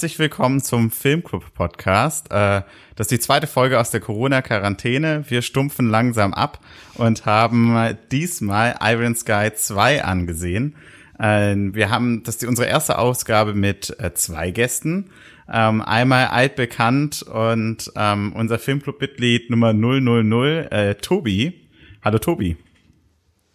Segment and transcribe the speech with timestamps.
[0.00, 2.30] Herzlich willkommen zum Filmclub Podcast.
[2.30, 2.62] Äh,
[2.96, 5.24] das ist die zweite Folge aus der Corona-Quarantäne.
[5.28, 6.58] Wir stumpfen langsam ab
[6.94, 10.74] und haben diesmal Iron Sky 2 angesehen.
[11.18, 15.10] Äh, wir haben, das ist unsere erste Ausgabe mit äh, zwei Gästen.
[15.52, 21.68] Ähm, einmal altbekannt und ähm, unser Filmclub-Mitglied Nummer 000, äh, Tobi.
[22.02, 22.56] Hallo Tobi.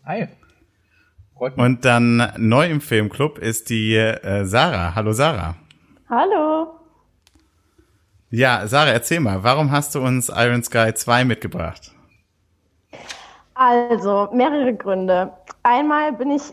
[0.05, 0.27] Hi.
[1.33, 3.95] Und dann neu im Filmclub ist die
[4.43, 4.93] Sarah.
[4.93, 5.57] Hallo Sarah.
[6.07, 6.67] Hallo.
[8.29, 11.95] Ja, Sarah, erzähl mal, warum hast du uns Iron Sky 2 mitgebracht?
[13.55, 15.31] Also, mehrere Gründe.
[15.63, 16.43] Einmal bin ich,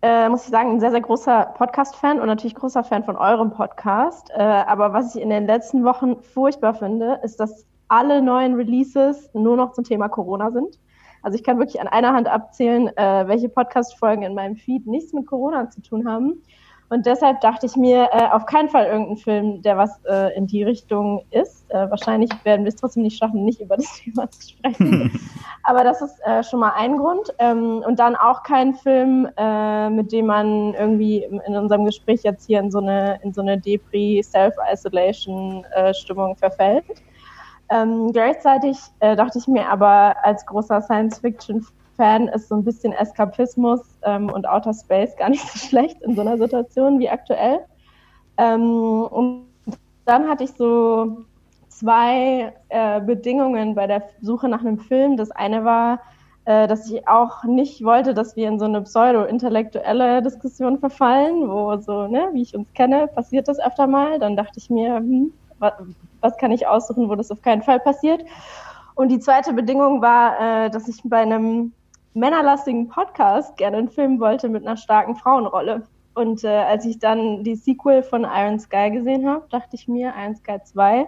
[0.00, 3.50] äh, muss ich sagen, ein sehr, sehr großer Podcast-Fan und natürlich großer Fan von eurem
[3.50, 4.30] Podcast.
[4.34, 9.28] Äh, aber was ich in den letzten Wochen furchtbar finde, ist, dass alle neuen Releases
[9.34, 10.78] nur noch zum Thema Corona sind.
[11.22, 15.12] Also ich kann wirklich an einer Hand abzählen, äh, welche Podcast-Folgen in meinem Feed nichts
[15.12, 16.42] mit Corona zu tun haben.
[16.88, 20.46] Und deshalb dachte ich mir, äh, auf keinen Fall irgendein Film, der was äh, in
[20.46, 21.68] die Richtung ist.
[21.70, 25.18] Äh, wahrscheinlich werden wir es trotzdem nicht schaffen, nicht über das Thema zu sprechen.
[25.64, 27.34] Aber das ist äh, schon mal ein Grund.
[27.38, 32.46] Ähm, und dann auch kein Film, äh, mit dem man irgendwie in unserem Gespräch jetzt
[32.46, 36.84] hier in so eine, in so eine Depri, Self-Isolation-Stimmung verfällt.
[37.68, 41.66] Ähm, gleichzeitig äh, dachte ich mir aber als großer Science-Fiction
[41.96, 46.14] Fan ist so ein bisschen Eskapismus ähm, und Outer Space gar nicht so schlecht in
[46.14, 47.60] so einer Situation wie aktuell.
[48.38, 49.46] Ähm, und
[50.04, 51.24] dann hatte ich so
[51.68, 55.16] zwei äh, Bedingungen bei der Suche nach einem Film.
[55.16, 56.00] Das eine war,
[56.46, 61.76] äh, dass ich auch nicht wollte, dass wir in so eine pseudo-intellektuelle Diskussion verfallen, wo
[61.78, 64.18] so, ne, wie ich uns kenne, passiert das öfter mal.
[64.18, 65.72] Dann dachte ich mir, hm, was,
[66.20, 68.22] was kann ich aussuchen, wo das auf keinen Fall passiert.
[68.94, 71.72] Und die zweite Bedingung war, äh, dass ich bei einem
[72.16, 75.82] männerlastigen Podcast gerne einen Film wollte mit einer starken Frauenrolle.
[76.14, 80.14] Und äh, als ich dann die Sequel von Iron Sky gesehen habe, dachte ich mir,
[80.18, 81.06] Iron Sky 2,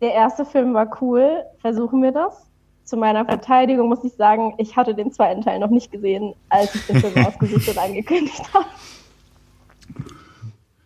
[0.00, 2.46] der erste Film war cool, versuchen wir das.
[2.84, 6.74] Zu meiner Verteidigung muss ich sagen, ich hatte den zweiten Teil noch nicht gesehen, als
[6.74, 8.66] ich den Film ausgesucht und angekündigt habe.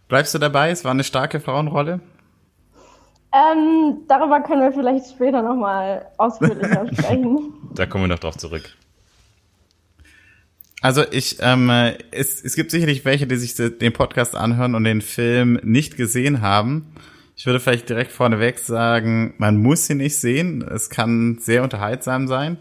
[0.09, 0.71] Bleibst du dabei?
[0.71, 2.01] Es war eine starke Frauenrolle?
[3.33, 7.55] Ähm, darüber können wir vielleicht später nochmal ausführlicher sprechen.
[7.75, 8.77] Da kommen wir noch drauf zurück.
[10.85, 11.71] Also ich, ähm,
[12.11, 16.43] es, es gibt sicherlich welche, die sich den Podcast anhören und den Film nicht gesehen
[16.43, 16.93] haben.
[17.39, 20.61] Ich würde vielleicht direkt vorneweg sagen, man muss ihn nicht sehen.
[20.61, 22.59] Es kann sehr unterhaltsam sein.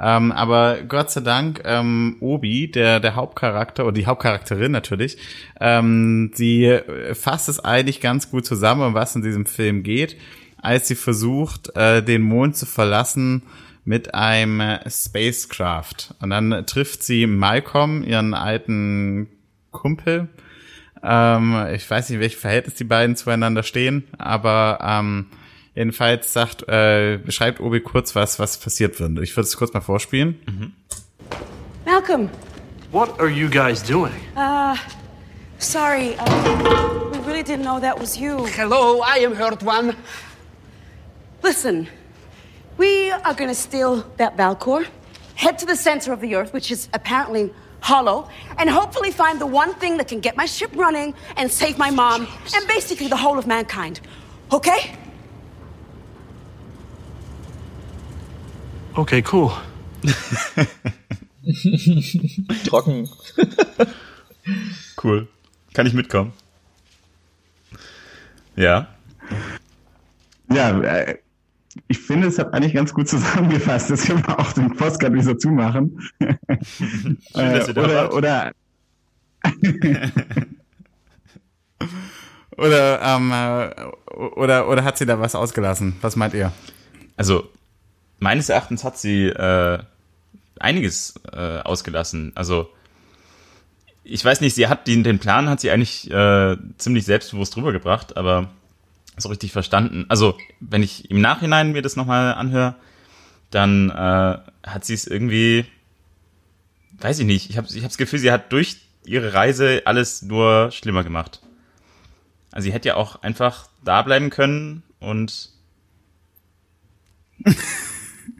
[0.00, 5.16] Ähm, aber Gott sei Dank, ähm, Obi, der, der Hauptcharakter oder die Hauptcharakterin natürlich,
[5.60, 6.76] ähm, sie
[7.12, 10.16] fasst es eigentlich ganz gut zusammen, um was in diesem Film geht,
[10.60, 13.42] als sie versucht, äh, den Mond zu verlassen
[13.84, 16.14] mit einem Spacecraft.
[16.20, 19.28] Und dann trifft sie Malcolm, ihren alten
[19.70, 20.28] Kumpel.
[21.02, 25.26] Ähm, ich weiß nicht, welches Verhältnis die beiden zueinander stehen, aber ähm,
[25.74, 29.22] jedenfalls sagt, äh, beschreibt Obi kurz, was, was passiert würde.
[29.22, 30.38] Ich würde es kurz mal vorspielen.
[30.46, 30.72] Mhm.
[31.86, 32.28] Malcolm.
[32.92, 34.12] What are you guys doing?
[34.36, 34.76] Uh,
[35.58, 36.16] sorry.
[36.18, 38.44] Uh, we really didn't know that was you.
[38.56, 39.94] Hello, I am Hurt One.
[41.42, 41.86] Listen.
[42.80, 44.86] We are going to steal that Valcor,
[45.34, 48.26] head to the center of the Earth, which is apparently hollow,
[48.56, 51.90] and hopefully find the one thing that can get my ship running and save my
[51.90, 54.00] mom and basically the whole of mankind.
[54.50, 54.96] Okay?
[58.96, 59.52] Okay, cool.
[62.64, 63.06] Trocken.
[64.96, 65.28] cool.
[65.74, 66.32] Kann ich mitkommen?
[68.56, 68.88] Ja.
[70.48, 71.18] Ja, äh,
[71.88, 73.90] ich finde, es hat eigentlich ganz gut zusammengefasst.
[73.90, 76.00] Das können wir auch den Postcard wieder zumachen.
[76.20, 78.52] Schön, dass ihr da oder, oder,
[82.56, 83.70] oder, ähm, äh,
[84.14, 85.96] oder, oder hat sie da was ausgelassen?
[86.00, 86.52] Was meint ihr?
[87.16, 87.48] Also,
[88.18, 89.78] meines Erachtens hat sie äh,
[90.58, 92.32] einiges äh, ausgelassen.
[92.34, 92.70] Also,
[94.04, 98.16] ich weiß nicht, sie hat den, den Plan hat sie eigentlich äh, ziemlich selbstbewusst rübergebracht,
[98.16, 98.50] aber
[99.16, 100.06] so richtig verstanden.
[100.08, 102.76] Also, wenn ich im Nachhinein mir das nochmal anhöre,
[103.50, 105.64] dann äh, hat sie es irgendwie,
[107.00, 110.22] weiß ich nicht, ich habe ich hab das Gefühl, sie hat durch ihre Reise alles
[110.22, 111.40] nur schlimmer gemacht.
[112.52, 115.50] Also sie hätte ja auch einfach da bleiben können und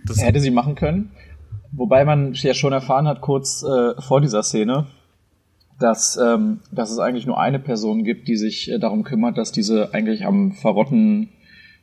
[0.05, 1.12] das hätte sie machen können.
[1.73, 4.87] Wobei man ja schon erfahren hat, kurz äh, vor dieser Szene,
[5.81, 9.50] dass, ähm, dass es eigentlich nur eine Person gibt, die sich äh, darum kümmert, dass
[9.50, 11.31] diese eigentlich am Verrotten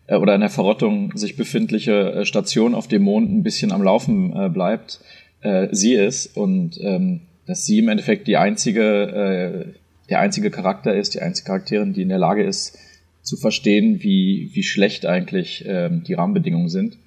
[0.06, 3.82] äh, oder in der Verrottung sich befindliche äh, Station auf dem Mond ein bisschen am
[3.82, 5.02] Laufen äh, bleibt,
[5.42, 9.80] äh, sie ist und ähm, dass sie im Endeffekt die einzige, äh,
[10.10, 12.78] der einzige Charakter ist, die einzige Charakterin, die in der Lage ist,
[13.24, 16.98] zu verstehen, wie, wie schlecht eigentlich ähm, die Rahmenbedingungen sind.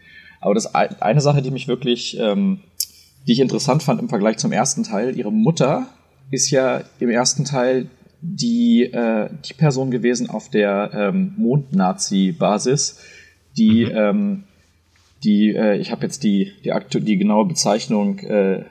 [0.40, 2.60] Aber das eine Sache, die mich wirklich, ähm,
[3.26, 5.86] die ich interessant fand im Vergleich zum ersten Teil, ihre Mutter
[6.30, 7.88] ist ja im ersten Teil
[8.22, 12.98] die, äh, die Person gewesen auf der ähm, Mond-Nazi-Basis,
[13.56, 13.96] die, mhm.
[13.96, 14.44] ähm,
[15.24, 18.64] die, äh, ich habe jetzt die, die, aktu die genaue Bezeichnung äh,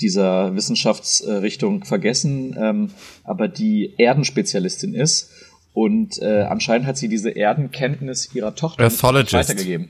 [0.00, 2.90] dieser Wissenschaftsrichtung vergessen, ähm,
[3.22, 5.30] aber die Erdenspezialistin ist.
[5.72, 9.88] Und äh, anscheinend hat sie diese Erdenkenntnis ihrer Tochter weitergegeben.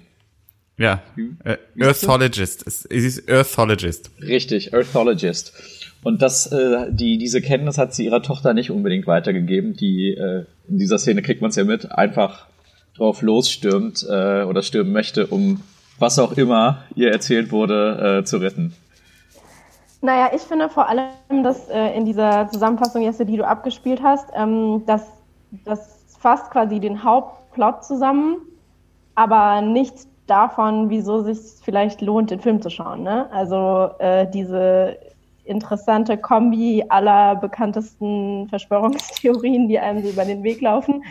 [0.77, 1.03] Ja,
[1.45, 2.67] äh, Earthologist.
[2.67, 4.11] Es ist Earthologist.
[4.21, 5.53] Richtig, Earthologist.
[6.05, 9.73] Und das, äh, die, diese Kenntnis hat sie ihrer Tochter nicht unbedingt weitergegeben.
[9.75, 12.47] Die äh, in dieser Szene kriegt man es ja mit, einfach
[12.97, 15.63] drauf losstürmt äh, oder stürmen möchte, um
[15.99, 18.75] was auch immer ihr erzählt wurde, äh, zu retten.
[20.03, 24.29] Naja, ich finde vor allem, dass äh, in dieser Zusammenfassung, Jesse, die du abgespielt hast,
[24.37, 25.07] ähm, dass
[25.65, 28.37] das fasst quasi den Hauptplot zusammen,
[29.15, 33.03] aber nichts davon, wieso sich vielleicht lohnt, den Film zu schauen.
[33.03, 33.31] Ne?
[33.33, 34.99] Also äh, diese
[35.45, 41.05] interessante Kombi aller bekanntesten Verschwörungstheorien, die einem so über den Weg laufen,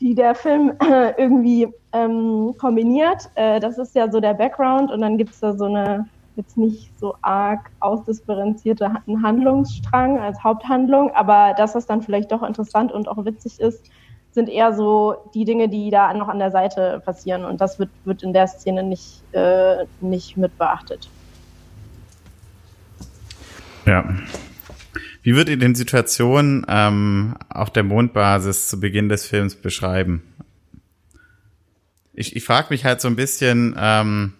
[0.00, 0.72] die der Film
[1.16, 3.30] irgendwie ähm, kombiniert.
[3.34, 6.06] Äh, das ist ja so der Background und dann gibt es da so eine
[6.36, 8.92] jetzt nicht so arg ausdifferenzierte
[9.22, 13.90] Handlungsstrang als Haupthandlung, aber das, was dann vielleicht doch interessant und auch witzig ist,
[14.30, 17.90] sind eher so die Dinge, die da noch an der Seite passieren und das wird,
[18.04, 21.08] wird in der Szene nicht, äh, nicht mit beachtet.
[23.88, 24.04] Ja.
[25.22, 30.22] Wie würdet ihr denn Situation ähm, auf der Mondbasis zu Beginn des Films beschreiben?
[32.12, 34.34] Ich, ich frage mich halt so ein bisschen, ähm,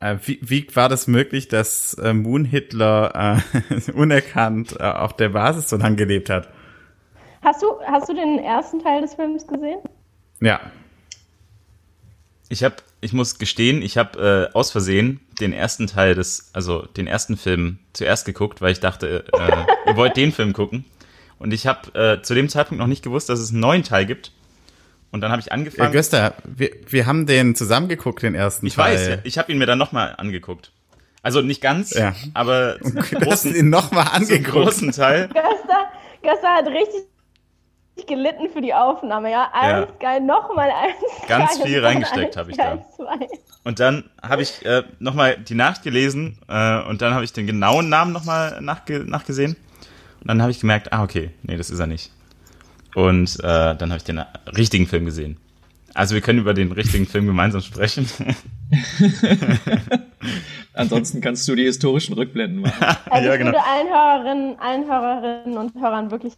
[0.00, 5.28] äh, wie, wie war das möglich, dass äh, Moon Hitler äh, unerkannt äh, auf der
[5.28, 6.48] Basis so lange gelebt hat?
[7.42, 9.80] Hast du, hast du den ersten Teil des Films gesehen?
[10.40, 10.60] Ja.
[12.48, 12.76] Ich habe,
[13.06, 17.36] ich muss gestehen, ich habe äh, aus Versehen den ersten Teil des, also den ersten
[17.36, 20.84] Film zuerst geguckt, weil ich dachte, äh, ihr wollt den Film gucken.
[21.38, 24.06] Und ich habe äh, zu dem Zeitpunkt noch nicht gewusst, dass es einen neuen Teil
[24.06, 24.32] gibt.
[25.12, 25.90] Und dann habe ich angefangen.
[25.90, 28.94] Ja, Göster, wir, wir haben den zusammengeguckt, den ersten ich Teil.
[28.96, 30.72] Ich weiß, ich habe ihn mir dann nochmal angeguckt.
[31.22, 32.12] Also nicht ganz, ja.
[32.34, 34.52] aber zum großen, ihn noch mal angeguckt.
[34.52, 35.28] Zum großen Teil.
[35.28, 35.90] Göster,
[36.22, 37.04] Göster hat richtig
[38.04, 39.48] gelitten für die Aufnahme, ja.
[39.52, 39.94] Eins ja.
[39.98, 41.28] geil, nochmal eins.
[41.28, 42.84] Ganz geil, viel reingesteckt habe ich da.
[42.94, 43.28] Zwei.
[43.64, 47.46] Und dann habe ich äh, nochmal die Nacht gelesen äh, und dann habe ich den
[47.46, 49.56] genauen Namen nochmal nachge nachgesehen.
[50.20, 52.12] Und dann habe ich gemerkt, ah, okay, nee, das ist er nicht.
[52.94, 54.22] Und äh, dann habe ich den
[54.56, 55.38] richtigen Film gesehen.
[55.94, 58.08] Also wir können über den richtigen Film gemeinsam sprechen.
[60.74, 62.96] Ansonsten kannst du die historischen Rückblenden machen.
[63.10, 63.50] Also ja, genau.
[63.50, 66.34] ich würde allen Hörerinnen, allen Hörerinnen und Hörern wirklich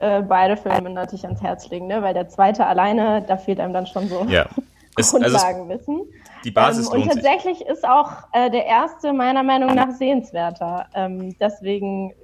[0.00, 2.02] äh, beide Filme natürlich ans Herz legen, ne?
[2.02, 4.46] weil der zweite alleine, da fehlt einem dann schon so ja.
[4.96, 5.96] es, Grundlagenwissen.
[5.96, 6.12] Also
[6.44, 7.66] die Basis ähm, Und tatsächlich sich.
[7.68, 10.86] ist auch äh, der erste meiner Meinung nach sehenswerter.
[10.94, 12.14] Ähm, deswegen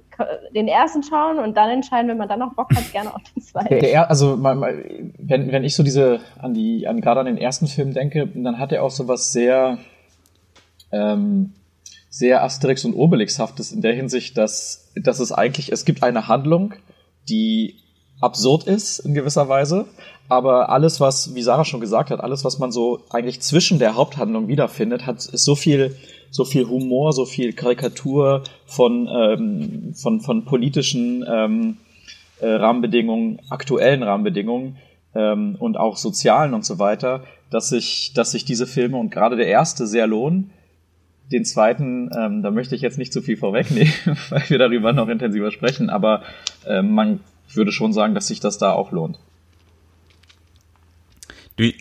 [0.53, 3.43] den ersten schauen und dann entscheiden, wenn man dann noch Bock hat, gerne auf den
[3.43, 3.69] zweiten.
[3.69, 7.67] Der, der, also wenn, wenn ich so diese an die an gerade an den ersten
[7.67, 9.77] Film denke, dann hat er auch so was sehr
[10.91, 11.53] ähm,
[12.09, 16.75] sehr Asterix und Obelixhaftes in der Hinsicht, dass dass es eigentlich es gibt eine Handlung,
[17.29, 17.75] die
[18.21, 19.85] absurd ist in gewisser Weise,
[20.27, 23.95] aber alles, was, wie Sarah schon gesagt hat, alles, was man so eigentlich zwischen der
[23.95, 25.95] Haupthandlung wiederfindet, hat ist so viel,
[26.31, 31.77] so viel Humor, so viel Karikatur von, ähm, von, von politischen ähm,
[32.39, 34.77] äh, Rahmenbedingungen, aktuellen Rahmenbedingungen
[35.13, 39.35] ähm, und auch sozialen und so weiter, dass sich, dass sich diese Filme und gerade
[39.35, 40.51] der erste sehr lohnen.
[41.31, 43.93] Den zweiten, ähm, da möchte ich jetzt nicht zu viel vorwegnehmen,
[44.29, 46.23] weil wir darüber noch intensiver sprechen, aber
[46.67, 47.21] äh, man
[47.53, 49.19] würde schon sagen, dass sich das da auch lohnt.
[51.57, 51.71] Du,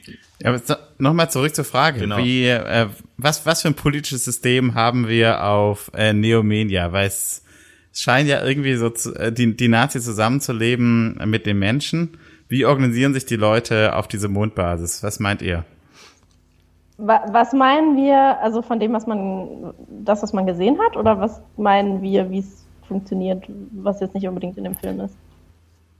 [0.40, 0.56] ja,
[0.98, 2.00] nochmal zurück zur Frage.
[2.00, 2.18] Genau.
[2.18, 6.92] Wie, äh, was, was für ein politisches System haben wir auf äh, Neomania?
[6.92, 7.44] Weil es,
[7.92, 12.18] es scheint ja irgendwie so zu, äh, die, die Nazis zusammenzuleben mit den Menschen.
[12.48, 15.02] Wie organisieren sich die Leute auf diese Mondbasis?
[15.02, 15.64] Was meint ihr?
[16.96, 21.42] Was meinen wir, also von dem, was man, das, was man gesehen hat, oder was
[21.56, 25.16] meinen wir, wie es funktioniert, was jetzt nicht unbedingt in dem Film ist?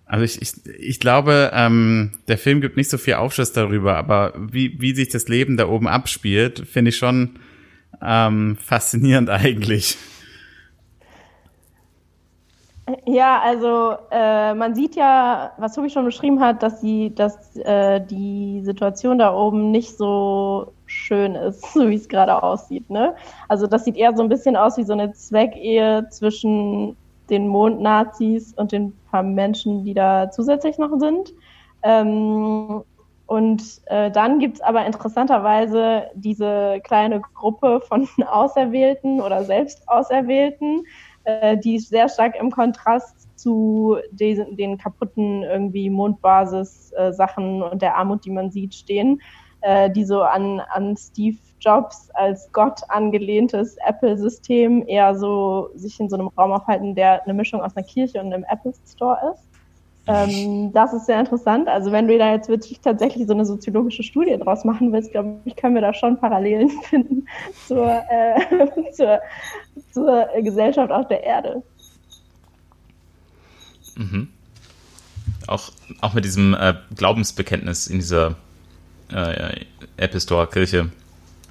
[0.07, 4.35] Also ich, ich, ich glaube, ähm, der Film gibt nicht so viel Aufschluss darüber, aber
[4.37, 7.39] wie, wie sich das Leben da oben abspielt, finde ich schon
[8.03, 9.97] ähm, faszinierend eigentlich.
[13.07, 18.01] Ja, also äh, man sieht ja, was Tobi schon beschrieben hat, dass sie, dass äh,
[18.05, 22.91] die Situation da oben nicht so schön ist, so wie es gerade aussieht.
[22.91, 23.15] Ne?
[23.49, 26.97] Also das sieht eher so ein bisschen aus wie so eine Zweckehe zwischen
[27.31, 31.33] den Mond-Nazis und den paar Menschen, die da zusätzlich noch sind.
[31.83, 32.83] Ähm,
[33.27, 40.85] und äh, dann gibt's aber interessanterweise diese kleine Gruppe von Auserwählten oder Selbstauserwählten,
[41.25, 48.25] äh, die sehr stark im Kontrast zu den, den kaputten irgendwie Mondbasis-Sachen und der Armut,
[48.25, 49.21] die man sieht, stehen,
[49.61, 56.09] äh, die so an, an Steve Jobs als Gott angelehntes Apple-System eher so sich in
[56.09, 59.49] so einem Raum aufhalten, der eine Mischung aus einer Kirche und einem Apple Store ist.
[60.07, 61.67] Ähm, das ist sehr interessant.
[61.67, 65.41] Also wenn du da jetzt wirklich tatsächlich so eine soziologische Studie draus machen willst, glaube
[65.47, 67.27] ich, können wir da schon Parallelen finden
[67.67, 69.21] zur, äh, zur,
[69.93, 71.63] zur Gesellschaft auf der Erde.
[73.97, 74.29] Mhm.
[75.47, 78.37] Auch, auch mit diesem äh, Glaubensbekenntnis in dieser
[79.13, 79.65] äh,
[79.97, 80.91] Apple Store Kirche.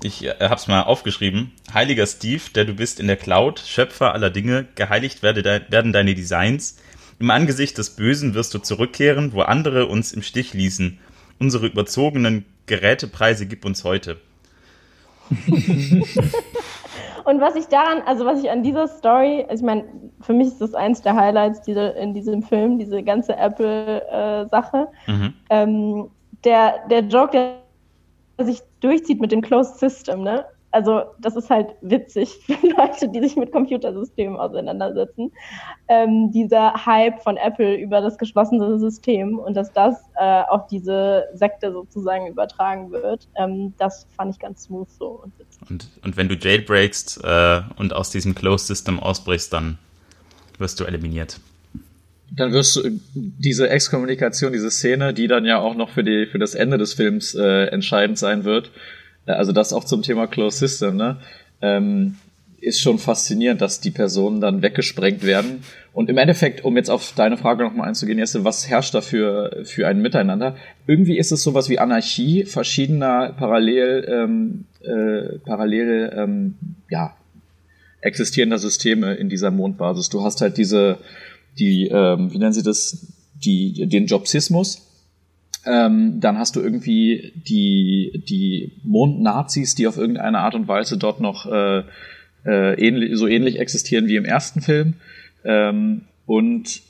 [0.02, 1.52] Ich äh, hab's mal aufgeschrieben.
[1.74, 5.94] Heiliger Steve, der du bist in der Cloud, Schöpfer aller Dinge, geheiligt werde de werden
[5.94, 6.78] deine Designs.
[7.20, 11.00] Im Angesicht des Bösen wirst du zurückkehren, wo andere uns im Stich ließen.
[11.40, 14.18] Unsere überzogenen Gerätepreise gib uns heute.
[17.26, 19.86] Und was ich daran, also was ich an dieser Story, also ich meine,
[20.22, 24.88] für mich ist das eins der Highlights diese, in diesem Film, diese ganze Apple-Sache.
[25.08, 25.34] Äh, mhm.
[25.50, 26.12] ähm,
[26.44, 30.46] der, der Joke, der sich durchzieht mit dem Closed System, ne?
[30.74, 35.32] Also das ist halt witzig für Leute, die sich mit Computersystemen auseinandersetzen.
[35.88, 41.26] Ähm, dieser Hype von Apple über das geschlossene System und dass das äh, auf diese
[41.34, 45.62] Sekte sozusagen übertragen wird, ähm, das fand ich ganz smooth so und witzig.
[45.70, 49.78] Und, und wenn du jailbreakst äh, und aus diesem Closed System ausbrichst, dann
[50.58, 51.40] wirst du eliminiert
[52.36, 56.40] dann wirst du diese Exkommunikation, diese Szene, die dann ja auch noch für die für
[56.40, 60.60] das Ende des Films äh, entscheidend sein wird, äh, also das auch zum Thema Closed
[60.60, 61.18] System, ne,
[61.62, 62.16] ähm,
[62.60, 65.64] ist schon faszinierend, dass die Personen dann weggesprengt werden.
[65.92, 69.64] Und im Endeffekt, um jetzt auf deine Frage nochmal einzugehen, Jesse, was herrscht da für,
[69.66, 70.56] für ein Miteinander?
[70.88, 76.56] Irgendwie ist es sowas wie Anarchie verschiedener parallel, ähm, äh, parallel ähm,
[76.90, 77.16] ja,
[78.00, 80.10] existierender Systeme in dieser Mondbasis.
[80.10, 81.00] Du hast halt diese
[81.60, 84.88] die, ähm, wie nennen sie das, die, den Jobsismus.
[85.66, 91.22] Ähm, dann hast du irgendwie die, die Mond-Nazis, die auf irgendeine Art und Weise dort
[91.22, 91.84] noch äh,
[92.46, 94.96] äh, ähnlich, so ähnlich existieren wie im ersten Film.
[95.46, 96.82] Ähm, und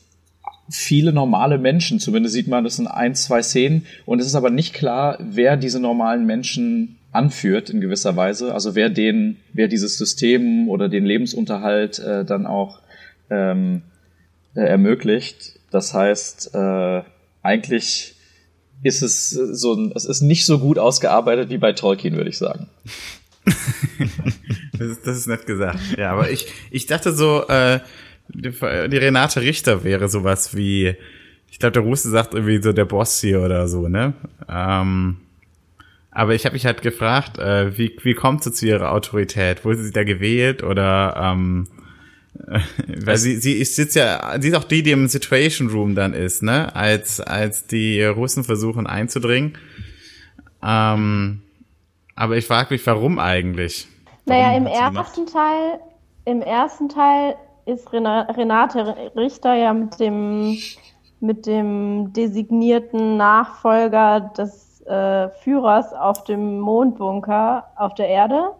[0.69, 3.85] viele normale Menschen, zumindest sieht man das in ein, zwei Szenen.
[4.05, 8.53] Und es ist aber nicht klar, wer diese normalen Menschen anführt in gewisser Weise.
[8.53, 12.79] Also wer den, wer dieses System oder den Lebensunterhalt äh, dann auch
[13.29, 13.83] ähm,
[14.55, 15.59] äh, ermöglicht.
[15.69, 17.01] Das heißt, äh,
[17.43, 18.15] eigentlich
[18.83, 22.37] ist es so ein, es ist nicht so gut ausgearbeitet wie bei Tolkien, würde ich
[22.37, 22.67] sagen.
[24.77, 25.79] das, ist, das ist nett gesagt.
[25.97, 27.79] Ja, aber ich, ich dachte so, äh,
[28.29, 30.95] die, die Renate Richter wäre sowas wie,
[31.49, 34.13] ich glaube, der Russe sagt irgendwie so der Boss hier oder so, ne?
[34.49, 35.17] Ähm,
[36.11, 39.65] aber ich habe mich halt gefragt, äh, wie, wie kommt sie zu ihrer Autorität?
[39.65, 41.67] Wurde sie da gewählt oder ähm,
[43.05, 46.13] weil sie, sie ist jetzt ja, sie ist auch die, die im Situation Room dann
[46.13, 46.75] ist, ne?
[46.75, 49.57] Als, als die Russen versuchen einzudringen.
[50.61, 51.41] Ähm,
[52.15, 53.87] aber ich frage mich, warum eigentlich?
[54.25, 55.79] Naja, warum im ersten Teil,
[56.25, 57.35] im ersten Teil
[57.65, 60.57] ist Renate Richter ja mit dem,
[61.19, 68.51] mit dem designierten Nachfolger des äh, Führers auf dem Mondbunker auf der Erde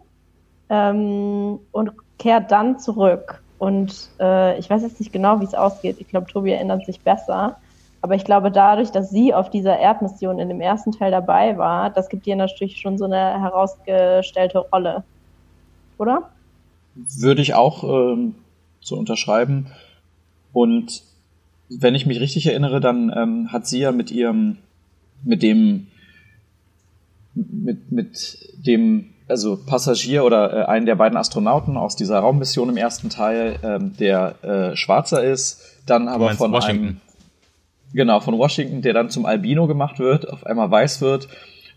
[0.70, 3.43] ähm, und kehrt dann zurück.
[3.58, 5.96] Und äh, ich weiß jetzt nicht genau, wie es ausgeht.
[5.98, 7.56] Ich glaube, Tobi erinnert sich besser.
[8.02, 11.88] Aber ich glaube, dadurch, dass sie auf dieser Erdmission in dem ersten Teil dabei war,
[11.88, 15.04] das gibt ihr natürlich schon so eine herausgestellte Rolle.
[15.96, 16.30] Oder?
[16.94, 18.34] Würde ich auch ähm,
[18.80, 19.68] so unterschreiben.
[20.52, 21.02] Und
[21.70, 24.58] wenn ich mich richtig erinnere, dann ähm, hat sie ja mit ihrem,
[25.22, 25.86] mit dem,
[27.34, 32.76] mit, mit dem also Passagier oder äh, einen der beiden Astronauten aus dieser Raummission im
[32.76, 36.84] ersten Teil, ähm, der äh, schwarzer ist, dann aber von Washington.
[36.84, 37.00] einem
[37.92, 41.28] genau von Washington, der dann zum Albino gemacht wird, auf einmal weiß wird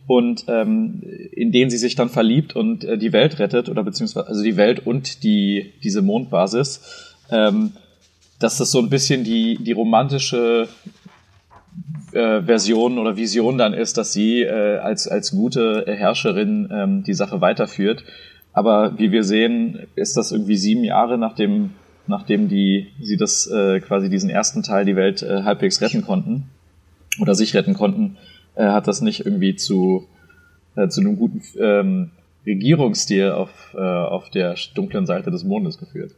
[0.07, 4.27] und ähm, in den sie sich dann verliebt und äh, die Welt rettet oder beziehungsweise
[4.27, 7.73] also die Welt und die diese Mondbasis, ähm,
[8.39, 10.67] dass das so ein bisschen die die romantische
[12.11, 17.13] äh, Version oder Vision dann ist, dass sie äh, als, als gute Herrscherin ähm, die
[17.13, 18.03] Sache weiterführt.
[18.53, 21.71] Aber wie wir sehen, ist das irgendwie sieben Jahre nachdem,
[22.07, 26.49] nachdem die, sie das äh, quasi diesen ersten Teil die Welt äh, halbwegs retten konnten
[27.21, 28.17] oder sich retten konnten,
[28.55, 30.07] äh, hat das nicht irgendwie zu,
[30.75, 32.11] äh, zu einem guten ähm,
[32.45, 36.15] Regierungsstil auf, äh, auf der dunklen Seite des Mondes geführt.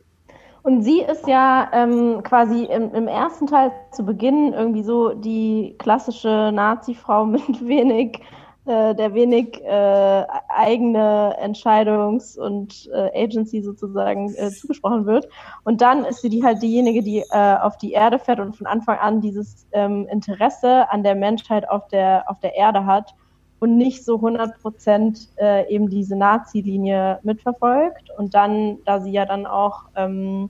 [0.64, 5.76] Und sie ist ja ähm, quasi im, im ersten Teil zu Beginn irgendwie so die
[5.80, 8.20] klassische Nazi-Frau mit wenig,
[8.66, 15.30] äh, der wenig äh, eigene Entscheidungs- und äh, Agency sozusagen äh, zugesprochen wird.
[15.64, 18.68] Und dann ist sie die halt diejenige, die äh, auf die Erde fährt und von
[18.68, 23.16] Anfang an dieses ähm, Interesse an der Menschheit auf der, auf der Erde hat
[23.60, 28.10] und nicht so 100 Prozent äh, eben diese Nazi-Linie mitverfolgt.
[28.18, 30.50] Und dann, da sie ja dann auch ähm,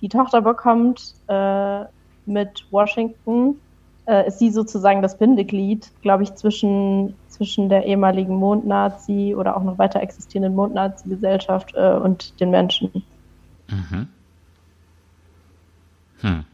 [0.00, 1.84] die Tochter bekommt äh,
[2.26, 3.60] mit Washington,
[4.06, 9.62] äh, ist sie sozusagen das Bindeglied, glaube ich, zwischen, zwischen der ehemaligen Mondnazi oder auch
[9.62, 12.90] noch weiter existierenden Mondnazi-Gesellschaft äh, und den Menschen.
[13.68, 14.08] Mhm.
[16.20, 16.44] Hm.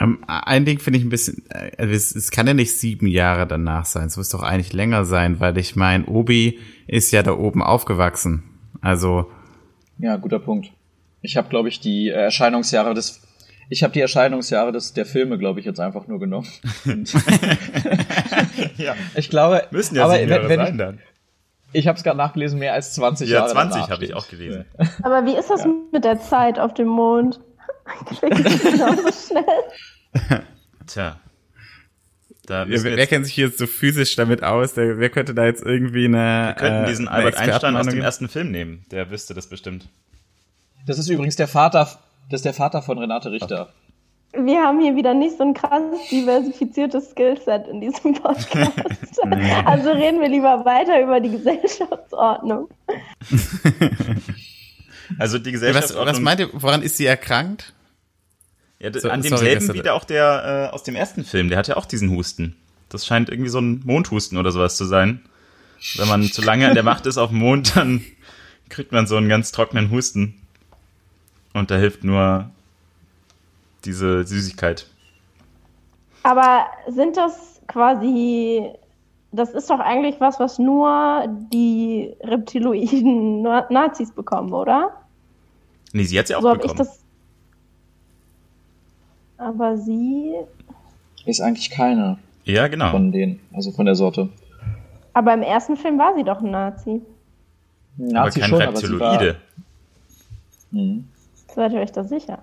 [0.00, 3.46] Ähm, ein Ding finde ich ein bisschen, äh, es, es kann ja nicht sieben Jahre
[3.46, 7.32] danach sein, es muss doch eigentlich länger sein, weil ich meine, Obi ist ja da
[7.32, 8.44] oben aufgewachsen.
[8.80, 9.30] Also.
[9.98, 10.70] Ja, guter Punkt.
[11.20, 13.22] Ich habe, glaube ich, die Erscheinungsjahre des
[13.70, 16.48] ich habe die Erscheinungsjahre des, der Filme, glaube ich, jetzt einfach nur genommen.
[18.76, 18.94] ja.
[19.14, 20.98] Ich glaube, müssen ja aber sieben Jahre wenn, wenn sein ich, dann.
[21.74, 23.50] Ich habe es gerade nachgelesen, mehr als 20 Ja, Jahre.
[23.50, 24.64] 20 danach habe ich auch gelesen.
[25.02, 25.70] Aber wie ist das Ja.
[25.92, 27.40] mit der Zeit auf dem Mond?
[27.88, 30.42] Eigentlich ist es genauso schnell.
[30.86, 31.20] Tja.
[32.46, 34.74] Da Ja, wer, kennt sich jetzt so physisch damit aus?
[34.74, 36.46] Der, wer könnte da jetzt irgendwie eine.
[36.48, 38.86] wir könnten äh, diesen eine Albert Einstein aus dem ersten Film nehmen.
[38.90, 39.88] Der wüsste das bestimmt.
[40.86, 41.98] Das ist übrigens der Vater,
[42.30, 43.68] das ist der Vater von Renate Richter.
[44.32, 48.72] Wir haben hier wieder nicht so ein krasses diversifiziertes Skillset in diesem Podcast.
[49.64, 52.68] also reden wir lieber weiter über die Gesellschaftsordnung.
[55.18, 56.14] Also die Ja, was, Gesellschaftsordnung.
[56.14, 57.72] was meint ihr, woran ist sie erkrankt?
[58.80, 59.74] Ja, So- an sorry, demselben Gäste.
[59.74, 61.48] wie der auch der äh, aus dem ersten Film.
[61.48, 62.56] Der hat ja auch diesen Husten.
[62.88, 65.20] Das scheint irgendwie so ein Mondhusten oder sowas zu sein.
[65.96, 68.02] Wenn man zu lange an der Macht ist auf dem Mond, dann
[68.68, 70.34] kriegt man so einen ganz trockenen Husten.
[71.54, 72.50] Und da hilft nur
[73.84, 74.86] diese Süßigkeit.
[76.22, 78.68] Aber sind das quasi,
[79.32, 84.92] das ist doch eigentlich was, was nur die reptiloiden Na- Nazis bekommen, oder?
[85.92, 86.78] Nee, sie hat sie auch So habe ich bekommen.
[86.88, 87.00] das.
[89.38, 90.34] Aber sie.
[91.24, 92.90] Ist eigentlich keine ja, genau.
[92.90, 94.28] von denen, also von der Sorte.
[95.12, 97.02] Aber im ersten Film war sie doch ein Nazi.
[97.98, 99.26] aber Nazi kein schon, aber sie Reptiloide.
[99.28, 99.36] war,
[100.70, 101.08] Mhm.
[101.54, 102.42] Seid ihr euch da sicher?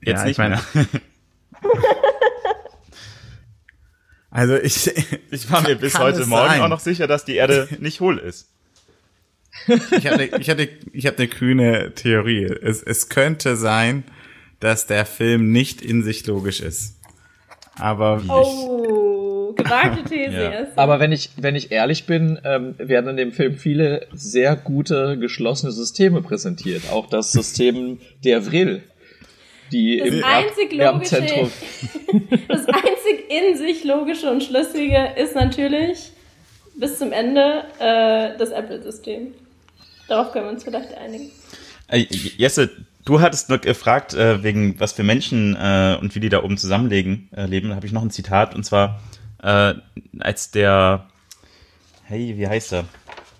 [0.00, 0.86] Jetzt Ja, nicht ich meine- mehr.
[4.30, 4.90] Also ich,
[5.30, 6.60] Ich war mir bis heute Morgen sein?
[6.62, 8.48] auch noch sicher, dass die Erde nicht hohl ist.
[9.68, 12.44] ich hatte, ich hatte, ich habe eine kühne Theorie.
[12.44, 14.02] Es, es könnte sein,
[14.64, 16.94] dass der Film nicht in sich logisch ist.
[17.78, 20.66] Aber Oh, gewagte These Ja.
[20.76, 25.18] Aber wenn ich, wenn ich ehrlich bin, ähm, werden in dem Film viele sehr gute
[25.18, 26.84] geschlossene Systeme präsentiert.
[26.90, 28.82] Auch das System der Vril,
[29.70, 31.20] die Das im einzig logische-.
[32.48, 36.12] Das einzig in sich logische und schlüssige ist natürlich
[36.76, 39.34] bis zum Ende äh, das Apple-System.
[40.08, 41.30] Darauf können wir uns vielleicht einigen.
[41.88, 42.06] Äh,
[42.38, 42.70] Jesse,
[43.04, 46.56] du hattest noch gefragt, äh, wegen was für Menschen äh, und wie die da oben
[46.56, 47.68] zusammenlegen, äh, leben.
[47.68, 49.00] Da habe ich noch ein Zitat und zwar
[49.42, 49.74] äh,
[50.20, 51.06] als der,
[52.04, 52.84] hey, wie heißt er?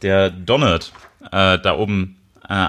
[0.03, 0.93] Der Donald
[1.33, 2.17] äh, da oben
[2.49, 2.69] äh,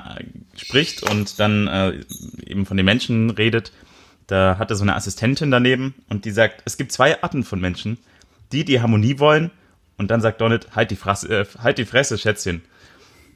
[0.56, 2.04] spricht und dann äh,
[2.46, 3.72] eben von den Menschen redet,
[4.28, 7.60] da hat er so eine Assistentin daneben und die sagt, es gibt zwei Arten von
[7.60, 7.98] Menschen,
[8.52, 9.52] die die Harmonie wollen
[9.98, 12.62] und dann sagt Donald, halt die Fresse, äh, halt die Fresse, Schätzchen.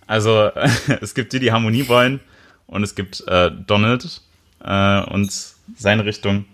[0.08, 0.50] Also
[1.02, 2.22] es gibt die, die Harmonie wollen
[2.70, 4.22] und es gibt äh, Donald
[4.64, 5.32] äh, und
[5.76, 6.46] seine Richtung.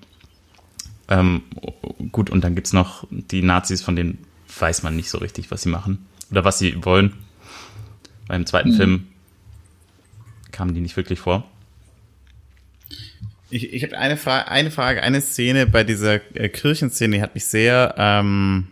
[1.07, 1.43] Ähm,
[2.11, 4.25] gut, und dann gibt's noch die Nazis, von denen
[4.57, 7.13] weiß man nicht so richtig, was sie machen oder was sie wollen.
[8.27, 9.07] Beim zweiten Film
[10.51, 11.49] kamen die nicht wirklich vor.
[13.49, 17.35] Ich, ich habe eine Frage, eine Frage, eine Szene bei dieser äh, Kirchenszene, die hat
[17.35, 18.67] mich sehr, ähm,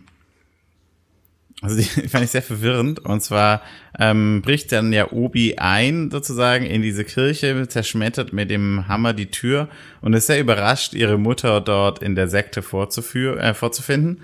[1.64, 3.00] also die fand ich sehr verwirrend.
[3.00, 3.62] Und zwar
[3.98, 9.30] ähm, bricht dann ja Obi ein, sozusagen, in diese Kirche, zerschmettert mit dem Hammer die
[9.30, 9.68] Tür
[10.02, 14.20] und ist sehr überrascht, ihre Mutter dort in der Sekte vorzuführen, äh, vorzufinden.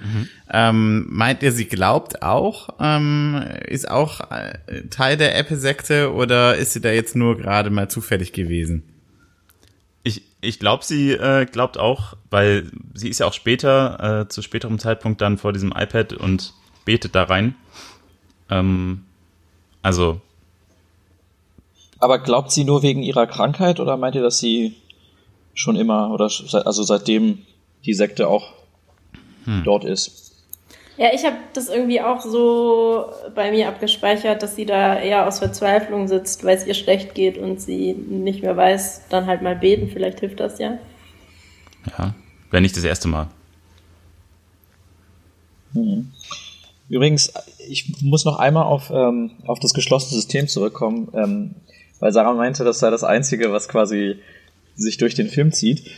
[0.52, 6.74] Ähm, meint ihr, sie glaubt auch, ähm, ist auch äh, Teil der Apple-Sekte oder ist
[6.74, 8.82] sie da jetzt nur gerade mal zufällig gewesen?
[10.02, 14.42] Ich, ich glaube, sie äh, glaubt auch, weil sie ist ja auch später, äh, zu
[14.42, 16.54] späterem Zeitpunkt dann vor diesem iPad und
[16.90, 17.54] betet da rein.
[18.50, 19.04] Ähm,
[19.80, 20.20] also,
[22.00, 24.74] Aber glaubt sie nur wegen ihrer Krankheit oder meint ihr, dass sie
[25.54, 27.46] schon immer oder also seitdem
[27.84, 28.54] die Sekte auch
[29.64, 30.32] dort ist?
[30.96, 35.38] Ja, ich habe das irgendwie auch so bei mir abgespeichert, dass sie da eher aus
[35.38, 39.54] Verzweiflung sitzt, weil es ihr schlecht geht und sie nicht mehr weiß, dann halt mal
[39.54, 40.78] beten, vielleicht hilft das ja.
[41.96, 42.14] Ja,
[42.50, 43.28] wäre nicht das erste Mal.
[45.72, 46.10] Mhm.
[46.90, 47.32] Übrigens,
[47.68, 51.54] ich muss noch einmal auf, ähm, auf das geschlossene System zurückkommen, ähm,
[52.00, 54.16] weil Sarah meinte, das sei das Einzige, was quasi
[54.74, 55.88] sich durch den Film zieht.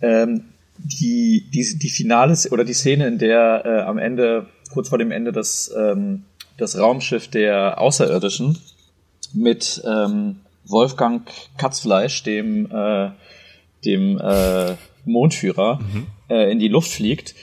[0.00, 0.44] Ähm,
[0.78, 5.10] die, die, die Finale oder die Szene, in der äh, am Ende, kurz vor dem
[5.10, 6.24] Ende, das, ähm,
[6.56, 8.58] das Raumschiff der Außerirdischen
[9.34, 13.10] mit ähm, Wolfgang Katzfleisch, dem, äh,
[13.84, 14.74] dem äh,
[15.04, 16.06] Mondführer, mhm.
[16.30, 17.34] äh, in die Luft fliegt.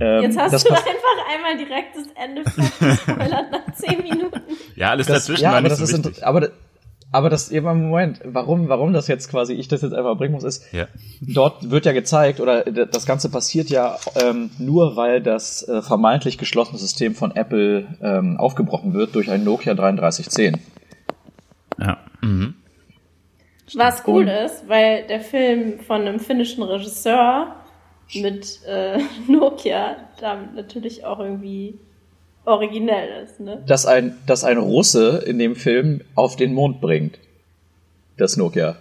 [0.00, 0.88] Ähm, Jetzt hast du einfach
[1.32, 4.40] einmal direkt das Ende gespoilert nach zehn Minuten.
[4.76, 6.24] Ja, alles das, dazwischen ja, war nicht so wichtig.
[6.24, 6.50] Aber
[7.10, 10.44] aber das, eben Moment, warum, warum das jetzt quasi, ich das jetzt einfach bringen muss,
[10.44, 10.88] ist, ja.
[11.22, 16.36] dort wird ja gezeigt, oder das Ganze passiert ja ähm, nur, weil das äh, vermeintlich
[16.36, 20.60] geschlossene System von Apple ähm, aufgebrochen wird durch ein Nokia 3310.
[21.80, 21.98] Ja.
[22.20, 22.54] Mhm.
[23.74, 27.54] Was cool Und, ist, weil der Film von einem finnischen Regisseur
[28.14, 31.78] mit äh, Nokia damit natürlich auch irgendwie
[32.44, 33.62] originell ist, ne?
[33.66, 37.18] Dass ein, dass ein Russe in dem Film auf den Mond bringt.
[38.16, 38.76] Das Nokia.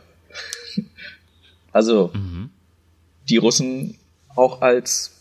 [1.71, 2.49] also, mhm.
[3.29, 3.97] die Russen
[4.35, 5.19] auch als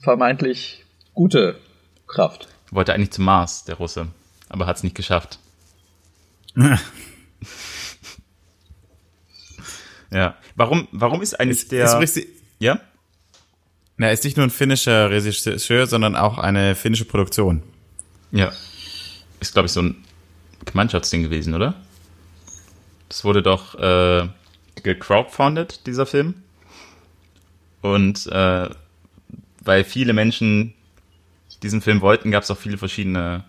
[0.00, 1.58] vermeintlich gute
[2.06, 2.48] Kraft.
[2.70, 4.08] Wollte eigentlich zum Mars, der Russe,
[4.48, 5.38] aber hat es nicht geschafft.
[10.10, 10.36] ja.
[10.56, 12.00] Warum, warum ist eigentlich ist, der.
[12.00, 12.20] Ist
[12.58, 12.80] ja?
[14.00, 17.62] Na, er ist nicht nur ein finnischer Regisseur, sondern auch eine finnische Produktion.
[18.32, 18.50] Ja.
[19.40, 19.94] Ist, glaube ich, so ein
[20.64, 21.74] Gemeinschaftsding gewesen, oder?
[23.10, 24.26] Das wurde doch äh,
[24.82, 26.36] gecrowdfunded, dieser Film.
[27.82, 28.70] Und äh,
[29.62, 30.72] weil viele Menschen
[31.62, 33.44] diesen Film wollten, gab es auch viele verschiedene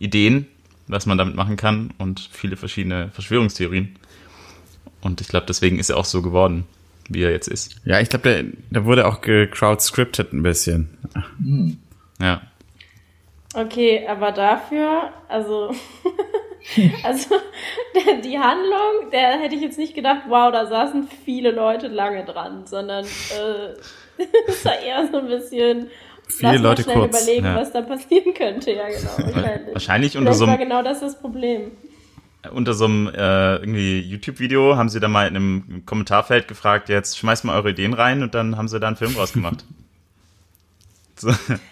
[0.00, 0.48] Ideen,
[0.88, 3.94] was man damit machen kann und viele verschiedene Verschwörungstheorien.
[5.02, 6.66] Und ich glaube, deswegen ist er auch so geworden
[7.08, 7.76] wie er jetzt ist.
[7.84, 10.96] Ja, ich glaube, der, der wurde auch gecrowdscripted ein bisschen.
[11.38, 11.78] Hm.
[12.20, 12.42] Ja.
[13.54, 15.72] Okay, aber dafür, also,
[17.04, 17.36] also
[18.24, 22.66] die Handlung, der hätte ich jetzt nicht gedacht, wow, da saßen viele Leute lange dran,
[22.66, 25.88] sondern äh, es war eher so ein bisschen
[26.26, 27.56] viele Leute schnell kurz, überlegen, ja.
[27.56, 28.72] was da passieren könnte.
[28.72, 29.34] Ja, genau.
[29.34, 31.72] Wahrscheinlich, wahrscheinlich unter so einem, war genau das das Problem
[32.52, 37.18] unter so einem äh, irgendwie YouTube-Video haben sie da mal in einem Kommentarfeld gefragt, jetzt
[37.18, 39.64] schmeißt mal eure Ideen rein und dann haben sie da einen Film rausgemacht.
[41.16, 41.30] so.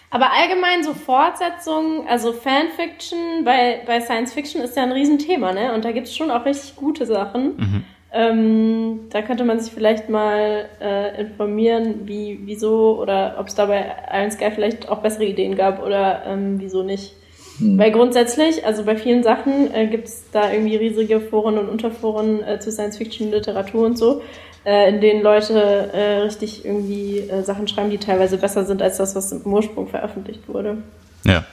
[0.09, 5.73] Aber allgemein so Fortsetzungen, also Fanfiction bei, bei Science Fiction ist ja ein Riesenthema, ne?
[5.73, 7.57] Und da gibt es schon auch richtig gute Sachen.
[7.57, 7.83] Mhm.
[8.15, 13.65] Ähm, da könnte man sich vielleicht mal äh, informieren, wie, wieso oder ob es da
[13.65, 17.15] bei Iron Sky vielleicht auch bessere Ideen gab oder ähm, wieso nicht.
[17.59, 17.77] Hm.
[17.77, 22.43] Weil grundsätzlich, also bei vielen Sachen äh, gibt es da irgendwie riesige Foren und Unterforen
[22.43, 24.21] äh, zu Science-Fiction-Literatur und so,
[24.65, 25.53] äh, in denen Leute
[25.93, 29.87] äh, richtig irgendwie äh, Sachen schreiben, die teilweise besser sind als das, was im Ursprung
[29.87, 30.77] veröffentlicht wurde.
[31.25, 31.45] Ja.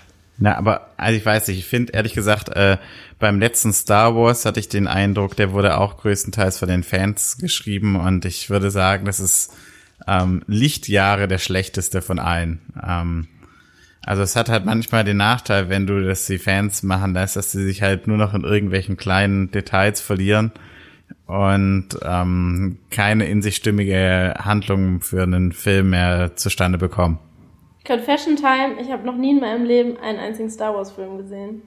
[0.43, 2.79] Na, aber also ich weiß nicht, ich finde ehrlich gesagt, äh,
[3.19, 7.37] beim letzten Star Wars hatte ich den Eindruck, der wurde auch größtenteils von den Fans
[7.37, 9.53] geschrieben und ich würde sagen, das ist
[10.09, 12.63] ähm, Lichtjahre der schlechteste von allen.
[12.83, 13.29] Ähm,
[14.05, 17.53] also es hat halt manchmal den Nachteil, wenn du das die Fans machen lässt, dass
[17.53, 20.53] sie sich halt nur noch in irgendwelchen kleinen Details verlieren
[21.27, 27.19] und ähm, keine in sich stimmige Handlung für einen Film mehr zustande bekommen.
[27.87, 31.63] Confession Time, ich habe noch nie in meinem Leben einen einzigen Star Wars Film gesehen.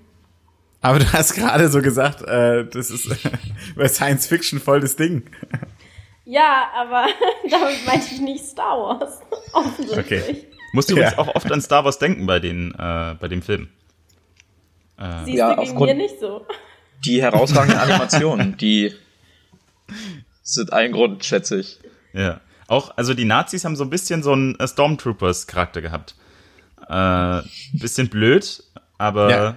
[0.82, 3.10] Aber du hast gerade so gesagt, äh, das ist
[3.76, 5.24] bei Science Fiction voll das Ding.
[6.26, 7.08] Ja, aber
[7.50, 9.22] damit meinte ich nicht Star Wars.
[9.54, 10.06] Offensichtlich.
[10.06, 10.48] Okay.
[10.74, 13.70] Musst du übrigens auch oft an Star Wars denken bei den, äh, bei dem Film.
[14.98, 16.46] Äh, Siehst ja, du gegen mir nicht so.
[17.06, 18.94] Die herausragenden Animationen, die
[20.42, 21.80] sind ein Grund, schätze ich.
[22.12, 22.42] Ja.
[22.68, 26.16] Auch, also die Nazis haben so ein bisschen so einen Stormtroopers-Charakter gehabt.
[26.90, 27.42] Äh,
[27.74, 28.64] bisschen blöd,
[28.98, 29.56] aber ja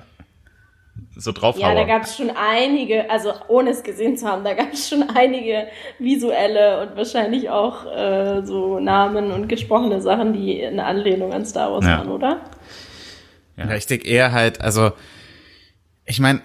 [1.17, 4.55] so drauf Ja, da gab es schon einige, also ohne es gesehen zu haben, da
[4.55, 10.65] gab es schon einige visuelle und wahrscheinlich auch äh, so Namen und gesprochene Sachen, die
[10.65, 11.99] eine Anlehnung an Star Wars ja.
[11.99, 12.41] waren, oder?
[13.57, 13.67] Ja.
[13.69, 14.93] ja, ich denke eher halt, also
[16.05, 16.41] ich meine,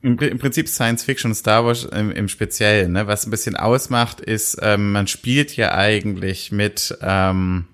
[0.00, 3.06] im, im, Prinzip Science Fiction und Star Wars im, im Speziellen, ne?
[3.06, 7.66] Was ein bisschen ausmacht, ist, ähm, man spielt ja eigentlich mit ähm,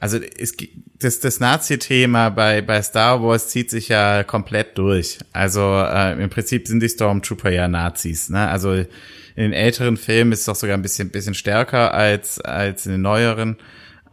[0.00, 0.56] also es,
[1.00, 5.18] das, das Nazi-Thema bei, bei Star Wars zieht sich ja komplett durch.
[5.32, 8.30] Also äh, im Prinzip sind die Stormtrooper ja Nazis.
[8.30, 8.48] Ne?
[8.48, 8.86] Also in
[9.36, 13.02] den älteren Filmen ist es doch sogar ein bisschen, bisschen stärker als, als in den
[13.02, 13.56] neueren.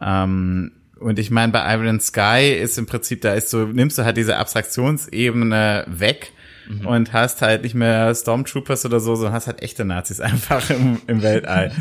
[0.00, 4.04] Ähm, und ich meine, bei Iron Sky ist im Prinzip, da ist so, nimmst du
[4.04, 6.32] halt diese Abstraktionsebene weg
[6.68, 6.86] mhm.
[6.86, 11.00] und hast halt nicht mehr Stormtroopers oder so, sondern hast halt echte Nazis einfach im,
[11.08, 11.72] im Weltall.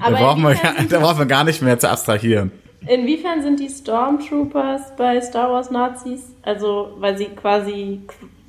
[0.00, 0.56] da, braucht man,
[0.88, 2.50] da braucht man gar nicht mehr zu abstrahieren.
[2.86, 6.22] Inwiefern sind die Stormtroopers bei Star Wars Nazis?
[6.42, 8.00] Also, weil sie quasi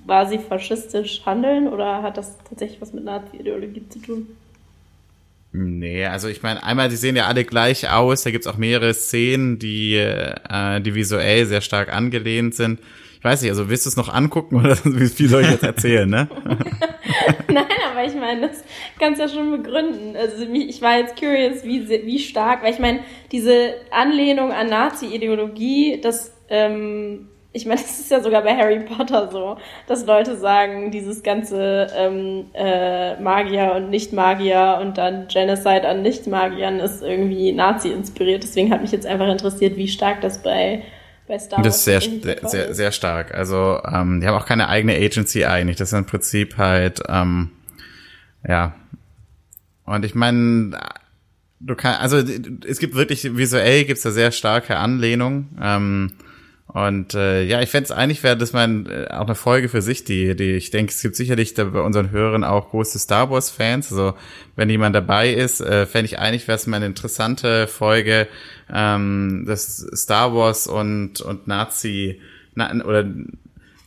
[0.07, 4.27] quasi faschistisch handeln oder hat das tatsächlich was mit Nazi-Ideologie zu tun?
[5.51, 8.23] Nee, also ich meine, einmal, die sehen ja alle gleich aus.
[8.23, 12.79] Da gibt's auch mehrere Szenen, die, äh, die visuell sehr stark angelehnt sind.
[13.27, 16.09] Weiß nicht, also willst du es noch angucken oder wie viel soll ich jetzt erzählen,
[16.09, 16.29] ne?
[17.49, 18.63] Nein, aber ich meine, das
[18.97, 20.15] kannst du ja schon begründen.
[20.15, 23.01] Also ich war jetzt curious, wie, wie stark, weil ich meine,
[23.33, 29.29] diese Anlehnung an Nazi-Ideologie, das ähm, ich meine, es ist ja sogar bei Harry Potter
[29.29, 36.01] so, dass Leute sagen, dieses ganze ähm, äh, Magier und Nicht-Magier und dann Genocide an
[36.01, 38.43] Nicht-Magiern ist irgendwie Nazi-inspiriert.
[38.43, 40.83] Deswegen hat mich jetzt einfach interessiert, wie stark das bei,
[41.27, 43.33] bei Star Wars Das ist sehr, sehr, sehr, sehr stark.
[43.33, 45.77] Also, ähm, die haben auch keine eigene Agency eigentlich.
[45.77, 47.51] Das ist im Prinzip halt, ähm,
[48.47, 48.75] ja.
[49.85, 50.79] Und ich meine,
[51.59, 52.17] du kannst, also
[52.65, 55.57] es gibt wirklich, visuell gibt's da sehr starke Anlehnungen.
[55.61, 56.13] Ähm,
[56.67, 59.81] und äh, ja, ich fände es eigentlich wäre das mal äh, auch eine Folge für
[59.81, 63.29] sich, die, die ich denke, es gibt sicherlich da bei unseren Hörern auch große Star
[63.29, 63.91] Wars Fans.
[63.91, 64.15] Also
[64.57, 68.27] wenn jemand dabei ist, äh, fände ich eigentlich wäre es mal eine interessante Folge,
[68.71, 72.19] ähm, das Star Wars und und Nazi
[72.53, 73.05] na, oder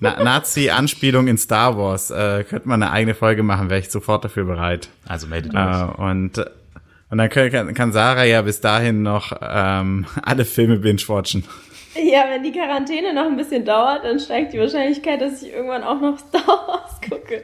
[0.00, 2.10] na, Nazi-Anspielung in Star Wars.
[2.10, 4.88] Äh, könnte man eine eigene Folge machen, wäre ich sofort dafür bereit.
[5.06, 5.60] Also meldet euch.
[5.60, 6.44] Äh, und
[7.10, 11.44] und dann kann, kann Sarah ja bis dahin noch ähm, alle Filme binge-watchen.
[11.94, 15.82] Ja, wenn die Quarantäne noch ein bisschen dauert, dann steigt die Wahrscheinlichkeit, dass ich irgendwann
[15.82, 17.42] auch noch Star Wars gucke.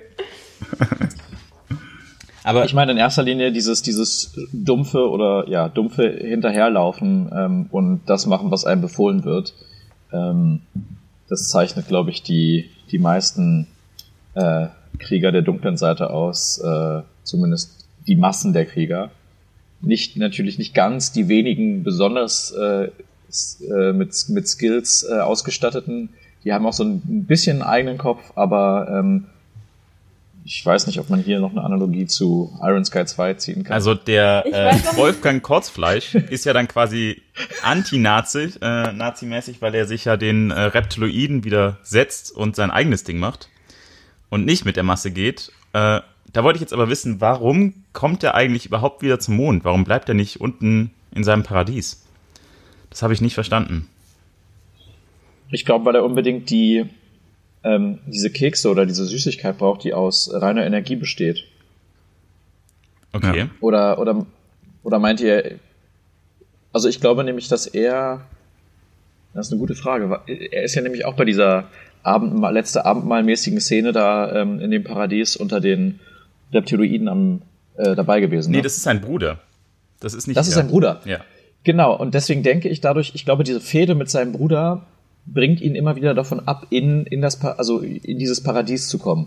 [2.45, 8.03] Aber ich meine in erster Linie dieses, dieses dumpfe oder ja, dumpfe Hinterherlaufen ähm, und
[8.07, 9.53] das machen, was einem befohlen wird.
[10.13, 10.61] Ähm,
[11.29, 13.67] das zeichnet, glaube ich, die, die meisten
[14.35, 14.69] äh,
[15.01, 19.11] Krieger der dunklen Seite aus, äh, zumindest die Massen der Krieger.
[19.81, 22.91] Nicht, natürlich nicht ganz die wenigen besonders äh,
[23.61, 26.11] äh, mit, mit Skills äh, ausgestatteten.
[26.45, 29.27] Die haben auch so ein bisschen einen eigenen Kopf, aber ähm,
[30.47, 33.73] ich weiß nicht, ob man hier noch eine Analogie zu Iron Sky 2 ziehen kann.
[33.73, 37.21] Also der äh, Wolfgang Kurzfleisch ist ja dann quasi
[37.63, 43.19] anti-Nazi, äh, Nazi-mäßig, weil er sich ja den äh, Reptiloiden widersetzt und sein eigenes Ding
[43.19, 43.49] macht
[44.31, 45.51] und nicht mit der Masse geht.
[45.73, 46.01] Äh,
[46.33, 49.65] da wollte ich jetzt aber wissen, warum kommt er eigentlich überhaupt wieder zum Mond?
[49.65, 52.06] Warum bleibt er nicht unten in seinem Paradies?
[52.97, 53.87] Das habe ich nicht verstanden.
[55.51, 56.87] Ich glaube, weil er unbedingt die
[57.63, 61.45] ähm, diese Kekse oder diese Süßigkeit braucht, die aus reiner Energie besteht.
[63.13, 63.39] Okay.
[63.39, 63.51] Ja.
[63.61, 64.25] Oder, oder,
[64.83, 65.59] oder meint ihr,
[66.73, 68.23] also ich glaube nämlich, dass er,
[69.35, 71.69] das ist eine gute Frage, er ist ja nämlich auch bei dieser
[72.03, 76.01] Abendmahl, letzte Abendmahlmäßigen Szene da ähm, in dem Paradies unter den
[76.51, 77.43] Reptiloiden am,
[77.77, 78.53] äh, dabei gewesen.
[78.53, 78.63] Nee, ne?
[78.63, 79.41] das ist sein Bruder.
[80.01, 81.03] Das ist nicht Das ist sein Bruder.
[81.05, 81.21] Ja.
[81.67, 84.87] Genau, und deswegen denke ich dadurch, ich glaube, diese Fehde mit seinem Bruder
[85.27, 89.27] bringt ihn immer wieder davon ab, in, in das, also in dieses Paradies zu kommen.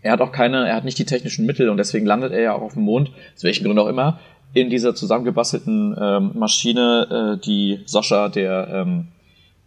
[0.00, 2.54] Er hat auch keine, er hat nicht die technischen Mittel und deswegen landet er ja
[2.54, 4.18] auch auf dem Mond, aus welchen Gründen auch immer,
[4.54, 9.08] in dieser zusammengebastelten ähm, Maschine, äh, die Sascha, der, ähm,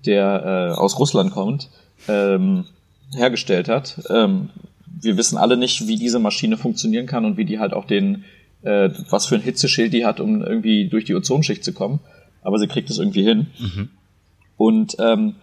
[0.03, 1.69] der äh, aus Russland kommt,
[2.07, 2.65] ähm,
[3.15, 4.01] hergestellt hat.
[4.09, 4.49] Ähm,
[4.99, 8.23] wir wissen alle nicht, wie diese Maschine funktionieren kann und wie die halt auch den
[8.63, 11.99] äh, was für ein Hitzeschild die hat, um irgendwie durch die Ozonschicht zu kommen.
[12.41, 13.47] Aber sie kriegt es irgendwie hin.
[13.59, 13.89] Mhm.
[14.57, 15.35] Und ähm,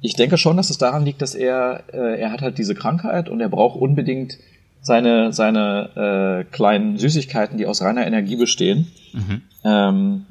[0.00, 3.28] ich denke schon, dass es daran liegt, dass er, äh, er hat halt diese Krankheit
[3.28, 4.38] und er braucht unbedingt
[4.80, 8.92] seine, seine äh, kleinen Süßigkeiten, die aus reiner Energie bestehen.
[9.12, 9.42] Mhm.
[9.64, 10.26] Ähm,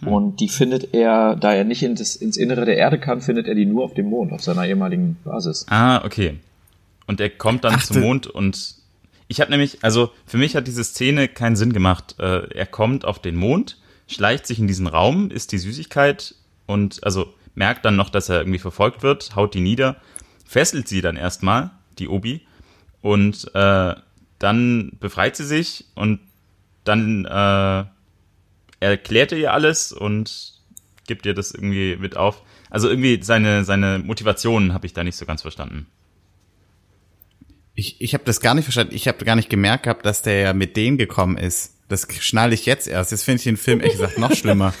[0.00, 0.08] mhm.
[0.08, 3.46] Und die findet er, da er nicht in das, ins Innere der Erde kann, findet
[3.46, 5.66] er die nur auf dem Mond, auf seiner ehemaligen Basis.
[5.68, 6.38] Ah, okay.
[7.06, 8.76] Und er kommt dann Ach, zum Mond und
[9.28, 12.16] ich habe nämlich, also für mich hat diese Szene keinen Sinn gemacht.
[12.18, 16.34] Äh, er kommt auf den Mond, schleicht sich in diesen Raum, isst die Süßigkeit
[16.66, 19.96] und also merkt dann noch, dass er irgendwie verfolgt wird, haut die nieder,
[20.44, 22.46] fesselt sie dann erstmal, die Obi,
[23.00, 23.94] und äh,
[24.38, 26.20] dann befreit sie sich und
[26.84, 27.84] dann äh,
[28.80, 30.54] erklärt er ihr alles und
[31.06, 32.42] gibt ihr das irgendwie mit auf.
[32.70, 35.86] Also irgendwie seine, seine Motivationen habe ich da nicht so ganz verstanden.
[37.74, 38.94] Ich, ich habe das gar nicht verstanden.
[38.94, 41.72] Ich habe gar nicht gemerkt gehabt, dass der ja mit denen gekommen ist.
[41.88, 43.10] Das schnalle ich jetzt erst.
[43.10, 44.74] Jetzt finde ich den Film ehrlich gesagt noch schlimmer.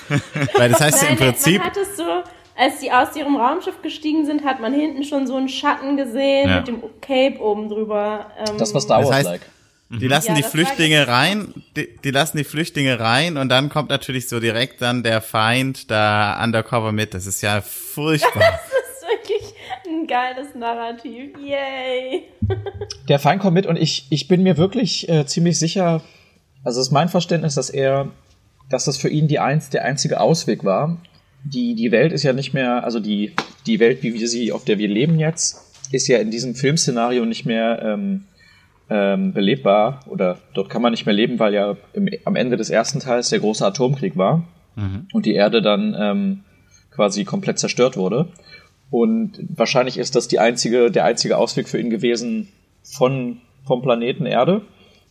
[0.56, 1.58] Weil das heißt ja im Prinzip.
[1.58, 2.22] Man hat es so,
[2.56, 6.48] als die aus ihrem Raumschiff gestiegen sind, hat man hinten schon so einen Schatten gesehen
[6.48, 6.58] ja.
[6.58, 8.30] mit dem Cape oben drüber.
[8.38, 9.42] Ähm, das war Star Wars-like.
[9.90, 13.90] Die lassen ja, die Flüchtlinge rein, die, die, lassen die Flüchtlinge rein und dann kommt
[13.90, 17.14] natürlich so direkt dann der Feind da undercover mit.
[17.14, 18.60] Das ist ja furchtbar.
[20.04, 21.32] ein geiles Narrativ.
[21.38, 22.24] Yay.
[23.08, 26.02] der Feind kommt mit und ich, ich bin mir wirklich äh, ziemlich sicher,
[26.62, 28.08] also ist mein Verständnis, dass er,
[28.70, 30.98] dass das für ihn die eins, der einzige Ausweg war.
[31.44, 33.34] Die, die Welt ist ja nicht mehr, also die,
[33.66, 35.60] die Welt, wie wir sie, auf der wir leben jetzt,
[35.92, 38.24] ist ja in diesem Filmszenario nicht mehr ähm,
[38.88, 42.70] ähm, belebbar oder dort kann man nicht mehr leben, weil ja im, am Ende des
[42.70, 44.44] ersten Teils der große Atomkrieg war
[44.76, 45.06] mhm.
[45.12, 46.40] und die Erde dann ähm,
[46.90, 48.28] quasi komplett zerstört wurde.
[48.90, 52.48] Und wahrscheinlich ist das die einzige, der einzige Ausweg für ihn gewesen
[52.82, 54.62] von, vom Planeten Erde.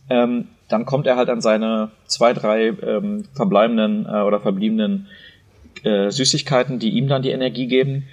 [0.08, 5.08] Ähm, dann kommt er halt an seine zwei, drei ähm, verbleibenden äh, oder verbliebenen
[5.82, 8.04] äh, Süßigkeiten, die ihm dann die Energie geben.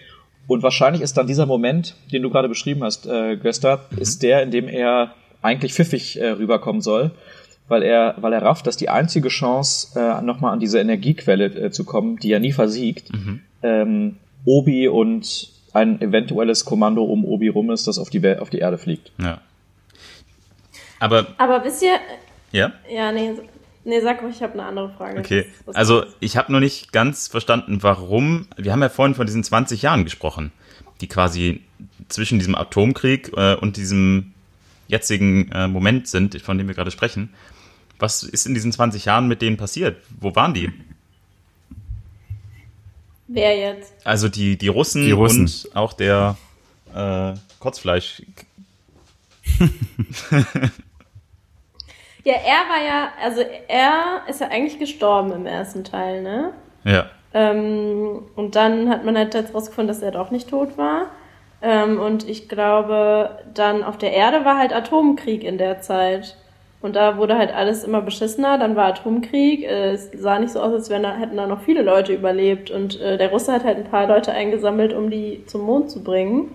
[0.47, 3.97] Und wahrscheinlich ist dann dieser Moment, den du gerade beschrieben hast, äh, Göster, mhm.
[3.99, 7.11] ist der, in dem er eigentlich pfiffig äh, rüberkommen soll,
[7.67, 11.71] weil er, weil er rafft, dass die einzige Chance, äh, nochmal an diese Energiequelle äh,
[11.71, 13.39] zu kommen, die ja nie versiegt, mhm.
[13.63, 18.59] ähm, Obi und ein eventuelles Kommando um Obi rum ist, das auf die, auf die
[18.59, 19.11] Erde fliegt.
[19.21, 19.41] Ja.
[20.99, 21.99] Aber, Aber wisst ihr.
[22.51, 22.73] Ja?
[22.89, 23.31] Ja, nee,
[23.83, 25.19] nee sag ruhig, ich habe eine andere Frage.
[25.19, 28.47] Okay, was, was also ich habe noch nicht ganz verstanden, warum.
[28.57, 30.51] Wir haben ja vorhin von diesen 20 Jahren gesprochen,
[30.99, 31.61] die quasi
[32.09, 34.33] zwischen diesem Atomkrieg äh, und diesem
[34.87, 37.33] jetzigen äh, Moment sind, von dem wir gerade sprechen.
[37.97, 39.97] Was ist in diesen 20 Jahren mit denen passiert?
[40.19, 40.71] Wo waren die?
[43.33, 43.93] Wer jetzt?
[44.03, 45.41] Also die, die, Russen, die Russen.
[45.41, 46.35] und auch der
[46.93, 48.23] äh, Kotzfleisch.
[52.23, 56.53] ja, er war ja, also er ist ja eigentlich gestorben im ersten Teil, ne?
[56.83, 57.09] Ja.
[57.33, 61.11] Ähm, und dann hat man halt jetzt rausgefunden, dass er doch nicht tot war.
[61.61, 66.35] Ähm, und ich glaube, dann auf der Erde war halt Atomkrieg in der Zeit.
[66.81, 70.73] Und da wurde halt alles immer beschissener, dann war Atomkrieg, es sah nicht so aus,
[70.73, 72.71] als wären da, hätten da noch viele Leute überlebt.
[72.71, 76.03] Und äh, der Russe hat halt ein paar Leute eingesammelt, um die zum Mond zu
[76.03, 76.49] bringen.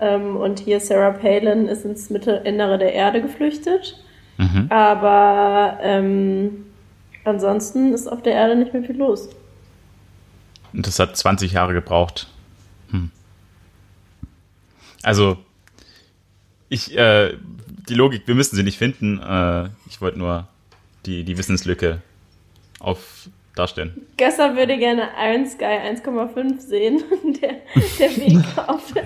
[0.00, 3.98] Ähm, und hier Sarah Palin ist ins Mittelinnere der Erde geflüchtet.
[4.38, 4.66] Mhm.
[4.68, 6.66] Aber ähm,
[7.24, 9.28] ansonsten ist auf der Erde nicht mehr viel los.
[10.72, 12.28] Und das hat 20 Jahre gebraucht.
[12.90, 13.10] Hm.
[15.02, 15.38] Also,
[16.68, 17.34] ich, äh,
[17.88, 19.20] die Logik, wir müssen sie nicht finden.
[19.20, 20.48] Äh, ich wollte nur
[21.04, 22.02] die, die Wissenslücke
[22.80, 24.06] auf darstellen.
[24.16, 27.02] Gösser würde gerne Iron Sky 1,5 sehen.
[27.42, 27.56] der,
[27.98, 29.04] der Weg auf der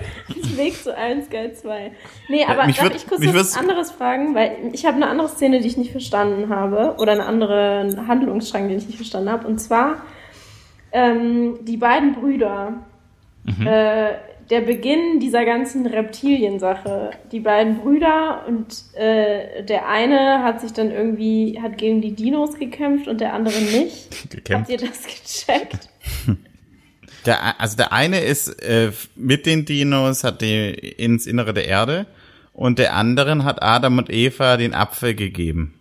[0.57, 1.91] Weg zu Iron Sky 2.
[2.29, 4.35] Nee, aber ja, darf ich kurz was anderes fragen?
[4.35, 6.95] Weil ich habe eine andere Szene, die ich nicht verstanden habe.
[6.99, 9.47] Oder einen anderen Handlungsstrang, den ich nicht verstanden habe.
[9.47, 10.03] Und zwar
[10.91, 12.83] ähm, die beiden Brüder.
[13.43, 13.65] Mhm.
[13.65, 17.11] Äh, der Beginn dieser ganzen Reptiliensache.
[17.31, 22.59] Die beiden Brüder und äh, der eine hat sich dann irgendwie, hat gegen die Dinos
[22.59, 24.29] gekämpft und der andere nicht.
[24.29, 24.69] Gekämpft.
[24.69, 25.89] Habt ihr das gecheckt?
[27.23, 32.07] Der, also der eine ist äh, mit den Dinos, hat die ins Innere der Erde
[32.51, 35.75] und der anderen hat Adam und Eva den Apfel gegeben.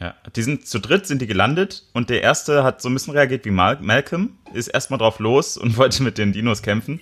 [0.00, 3.12] Ja, die sind zu dritt sind die gelandet und der erste hat so ein bisschen
[3.12, 7.00] reagiert wie Mal Malcolm, ist erstmal drauf los und wollte mit den Dinos kämpfen.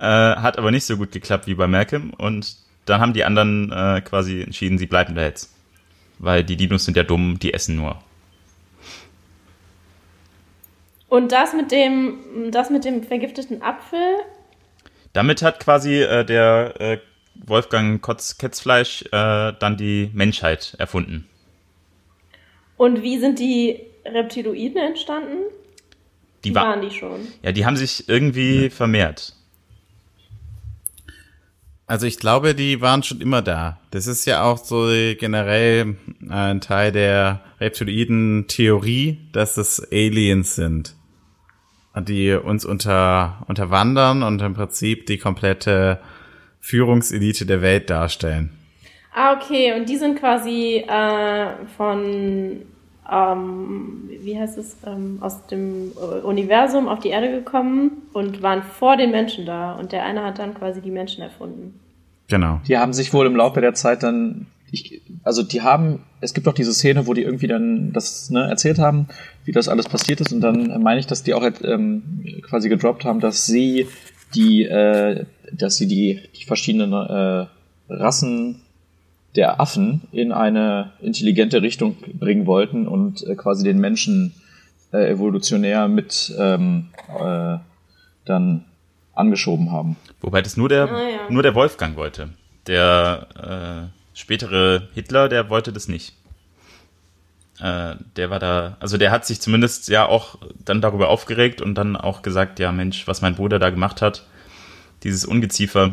[0.00, 2.12] Äh, hat aber nicht so gut geklappt wie bei Malcolm.
[2.16, 5.54] Und dann haben die anderen äh, quasi entschieden, sie bleiben da jetzt.
[6.18, 8.02] Weil die Dinos sind ja dumm, die essen nur.
[11.08, 13.98] Und das mit dem, das mit dem vergifteten Apfel?
[15.12, 16.98] Damit hat quasi äh, der äh,
[17.34, 21.28] Wolfgang Kotz Ketzfleisch äh, dann die Menschheit erfunden.
[22.76, 25.42] Und wie sind die Reptiloiden entstanden?
[26.44, 27.26] Die, wa waren die schon.
[27.42, 28.70] Ja, die haben sich irgendwie ja.
[28.70, 29.34] vermehrt.
[31.90, 33.80] Also ich glaube, die waren schon immer da.
[33.90, 34.86] Das ist ja auch so
[35.18, 35.96] generell
[36.28, 40.94] ein Teil der Reptiloiden-Theorie, dass es Aliens sind,
[41.96, 45.98] die uns unter, unterwandern und im Prinzip die komplette
[46.60, 48.56] Führungselite der Welt darstellen.
[49.12, 49.72] Ah, okay.
[49.76, 52.66] Und die sind quasi äh, von,
[53.10, 55.92] ähm, wie heißt es, ähm, aus dem
[56.22, 59.72] Universum auf die Erde gekommen und waren vor den Menschen da.
[59.72, 61.78] Und der eine hat dann quasi die Menschen erfunden.
[62.28, 62.60] Genau.
[62.66, 66.46] Die haben sich wohl im Laufe der Zeit dann, ich, also die haben, es gibt
[66.46, 69.08] doch diese Szene, wo die irgendwie dann das ne, erzählt haben,
[69.44, 73.04] wie das alles passiert ist und dann meine ich, dass die auch ähm, quasi gedroppt
[73.04, 73.88] haben, dass sie
[74.36, 77.46] die, äh, dass sie die, die verschiedenen äh,
[77.88, 78.62] Rassen
[79.36, 84.34] der Affen in eine intelligente Richtung bringen wollten und äh, quasi den Menschen
[84.92, 87.58] äh, evolutionär mit ähm, äh,
[88.24, 88.64] dann
[89.14, 89.96] angeschoben haben.
[90.20, 91.30] Wobei das nur der, ah, ja.
[91.30, 92.30] nur der Wolfgang wollte.
[92.66, 96.14] Der äh, spätere Hitler, der wollte das nicht.
[97.60, 101.74] äh, der war da, also der hat sich zumindest ja auch dann darüber aufgeregt und
[101.74, 104.26] dann auch gesagt, ja Mensch, was mein Bruder da gemacht hat,
[105.02, 105.92] dieses Ungeziefer.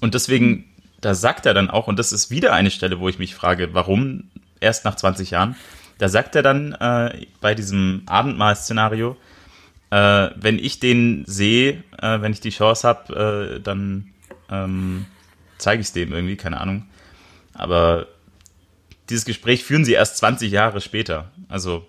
[0.00, 0.64] Und deswegen,
[1.02, 3.74] da sagt er dann auch, und das ist wieder eine Stelle, wo ich mich frage,
[3.74, 4.30] warum
[4.60, 5.56] erst nach 20 Jahren,
[5.98, 9.16] da sagt er dann äh, bei diesem Abendmahl-Szenario,
[9.90, 14.12] äh, wenn ich den sehe, äh, wenn ich die Chance habe, äh, dann
[14.50, 15.06] ähm,
[15.58, 16.86] zeige ich es dem irgendwie, keine Ahnung.
[17.52, 18.06] Aber
[19.10, 21.30] dieses Gespräch führen sie erst 20 Jahre später.
[21.48, 21.86] Also.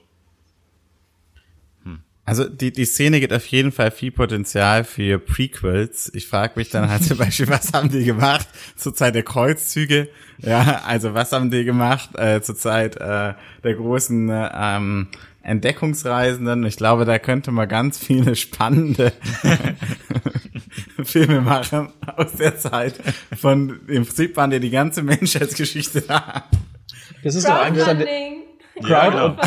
[2.25, 6.09] Also die, die Szene gibt auf jeden Fall viel Potenzial für Prequels.
[6.15, 8.47] Ich frage mich dann halt zum Beispiel, was haben die gemacht
[8.77, 10.07] zur Zeit der Kreuzzüge?
[10.37, 15.07] Ja, also was haben die gemacht äh, zur Zeit äh, der großen äh, ähm,
[15.41, 16.65] Entdeckungsreisenden?
[16.65, 19.11] Ich glaube, da könnte man ganz viele spannende
[21.03, 23.01] Filme machen aus der Zeit.
[23.37, 26.45] Von im Prinzip waren ja die ganze Menschheitsgeschichte da.
[27.21, 28.01] Das ist doch eigentlich dann
[28.81, 29.37] ja, genau.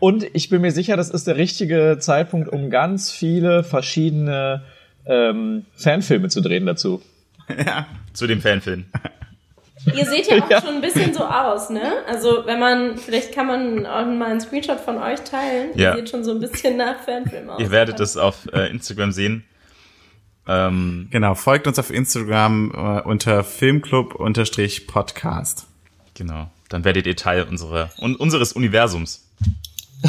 [0.00, 4.62] Und ich bin mir sicher, das ist der richtige Zeitpunkt, um ganz viele verschiedene
[5.06, 7.02] ähm, Fanfilme zu drehen dazu.
[7.66, 8.86] Ja, zu dem Fanfilm.
[9.86, 10.60] Ihr seht ja auch ja.
[10.60, 12.04] schon ein bisschen so aus, ne?
[12.06, 15.70] Also wenn man, vielleicht kann man auch mal einen Screenshot von euch teilen.
[15.74, 15.90] Ja.
[15.90, 17.60] Ihr seht schon so ein bisschen nach Fanfilm aus.
[17.60, 19.44] Ihr werdet es auf äh, Instagram sehen.
[20.46, 25.66] Ähm, genau, folgt uns auf Instagram äh, unter Filmclub-Podcast.
[26.14, 29.28] Genau, dann werdet ihr Teil unserer, un, unseres Universums.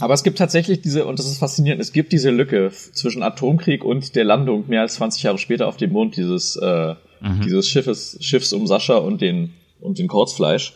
[0.00, 3.82] Aber es gibt tatsächlich diese, und das ist faszinierend, es gibt diese Lücke zwischen Atomkrieg
[3.84, 7.40] und der Landung mehr als 20 Jahre später auf dem Mond dieses, äh, mhm.
[7.42, 10.74] dieses Schiffes, Schiffs um Sascha und den, und den Kurzfleisch.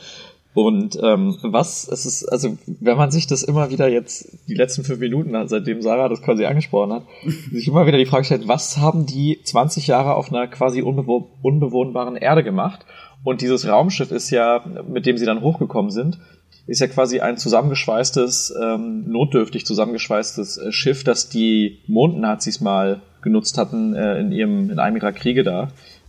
[0.54, 4.84] Und ähm, was, es ist, also wenn man sich das immer wieder jetzt, die letzten
[4.84, 7.04] fünf Minuten, seitdem Sarah das quasi angesprochen hat,
[7.50, 11.30] sich immer wieder die Frage stellt, was haben die 20 Jahre auf einer quasi unbewo
[11.40, 12.84] unbewohnbaren Erde gemacht?
[13.24, 16.18] Und dieses Raumschiff ist ja, mit dem sie dann hochgekommen sind,
[16.66, 23.58] ist ja quasi ein zusammengeschweißtes, ähm, notdürftig zusammengeschweißtes äh, Schiff, das die Mondnazis mal genutzt
[23.58, 25.68] hatten äh, in ihrem, in einem ihrer Kriege da,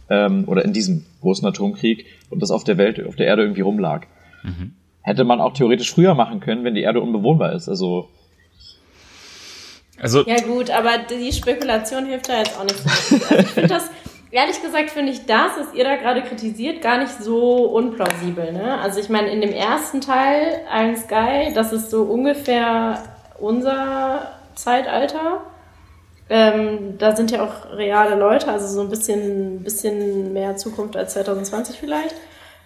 [0.10, 3.62] ähm, oder in diesem großen Atomkrieg und das auf der Welt, auf der Erde irgendwie
[3.62, 4.08] rumlag.
[4.44, 4.76] Mhm.
[5.02, 7.68] Hätte man auch theoretisch früher machen können, wenn die Erde unbewohnbar ist.
[7.68, 8.10] Also
[10.02, 13.16] also ja gut, aber die Spekulation hilft da jetzt auch nicht so.
[13.16, 13.90] Also ich finde das,
[14.32, 18.52] ehrlich gesagt, finde ich das, was ihr da gerade kritisiert, gar nicht so unplausibel.
[18.52, 18.80] Ne?
[18.80, 23.04] Also ich meine, in dem ersten Teil, Iron Sky, das ist so ungefähr
[23.40, 25.44] unser Zeitalter.
[26.30, 31.14] Ähm, da sind ja auch reale Leute, also so ein bisschen, bisschen mehr Zukunft als
[31.14, 32.16] 2020 vielleicht.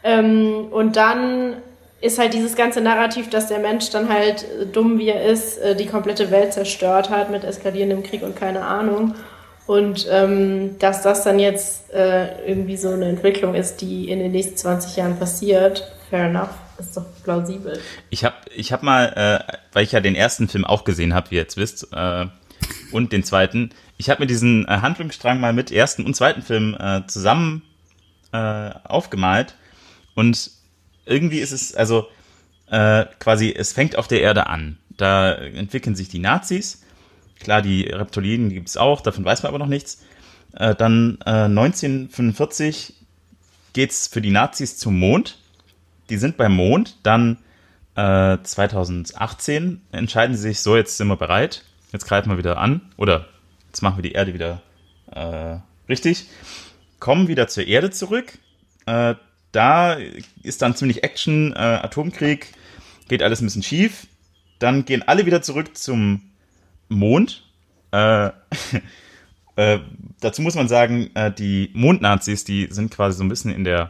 [0.04, 1.58] Ähm, und dann
[2.00, 5.58] ist halt dieses ganze Narrativ, dass der Mensch dann halt äh, dumm wie er ist,
[5.58, 9.16] äh, die komplette Welt zerstört hat mit eskalierendem Krieg und keine Ahnung.
[9.66, 14.32] Und ähm, dass das dann jetzt äh, irgendwie so eine Entwicklung ist, die in den
[14.32, 17.78] nächsten 20 Jahren passiert, fair enough, ist doch plausibel.
[18.10, 21.32] Ich habe ich hab mal, äh, weil ich ja den ersten Film auch gesehen habe,
[21.32, 22.28] wie ihr jetzt wisst, äh,
[22.94, 26.78] und den zweiten, ich habe mir diesen äh, Handlungsstrang mal mit ersten und zweiten Film
[27.08, 27.64] zusammen
[28.30, 29.56] aufgemalt
[30.18, 30.50] und
[31.06, 32.08] irgendwie ist es, also
[32.72, 34.80] äh, quasi, es fängt auf der Erde an.
[34.90, 36.82] Da entwickeln sich die Nazis.
[37.40, 40.04] Klar, die Reptilien gibt es auch, davon weiß man aber noch nichts.
[40.56, 42.96] Äh, dann äh, 1945
[43.74, 45.38] geht's für die Nazis zum Mond.
[46.10, 46.98] Die sind beim Mond.
[47.04, 47.38] Dann
[47.94, 51.64] äh, 2018 entscheiden sie sich, so, jetzt sind wir bereit.
[51.94, 52.82] Jetzt greifen wir wieder an.
[52.98, 53.28] Oder
[53.68, 54.64] jetzt machen wir die Erde wieder
[55.12, 55.58] äh,
[55.88, 56.26] richtig.
[57.00, 58.40] Kommen wieder zur Erde zurück.
[59.58, 59.98] Da
[60.44, 62.54] ist dann ziemlich Action, äh, Atomkrieg,
[63.08, 64.06] geht alles ein bisschen schief.
[64.60, 66.30] Dann gehen alle wieder zurück zum
[66.90, 67.44] Mond.
[67.92, 68.28] Äh,
[69.56, 69.80] äh,
[70.20, 73.90] dazu muss man sagen, äh, die Mondnazis, die sind quasi so ein bisschen in der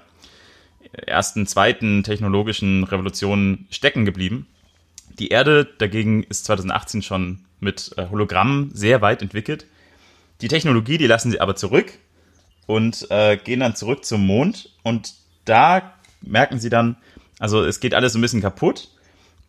[1.05, 4.47] ersten, zweiten technologischen Revolution stecken geblieben.
[5.19, 9.65] Die Erde dagegen ist 2018 schon mit äh, Hologrammen sehr weit entwickelt.
[10.39, 11.91] Die Technologie, die lassen sie aber zurück
[12.67, 16.97] und äh, gehen dann zurück zum Mond und da merken sie dann,
[17.39, 18.89] also es geht alles so ein bisschen kaputt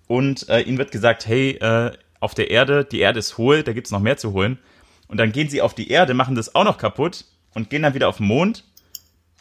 [0.07, 3.73] und äh, ihnen wird gesagt, hey, äh, auf der Erde, die Erde ist hohl, da
[3.73, 4.59] gibt's noch mehr zu holen.
[5.07, 7.25] Und dann gehen sie auf die Erde, machen das auch noch kaputt
[7.55, 8.65] und gehen dann wieder auf den Mond,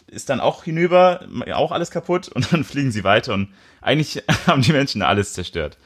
[0.07, 3.49] ist dann auch hinüber, auch alles kaputt und dann fliegen sie weiter und
[3.81, 5.77] eigentlich haben die Menschen alles zerstört.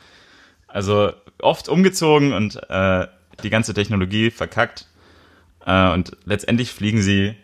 [0.67, 1.11] Also
[1.41, 3.07] oft umgezogen und äh,
[3.43, 4.87] die ganze Technologie verkackt
[5.65, 7.35] äh, und letztendlich fliegen sie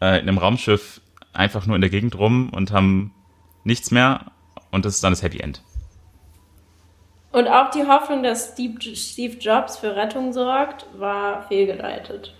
[0.00, 1.00] äh, in einem Raumschiff
[1.34, 3.12] einfach nur in der Gegend rum und haben
[3.64, 4.32] nichts mehr
[4.70, 5.62] und das ist dann das Happy End.
[7.32, 12.32] Und auch die Hoffnung, dass Steve, Jobs für Rettung sorgt, war fehlgeleitet.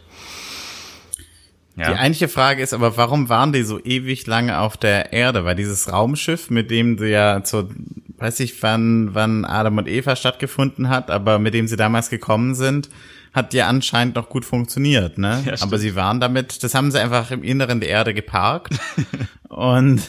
[1.77, 1.93] Ja.
[1.93, 5.45] Die eigentliche Frage ist aber, warum waren die so ewig lange auf der Erde?
[5.45, 7.71] Weil dieses Raumschiff, mit dem sie ja zur,
[8.19, 12.55] weiß ich wann, wann Adam und Eva stattgefunden hat, aber mit dem sie damals gekommen
[12.55, 12.89] sind,
[13.35, 15.43] hat ja anscheinend noch gut funktioniert, ne?
[15.45, 18.75] Ja, aber sie waren damit, das haben sie einfach im Inneren der Erde geparkt
[19.49, 20.01] und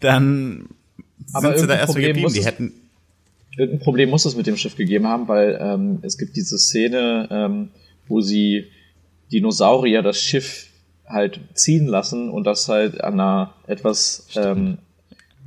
[0.00, 0.68] dann
[1.32, 2.32] aber sind sie da erst Problem geblieben.
[2.34, 2.74] Die hätten
[3.56, 7.28] irgendein Problem muss es mit dem Schiff gegeben haben, weil ähm, es gibt diese Szene,
[7.30, 7.70] ähm,
[8.08, 8.66] wo sie
[9.32, 10.66] Dinosaurier das Schiff
[11.06, 14.78] halt ziehen lassen und das halt an einer etwas ähm,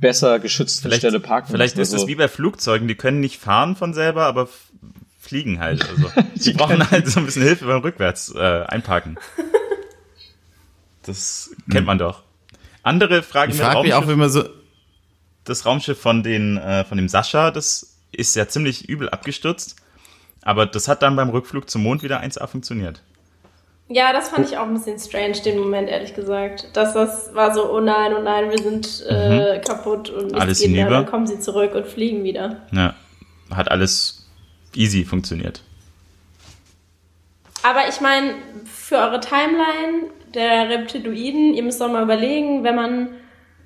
[0.00, 1.50] besser geschützten vielleicht, Stelle parken.
[1.50, 2.08] Vielleicht ist es so.
[2.08, 4.48] wie bei Flugzeugen, die können nicht fahren von selber, aber
[5.34, 5.84] fliegen halt.
[5.94, 9.18] Also die brauchen halt so ein bisschen Hilfe beim Rückwärts äh, einparken.
[11.02, 12.22] Das kennt man doch.
[12.82, 13.52] Andere Fragen.
[13.52, 14.44] Ich frage mich auch, man so
[15.44, 19.76] das Raumschiff von den äh, von dem Sascha, das ist ja ziemlich übel abgestürzt,
[20.42, 23.02] aber das hat dann beim Rückflug zum Mond wieder 1A funktioniert.
[23.88, 26.68] Ja, das fand ich auch ein bisschen strange, den Moment, ehrlich gesagt.
[26.74, 29.60] Dass das war so, oh nein, oh nein, wir sind äh, mhm.
[29.62, 30.90] kaputt und alles geht hinüber.
[30.90, 32.62] Dann kommen sie zurück und fliegen wieder.
[32.72, 32.94] Ja,
[33.50, 34.23] hat alles
[34.76, 35.62] easy funktioniert.
[37.62, 38.34] Aber ich meine,
[38.66, 43.08] für eure Timeline der Reptiloiden, ihr müsst doch mal überlegen, wenn man,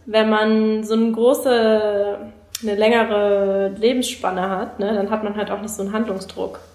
[0.07, 2.19] wenn man so eine große,
[2.63, 6.61] eine längere Lebensspanne hat, ne, dann hat man halt auch nicht so einen Handlungsdruck.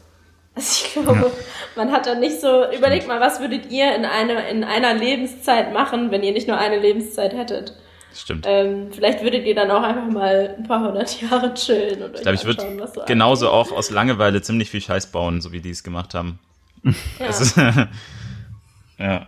[0.56, 1.32] Also ich glaube, ja.
[1.76, 5.74] man hat dann nicht so, überlegt mal, was würdet ihr in, eine, in einer Lebenszeit
[5.74, 7.74] machen, wenn ihr nicht nur eine Lebenszeit hättet?
[8.16, 8.46] Stimmt.
[8.48, 12.04] Ähm, vielleicht würdet ihr dann auch einfach mal ein paar hundert Jahre chillen.
[12.04, 15.52] Und ich glaube, ich würde so genauso auch aus Langeweile ziemlich viel Scheiß bauen, so
[15.52, 16.40] wie die es gemacht haben.
[17.18, 17.28] Ja.
[17.28, 17.56] Ist,
[18.98, 19.28] ja.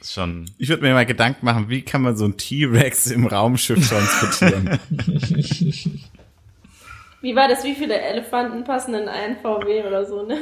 [0.00, 0.48] Ist schon.
[0.58, 4.78] Ich würde mir mal Gedanken machen, wie kann man so ein T-Rex im Raumschiff transportieren?
[7.20, 7.64] Wie war das?
[7.64, 10.38] Wie viele Elefanten passen in einen VW oder so, ne?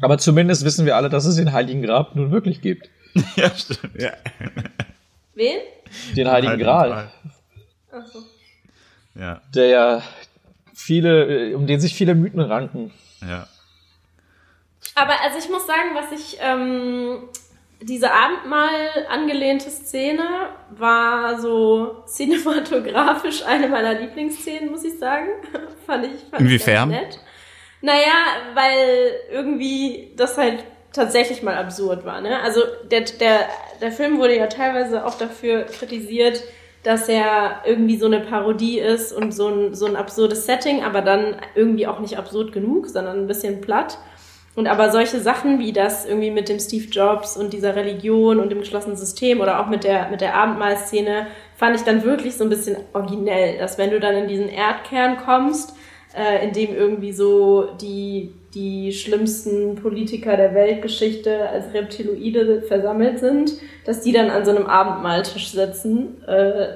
[0.00, 2.90] Aber zumindest wissen wir alle, dass es den Heiligen Grab nun wirklich gibt.
[3.36, 4.00] ja, stimmt.
[4.00, 4.10] Ja.
[5.36, 5.60] Wen?
[6.16, 6.88] Den Heiligen, Heiligen Gral.
[6.88, 7.10] Gral.
[7.92, 8.22] Ach so.
[9.14, 9.42] Ja.
[9.54, 10.02] Der ja
[10.74, 12.92] viele, um den sich viele Mythen ranken.
[13.20, 13.46] Ja.
[14.94, 17.28] Aber also ich muss sagen, was ich ähm,
[17.82, 20.24] diese Abendmahl angelehnte Szene
[20.70, 25.28] war so cinematografisch eine meiner Lieblingsszenen, muss ich sagen.
[25.86, 26.90] fand ich, fand Inwiefern?
[26.90, 27.20] Ich nett.
[27.82, 30.64] Naja, weil irgendwie das halt
[30.96, 32.20] tatsächlich mal absurd war.
[32.20, 32.40] Ne?
[32.40, 33.40] Also der, der,
[33.80, 36.42] der Film wurde ja teilweise auch dafür kritisiert,
[36.82, 41.02] dass er irgendwie so eine Parodie ist und so ein, so ein absurdes Setting, aber
[41.02, 43.98] dann irgendwie auch nicht absurd genug, sondern ein bisschen platt.
[44.54, 48.50] Und aber solche Sachen wie das irgendwie mit dem Steve Jobs und dieser Religion und
[48.50, 51.26] dem geschlossenen System oder auch mit der, mit der Abendmahlszene
[51.56, 55.18] fand ich dann wirklich so ein bisschen originell, dass wenn du dann in diesen Erdkern
[55.18, 55.74] kommst,
[56.16, 63.52] äh, in dem irgendwie so die, die schlimmsten Politiker der Weltgeschichte als Reptiloide versammelt sind,
[63.84, 66.68] dass die dann an so einem Abendmahltisch sitzen, äh,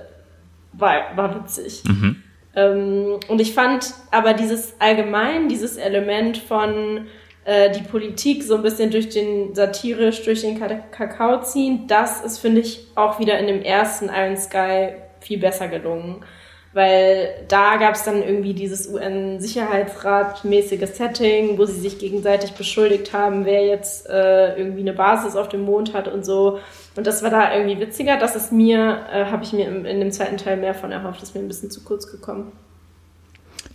[0.73, 1.83] war, war witzig.
[1.87, 2.23] Mhm.
[2.55, 7.07] Ähm, und ich fand aber dieses allgemein, dieses Element von
[7.45, 12.39] äh, die Politik so ein bisschen durch den satirisch durch den Kakao ziehen, das ist,
[12.39, 16.25] finde ich, auch wieder in dem ersten Iron Sky viel besser gelungen.
[16.73, 23.45] Weil da gab es dann irgendwie dieses UN-Sicherheitsrat-mäßige Setting, wo sie sich gegenseitig beschuldigt haben,
[23.45, 26.61] wer jetzt äh, irgendwie eine Basis auf dem Mond hat und so.
[26.95, 28.19] Und das war da irgendwie witziger.
[28.19, 31.21] Das ist mir, äh, habe ich mir im, in dem zweiten Teil mehr von erhofft.
[31.21, 32.53] Das ist mir ein bisschen zu kurz gekommen.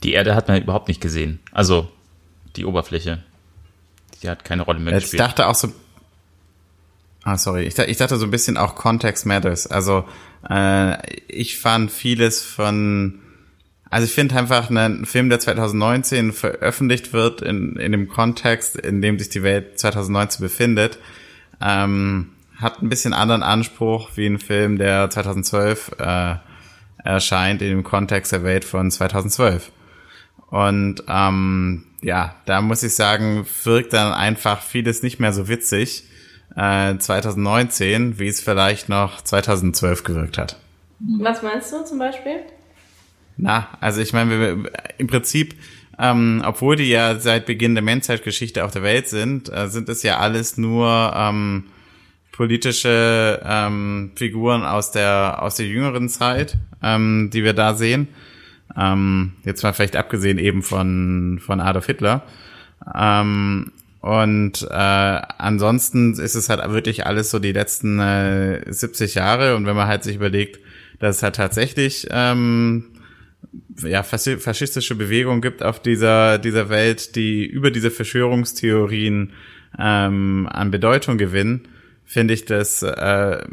[0.03, 1.41] Die Erde hat man überhaupt nicht gesehen.
[1.51, 1.89] Also
[2.55, 3.23] die Oberfläche
[4.25, 5.21] die hat keine Rolle mehr Jetzt gespielt.
[5.21, 5.71] Ich dachte auch so,
[7.25, 9.67] ah sorry, ich, ich dachte so ein bisschen auch Context Matters.
[9.67, 10.05] Also
[10.49, 10.95] äh,
[11.27, 13.19] ich fand vieles von,
[13.89, 19.01] also ich finde einfach ein Film, der 2019 veröffentlicht wird in, in dem Kontext, in
[19.01, 20.99] dem sich die Welt 2019 befindet,
[21.59, 26.35] ähm, hat ein bisschen anderen Anspruch wie ein Film, der 2012 äh,
[27.03, 29.71] erscheint in dem Kontext der Welt von 2012.
[30.51, 36.03] Und ähm, ja, da muss ich sagen, wirkt dann einfach vieles nicht mehr so witzig
[36.55, 40.57] äh, 2019, wie es vielleicht noch 2012 gewirkt hat.
[41.19, 42.39] Was meinst du zum Beispiel?
[43.37, 45.55] Na, also ich meine, im Prinzip,
[45.99, 50.03] ähm, obwohl die ja seit Beginn der Menschheitsgeschichte auf der Welt sind, äh, sind es
[50.03, 51.65] ja alles nur ähm,
[52.31, 58.07] politische ähm, Figuren aus der aus der jüngeren Zeit, ähm, die wir da sehen.
[58.77, 62.23] Ähm, jetzt mal vielleicht abgesehen eben von, von Adolf Hitler.
[62.93, 63.71] Ähm,
[64.05, 69.55] und äh, ansonsten ist es halt wirklich alles so die letzten äh, 70 Jahre.
[69.55, 70.59] Und wenn man halt sich überlegt,
[70.99, 72.85] dass es halt tatsächlich ähm,
[73.81, 79.33] ja, faschistische Bewegungen gibt auf dieser, dieser Welt, die über diese Verschwörungstheorien
[79.79, 81.67] ähm, an Bedeutung gewinnen,
[82.05, 83.43] finde ich das, äh,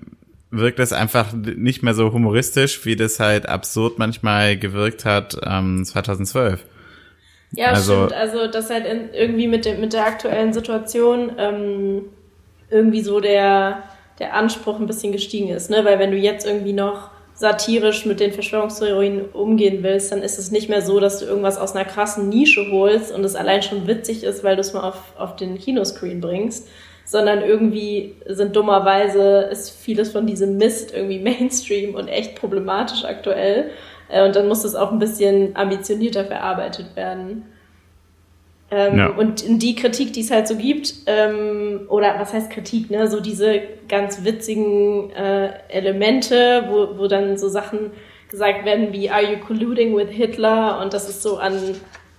[0.50, 5.82] wirkt das einfach nicht mehr so humoristisch, wie das halt absurd manchmal gewirkt hat ähm,
[5.82, 6.62] 2012.
[7.52, 8.12] Ja, also, stimmt.
[8.14, 12.04] Also, dass halt in, irgendwie mit, dem, mit der aktuellen Situation ähm,
[12.70, 13.82] irgendwie so der,
[14.18, 15.84] der Anspruch ein bisschen gestiegen ist, ne?
[15.84, 20.50] Weil wenn du jetzt irgendwie noch satirisch mit den Verschwörungstheorien umgehen willst, dann ist es
[20.50, 23.86] nicht mehr so, dass du irgendwas aus einer krassen Nische holst und es allein schon
[23.86, 26.68] witzig ist, weil du es mal auf, auf den Kinoscreen bringst,
[27.04, 33.70] sondern irgendwie sind dummerweise, ist vieles von diesem Mist irgendwie Mainstream und echt problematisch aktuell.
[34.12, 37.44] Äh, und dann muss es auch ein bisschen ambitionierter verarbeitet werden.
[38.70, 39.08] Ähm, ja.
[39.08, 43.08] Und die Kritik, die es halt so gibt, ähm, oder was heißt Kritik, ne?
[43.08, 47.90] So diese ganz witzigen äh, Elemente, wo, wo dann so Sachen
[48.30, 50.80] gesagt werden wie Are you colluding with Hitler?
[50.80, 51.54] Und das ist so an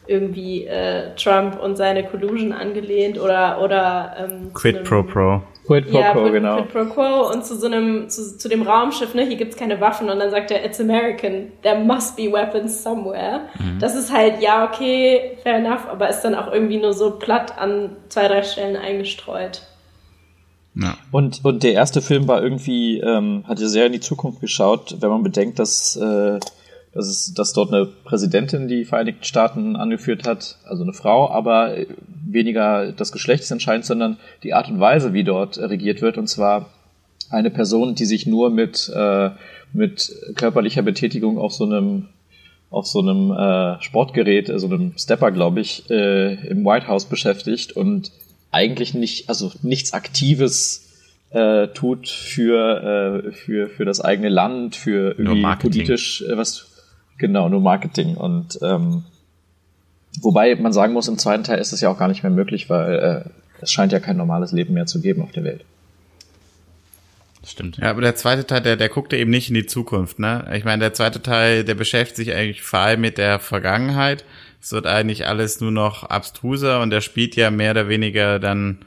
[0.08, 5.42] irgendwie äh, Trump und seine Collusion angelehnt oder oder ähm, Quid pro pro.
[5.66, 6.58] Quid pro quo, genau.
[6.58, 9.80] Quid pro quo und zu so einem, zu, zu dem Raumschiff, ne, hier gibt's keine
[9.80, 13.42] Waffen und dann sagt er, it's American, there must be weapons somewhere.
[13.58, 13.80] Mhm.
[13.80, 17.58] Das ist halt, ja, okay, fair enough, aber ist dann auch irgendwie nur so platt
[17.58, 19.62] an zwei, drei Stellen eingestreut.
[20.76, 20.98] Ja.
[21.12, 24.98] Und, und der erste Film war irgendwie, ähm, hat ja sehr in die Zukunft geschaut,
[25.00, 26.40] wenn man bedenkt, dass äh,
[26.94, 31.76] dass, es, dass dort eine Präsidentin die Vereinigten Staaten angeführt hat, also eine Frau, aber
[32.08, 36.28] weniger das Geschlecht ist entscheidend, sondern die Art und Weise, wie dort regiert wird, und
[36.28, 36.70] zwar
[37.30, 39.32] eine Person, die sich nur mit, äh,
[39.74, 42.10] mit körperlicher Betätigung auf so einem
[42.70, 47.74] auf so einem äh, Sportgerät, so einem Stepper, glaube ich, äh, im White House beschäftigt
[47.74, 48.12] und
[48.50, 50.92] eigentlich nicht, also nichts Aktives
[51.30, 56.73] äh, tut für, äh, für, für das eigene Land, für irgendwie politisch äh, was
[57.18, 58.16] Genau, nur Marketing.
[58.16, 59.04] Und ähm,
[60.22, 62.70] wobei man sagen muss, im zweiten Teil ist es ja auch gar nicht mehr möglich,
[62.70, 63.30] weil äh,
[63.62, 65.64] es scheint ja kein normales Leben mehr zu geben auf der Welt.
[67.46, 67.78] Stimmt.
[67.78, 70.50] Ja, aber der zweite Teil, der, der guckt eben nicht in die Zukunft, ne?
[70.56, 74.24] Ich meine, der zweite Teil, der beschäftigt sich eigentlich vor allem mit der Vergangenheit.
[74.62, 78.78] Es wird eigentlich alles nur noch abstruser und der spielt ja mehr oder weniger dann,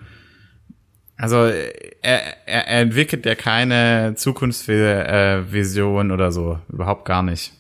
[1.18, 7.56] also er, er, er entwickelt ja keine Zukunftsvision oder so, überhaupt gar nicht.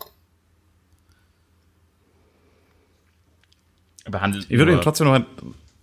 [4.10, 4.46] Behandelt.
[4.48, 5.20] Ich würde mich trotzdem noch,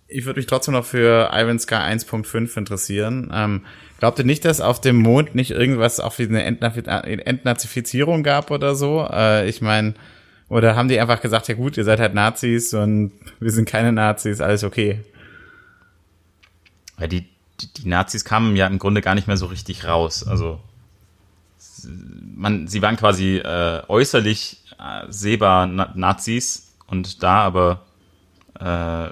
[0.08, 3.30] ich würde mich trotzdem noch für Iron Sky 1.5 interessieren.
[3.34, 3.64] Ähm,
[3.98, 8.74] glaubt ihr nicht, dass auf dem Mond nicht irgendwas auch wie eine Entnazifizierung gab oder
[8.74, 9.06] so?
[9.10, 9.94] Äh, ich meine,
[10.48, 13.92] oder haben die einfach gesagt, ja gut, ihr seid halt Nazis und wir sind keine
[13.92, 15.00] Nazis, alles okay?
[17.00, 17.26] Ja, die,
[17.60, 20.26] die, die Nazis kamen ja im Grunde gar nicht mehr so richtig raus.
[20.26, 20.60] Also
[22.34, 27.86] man, sie waren quasi äh, äußerlich äh, sehbar Na Nazis und da aber
[28.60, 29.08] äh,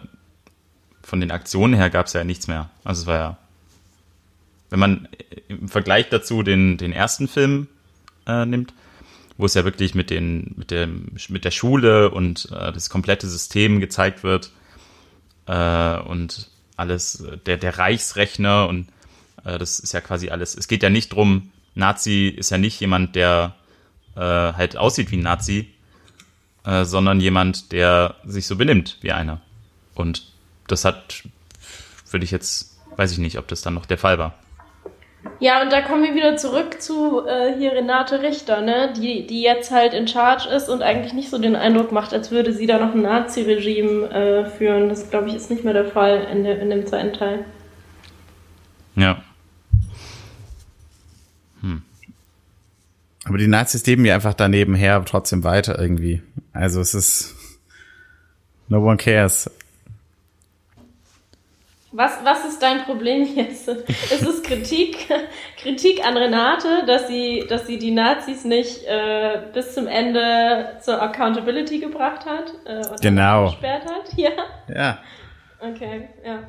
[1.02, 2.70] von den Aktionen her gab es ja nichts mehr.
[2.84, 3.36] Also es war ja,
[4.70, 5.08] wenn man
[5.48, 7.68] im Vergleich dazu den, den ersten Film
[8.26, 8.72] äh, nimmt,
[9.36, 13.28] wo es ja wirklich mit den, mit dem, mit der Schule und äh, das komplette
[13.28, 14.50] System gezeigt wird
[15.46, 18.88] äh, und alles, der, der Reichsrechner und
[19.44, 20.56] äh, das ist ja quasi alles.
[20.56, 23.54] Es geht ja nicht drum, Nazi ist ja nicht jemand, der
[24.14, 25.71] äh, halt aussieht wie ein Nazi,
[26.64, 29.40] äh, sondern jemand, der sich so benimmt wie einer.
[29.94, 30.24] Und
[30.68, 31.22] das hat,
[32.10, 34.34] würde ich jetzt, weiß ich nicht, ob das dann noch der Fall war.
[35.38, 38.92] Ja, und da kommen wir wieder zurück zu äh, hier Renate Richter, ne?
[38.96, 42.30] die, die jetzt halt in Charge ist und eigentlich nicht so den Eindruck macht, als
[42.30, 44.88] würde sie da noch ein Nazi-Regime äh, führen.
[44.88, 47.44] Das, glaube ich, ist nicht mehr der Fall in, der, in dem zweiten Teil.
[48.96, 49.22] Ja.
[53.24, 56.22] Aber die Nazis leben ja einfach daneben her trotzdem weiter irgendwie.
[56.52, 57.34] Also es ist
[58.68, 59.50] no one cares.
[61.94, 63.68] Was, was ist dein Problem jetzt?
[63.68, 64.96] ist es Kritik,
[65.58, 71.02] Kritik an Renate, dass sie, dass sie die Nazis nicht äh, bis zum Ende zur
[71.02, 72.54] Accountability gebracht hat?
[72.64, 73.50] Äh, genau.
[73.50, 74.10] Gesperrt hat?
[74.16, 74.30] Ja.
[74.74, 74.98] Ja.
[75.60, 76.42] Okay, ja.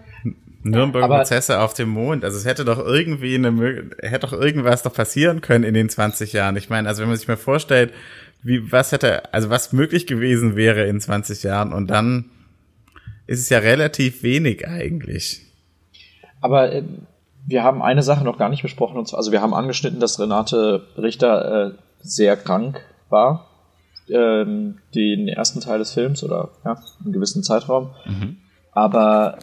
[0.64, 2.24] Nürnberger Prozesse auf dem Mond.
[2.24, 6.34] Also es hätte doch irgendwie eine hätte doch irgendwas doch passieren können in den 20
[6.34, 6.56] Jahren.
[6.56, 7.94] Ich meine, also wenn man sich mal vorstellt,
[8.42, 12.26] wie was hätte also was möglich gewesen wäre in 20 Jahren und dann
[13.28, 15.42] ist es ja relativ wenig eigentlich.
[16.42, 16.84] Aber äh,
[17.46, 20.20] wir haben eine Sache noch gar nicht besprochen und zwar, also wir haben angeschnitten, dass
[20.20, 23.50] Renate Richter äh, sehr krank war
[24.10, 27.92] ähm, den ersten Teil des Films oder ja, einen gewissen Zeitraum.
[28.06, 28.38] Mhm.
[28.72, 29.38] Aber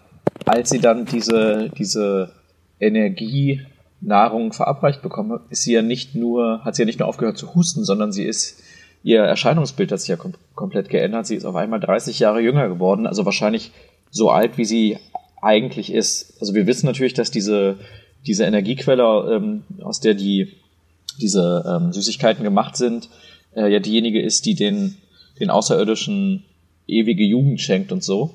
[0.47, 2.33] als sie dann diese, diese
[2.79, 7.55] Energienahrung verabreicht bekommen, ist sie ja nicht nur, hat sie ja nicht nur aufgehört zu
[7.55, 8.63] husten, sondern sie ist,
[9.03, 11.27] ihr Erscheinungsbild hat sich ja kom komplett geändert.
[11.27, 13.73] Sie ist auf einmal 30 Jahre jünger geworden, also wahrscheinlich
[14.11, 14.99] so alt, wie sie
[15.41, 16.37] eigentlich ist.
[16.41, 17.79] Also wir wissen natürlich, dass diese,
[18.27, 20.57] diese Energiequelle, ähm, aus der die
[21.21, 23.09] diese ähm, Süßigkeiten gemacht sind,
[23.55, 24.97] äh, ja diejenige ist, die den
[25.41, 26.45] den Außerirdischen
[26.87, 28.35] ewige Jugend schenkt und so.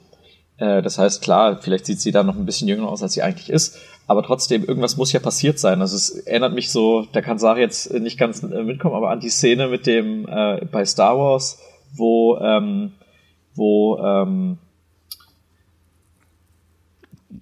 [0.57, 3.21] Äh, das heißt, klar, vielleicht sieht sie da noch ein bisschen jünger aus, als sie
[3.21, 3.77] eigentlich ist,
[4.07, 5.81] aber trotzdem, irgendwas muss ja passiert sein.
[5.81, 9.19] Also es erinnert mich so, da kann Sari jetzt nicht ganz äh, mitkommen, aber an
[9.19, 11.59] die Szene mit dem äh, bei Star Wars,
[11.93, 12.93] wo ähm,
[13.55, 14.57] wo ähm,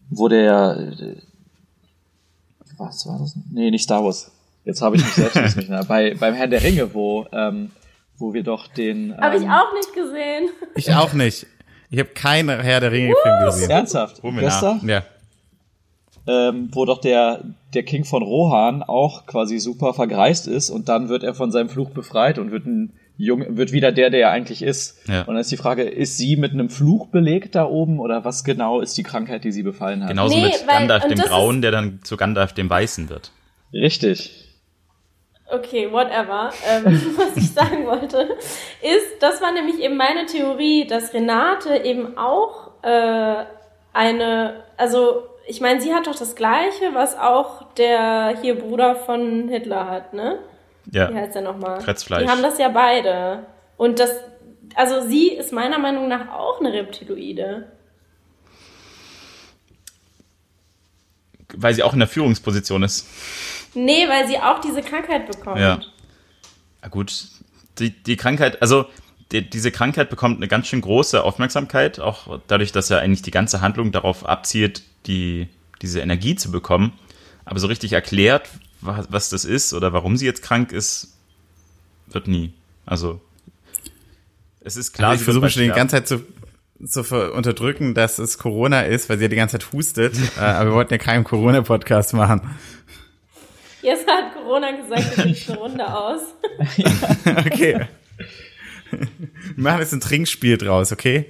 [0.10, 0.94] wo der
[2.78, 3.36] was war das?
[3.52, 4.32] Nee, nicht Star Wars.
[4.64, 5.84] Jetzt habe ich mich selbst nicht mehr.
[5.88, 7.72] Bei beim Herrn der Ringe, wo ähm,
[8.18, 10.50] wo wir doch den ähm, habe ich auch nicht gesehen.
[10.76, 11.46] Ich auch nicht.
[11.94, 13.70] Ich habe keinen Herr der Ringe Film gesehen.
[13.70, 14.20] Ernsthaft?
[14.40, 14.82] Gestern?
[14.90, 15.04] Ja.
[16.26, 17.42] Ähm, wo doch der,
[17.76, 21.70] der King von Rohan auch quasi super vergreist ist und dann wird er von seinem
[21.70, 25.08] Fluch befreit und wird ein Jung, wird wieder der, der er eigentlich ist.
[25.08, 25.20] Ja.
[25.22, 28.44] Und dann ist die Frage, ist sie mit einem Fluch belegt da oben oder was
[28.44, 30.10] genau ist die Krankheit, die sie befallen hat?
[30.10, 33.30] Genauso Nee, mit weil- Gandalf dem Grauen, der dann zu Gandalf dem Weißen wird.
[33.72, 34.43] Richtig.
[35.54, 36.52] Okay, whatever.
[36.68, 36.86] Ähm,
[37.18, 38.38] was ich sagen wollte,
[38.82, 43.46] ist, das war nämlich eben meine Theorie, dass Renate eben auch äh,
[43.94, 49.48] eine, also ich meine, sie hat doch das Gleiche, was auch der hier Bruder von
[49.50, 50.40] Hitler hat, ne?
[50.86, 51.14] Wie Ja.
[51.14, 51.80] heißt der nochmal?
[51.80, 52.24] Kretzfleisch.
[52.24, 53.46] Die haben das ja beide.
[53.78, 54.12] Und das,
[54.76, 57.68] also sie ist meiner Meinung nach auch eine Reptiloide.
[61.56, 63.08] Weil sie auch in der Führungsposition ist.
[63.76, 65.60] Nee, weil sie auch diese Krankheit bekommt.
[65.60, 65.80] Ja.
[66.82, 67.28] Na gut,
[67.80, 68.86] die, die Krankheit, also
[69.32, 73.32] die, diese Krankheit bekommt eine ganz schön große Aufmerksamkeit, auch dadurch, dass ja eigentlich die
[73.32, 75.48] ganze Handlung darauf abzielt, die,
[75.82, 76.94] diese Energie zu bekommen.
[77.46, 78.50] Aber so richtig erklärt,
[78.82, 81.18] was, was das ist oder warum sie jetzt krank ist,
[82.08, 82.54] wird nie.
[82.86, 83.22] Also
[84.62, 86.22] es ist klar, Also ich versuche schon die ganze Zeit zu,
[86.86, 90.16] zu unterdrücken, dass es Corona ist, weil sie ja die ganze Zeit hustet.
[90.38, 92.42] äh, aber wir wollten ja keinen Corona-Podcast machen.
[93.84, 96.22] Jetzt hat Corona gesagt, wir kriegen eine Runde aus.
[97.46, 97.86] Okay.
[98.92, 101.26] Wir machen jetzt ein Trinkspiel draus, okay?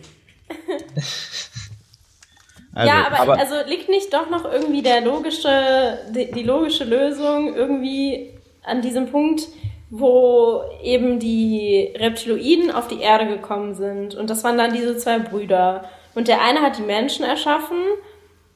[2.76, 6.84] Also, ja, aber, aber- also liegt nicht doch noch irgendwie der logische, die, die logische
[6.84, 8.32] Lösung irgendwie
[8.64, 9.48] an diesem Punkt,
[9.90, 14.16] wo eben die Reptiloiden auf die Erde gekommen sind.
[14.16, 15.88] Und das waren dann diese zwei Brüder.
[16.16, 17.78] Und der eine hat die Menschen erschaffen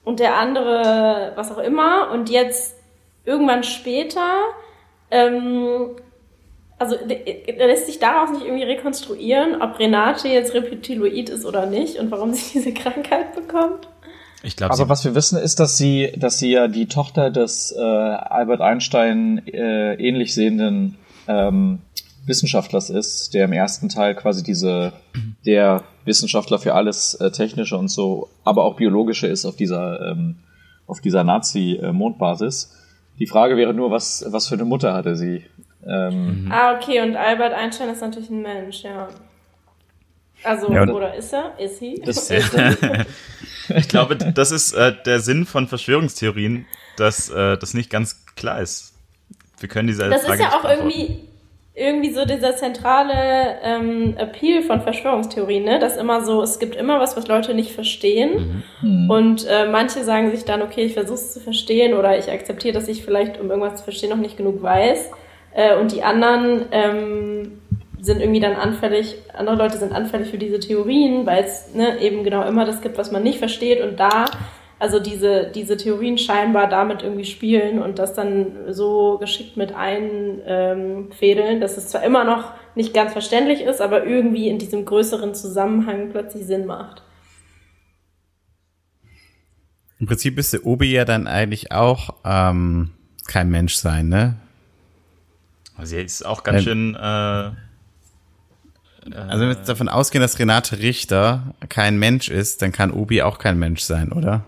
[0.03, 2.09] und der andere was auch immer.
[2.11, 2.75] Und jetzt
[3.27, 4.39] irgendwann später,
[5.11, 5.89] ähm,
[6.79, 11.97] also d- lässt sich daraus nicht irgendwie rekonstruieren, ob Renate jetzt Reptiloid ist oder nicht
[11.97, 13.87] und warum sie diese Krankheit bekommt.
[14.43, 17.75] Ich glaube, Aber was wir wissen ist, dass sie, dass sie ja die Tochter des
[17.77, 20.97] äh, Albert Einstein äh, ähnlich sehenden
[21.27, 21.79] ähm,
[22.25, 24.93] Wissenschaftlers ist, der im ersten Teil quasi diese
[25.45, 30.37] der Wissenschaftler für alles äh, technische und so, aber auch biologische ist auf dieser ähm,
[30.85, 32.73] auf dieser Nazi-Mondbasis.
[33.19, 35.45] Die Frage wäre nur, was was für eine Mutter hatte sie?
[35.85, 39.07] Ähm, Ah, okay, und Albert Einstein ist natürlich ein Mensch, ja.
[40.43, 41.57] Also, Ja, oder- oder ist er?
[41.59, 42.01] Ist sie?
[42.05, 42.29] das,
[43.69, 46.65] Ich glaube, das ist äh, der Sinn von Verschwörungstheorien,
[46.95, 48.93] dass äh, das nicht ganz klar ist.
[49.59, 51.27] Wir können diese das ist Frage ja nicht auch irgendwie,
[51.77, 55.77] irgendwie so dieser zentrale ähm, Appeal von Verschwörungstheorien, ne?
[55.77, 58.63] Dass immer so, es gibt immer was, was Leute nicht verstehen.
[59.09, 62.73] Und äh, manche sagen sich dann, okay, ich versuche es zu verstehen oder ich akzeptiere,
[62.73, 65.11] dass ich vielleicht, um irgendwas zu verstehen, noch nicht genug weiß.
[65.53, 67.59] Äh, und die anderen ähm,
[68.01, 72.23] sind irgendwie dann anfällig, andere Leute sind anfällig für diese Theorien, weil es ne, eben
[72.23, 74.25] genau immer das gibt, was man nicht versteht und da,
[74.79, 80.41] also diese, diese Theorien scheinbar damit irgendwie spielen und das dann so geschickt mit einfädeln,
[80.45, 84.85] ähm, fädeln, dass es zwar immer noch nicht ganz verständlich ist, aber irgendwie in diesem
[84.85, 87.01] größeren Zusammenhang plötzlich Sinn macht.
[89.99, 92.91] Im Prinzip müsste Obi ja dann eigentlich auch ähm,
[93.27, 94.35] kein Mensch sein, ne?
[95.75, 96.95] Also sie ist auch ganz Ähm, schön.
[96.95, 97.51] Äh,
[99.15, 103.21] Also wenn wir jetzt davon ausgehen, dass Renate Richter kein Mensch ist, dann kann Obi
[103.23, 104.43] auch kein Mensch sein, oder?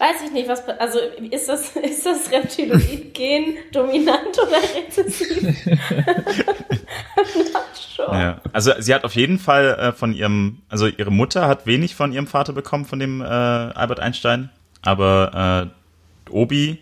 [0.00, 0.98] Weiß ich nicht, was, also
[1.30, 5.44] ist das, ist das Reptiloid-Gen dominant oder rezessiv?
[7.74, 8.18] Sure.
[8.18, 8.40] ja.
[8.52, 12.12] Also sie hat auf jeden Fall äh, von ihrem, also ihre Mutter hat wenig von
[12.12, 14.48] ihrem Vater bekommen, von dem äh, Albert Einstein,
[14.80, 15.70] aber
[16.28, 16.78] äh, Obi,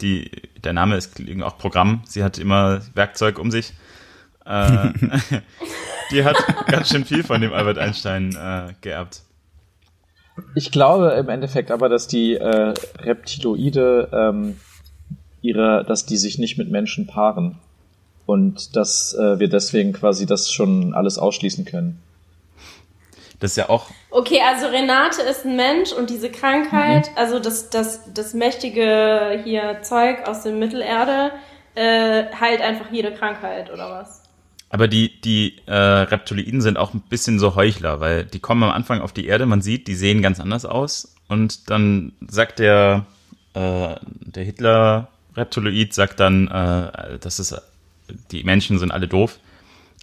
[0.00, 0.30] die,
[0.62, 3.72] der Name ist auch Programm, sie hat immer Werkzeug um sich.
[4.44, 4.90] Äh,
[6.12, 6.36] die hat
[6.66, 9.22] ganz schön viel von dem Albert Einstein äh, geerbt.
[10.54, 14.56] Ich glaube im Endeffekt aber, dass die äh, Reptiloide ähm,
[15.42, 17.58] ihre, dass die sich nicht mit Menschen paaren
[18.26, 22.02] und dass äh, wir deswegen quasi das schon alles ausschließen können.
[23.40, 23.90] Das ist ja auch.
[24.10, 27.18] Okay, also Renate ist ein Mensch und diese Krankheit, mhm.
[27.18, 31.32] also das, das, das mächtige hier Zeug aus der Mittelerde,
[31.74, 34.23] äh, heilt einfach jede Krankheit, oder was?
[34.74, 38.70] Aber die, die äh, Reptiloiden sind auch ein bisschen so Heuchler, weil die kommen am
[38.70, 41.14] Anfang auf die Erde, man sieht, die sehen ganz anders aus.
[41.28, 43.06] Und dann sagt der,
[43.54, 47.54] äh, der Hitler-Reptiloid, sagt dann, äh, dass es,
[48.32, 49.38] die Menschen sind alle doof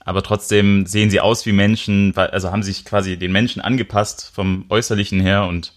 [0.03, 4.65] aber trotzdem sehen sie aus wie Menschen, also haben sich quasi den Menschen angepasst vom
[4.69, 5.74] Äußerlichen her und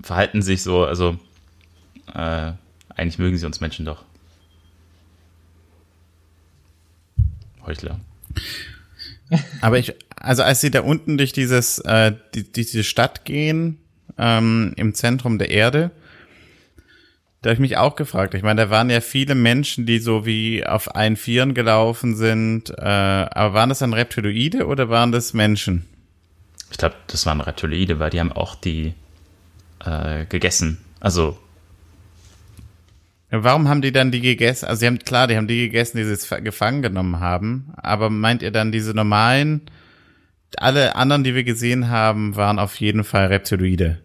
[0.00, 1.16] verhalten sich so, also
[2.14, 2.52] äh,
[2.94, 4.04] eigentlich mögen sie uns Menschen doch.
[7.66, 8.00] Heuchler.
[9.60, 13.78] Aber ich, also als sie da unten durch dieses, äh, die, diese Stadt gehen,
[14.18, 15.90] ähm, im Zentrum der Erde,
[17.40, 18.34] da habe ich mich auch gefragt.
[18.34, 22.70] Ich meine, da waren ja viele Menschen, die so wie auf allen Vieren gelaufen sind.
[22.70, 25.86] Äh, aber waren das dann Reptiloide oder waren das Menschen?
[26.70, 28.94] Ich glaube, das waren Reptiloide, weil die haben auch die
[29.84, 30.78] äh, gegessen.
[31.00, 31.36] Also.
[33.34, 34.66] Warum haben die dann die gegessen?
[34.66, 37.72] Also sie haben klar, die haben die gegessen, die sie gefangen genommen haben.
[37.76, 39.62] Aber meint ihr dann diese normalen?
[40.58, 44.02] Alle anderen, die wir gesehen haben, waren auf jeden Fall Reptiloide.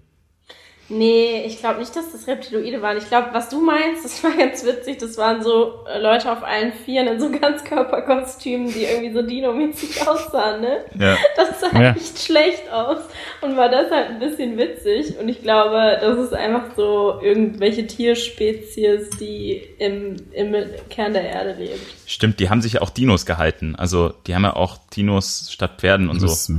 [0.90, 2.98] Nee, ich glaube nicht, dass das Reptiloide waren.
[2.98, 4.98] Ich glaube, was du meinst, das war ganz witzig.
[5.00, 10.08] Das waren so äh, Leute auf allen Vieren in so Ganzkörperkostümen, die irgendwie so Dino-mäßig
[10.08, 10.86] aussahen, ne?
[10.98, 11.18] Ja.
[11.36, 11.92] Das sah ja.
[11.92, 13.00] echt schlecht aus
[13.42, 15.18] und war deshalb ein bisschen witzig.
[15.20, 20.56] Und ich glaube, das ist einfach so irgendwelche Tierspezies, die im, im
[20.90, 21.82] Kern der Erde lebt.
[22.06, 23.76] Stimmt, die haben sich ja auch Dinos gehalten.
[23.76, 26.54] Also, die haben ja auch Dinos statt Pferden und so.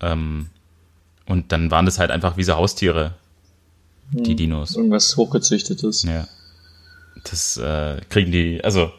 [0.00, 0.50] Ähm,
[1.26, 3.14] und dann waren das halt einfach wie so Haustiere
[4.10, 4.36] die hm.
[4.36, 4.76] Dinos.
[4.76, 6.02] Irgendwas hochgezüchtetes.
[6.04, 6.26] Ja.
[7.30, 8.90] Das äh, kriegen die, also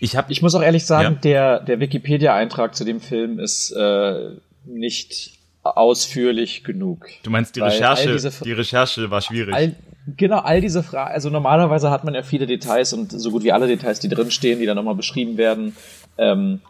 [0.00, 0.30] ich habe.
[0.32, 1.20] Ich muss auch ehrlich sagen, ja.
[1.20, 4.30] der, der Wikipedia-Eintrag zu dem Film ist äh,
[4.64, 7.06] nicht ausführlich genug.
[7.22, 9.54] Du meinst, die Recherche, die Recherche war schwierig.
[9.54, 9.76] All,
[10.16, 13.52] genau, all diese Fragen, also normalerweise hat man ja viele Details und so gut wie
[13.52, 15.76] alle Details, die drinstehen, die dann nochmal beschrieben werden.
[16.18, 16.60] Ähm,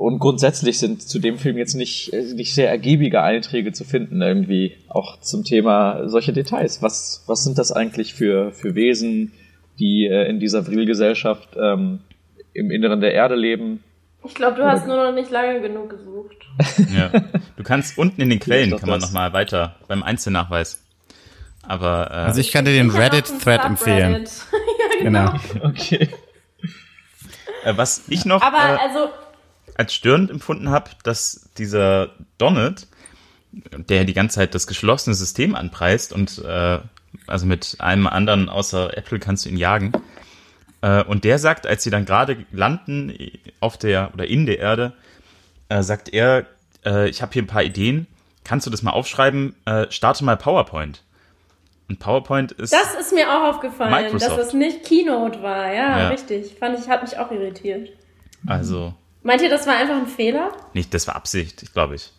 [0.00, 4.22] und grundsätzlich sind zu dem Film jetzt nicht, äh, nicht sehr ergiebige Einträge zu finden,
[4.22, 6.80] irgendwie auch zum Thema solche Details.
[6.80, 9.32] Was, was sind das eigentlich für, für Wesen,
[9.78, 12.00] die äh, in dieser Vrilgesellschaft ähm,
[12.54, 13.84] im Inneren der Erde leben?
[14.24, 16.46] Ich glaube, du hast nur noch nicht lange genug gesucht.
[16.96, 17.10] ja.
[17.58, 20.82] Du kannst unten in den Quellen, kann man nochmal weiter beim Einzelnachweis.
[21.62, 24.24] Aber, äh, also ich kann dir den Reddit-Thread empfehlen.
[24.54, 25.34] ja, genau.
[25.52, 25.66] genau.
[25.66, 26.08] Okay.
[27.64, 28.40] Äh, was ich noch.
[28.40, 29.10] Aber äh, also
[29.76, 32.86] als störend empfunden habe, dass dieser Donald,
[33.52, 36.78] der die ganze Zeit das geschlossene System anpreist und äh,
[37.26, 39.92] also mit einem anderen außer Apple kannst du ihn jagen.
[40.82, 43.12] Äh, und der sagt, als sie dann gerade landen
[43.60, 44.92] auf der oder in der Erde,
[45.68, 46.46] äh, sagt er,
[46.84, 48.06] äh, ich habe hier ein paar Ideen,
[48.44, 49.54] kannst du das mal aufschreiben?
[49.64, 51.02] Äh, starte mal PowerPoint.
[51.88, 52.72] Und PowerPoint ist.
[52.72, 54.38] Das ist mir auch aufgefallen, Microsoft.
[54.38, 55.66] dass es nicht Keynote war.
[55.66, 56.56] Ja, ja, richtig.
[56.58, 57.88] Fand ich, hat mich auch irritiert.
[58.46, 60.52] Also, Meint ihr, das war einfach ein Fehler?
[60.72, 62.10] Nicht, das war Absicht, ich glaube ich.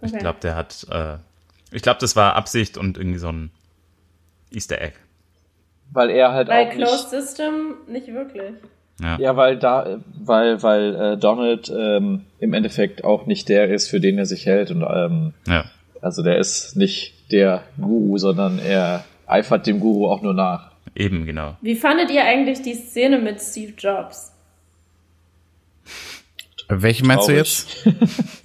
[0.00, 0.12] Okay.
[0.14, 1.16] Ich glaube, der hat, äh,
[1.72, 3.50] ich glaube, das war Absicht und irgendwie so ein
[4.52, 4.96] Easter Egg.
[5.92, 8.52] Weil er halt Bei auch Closed nicht, System nicht wirklich.
[9.00, 9.18] Ja.
[9.18, 14.00] ja, weil da, weil, weil äh, Donald ähm, im Endeffekt auch nicht der ist, für
[14.00, 15.64] den er sich hält und ähm, ja.
[16.00, 20.70] also der ist nicht der Guru, sondern er eifert dem Guru auch nur nach.
[20.94, 21.56] Eben, genau.
[21.60, 24.33] Wie fandet ihr eigentlich die Szene mit Steve Jobs?
[26.68, 27.66] Welche meinst Traurig.
[27.84, 28.24] du jetzt?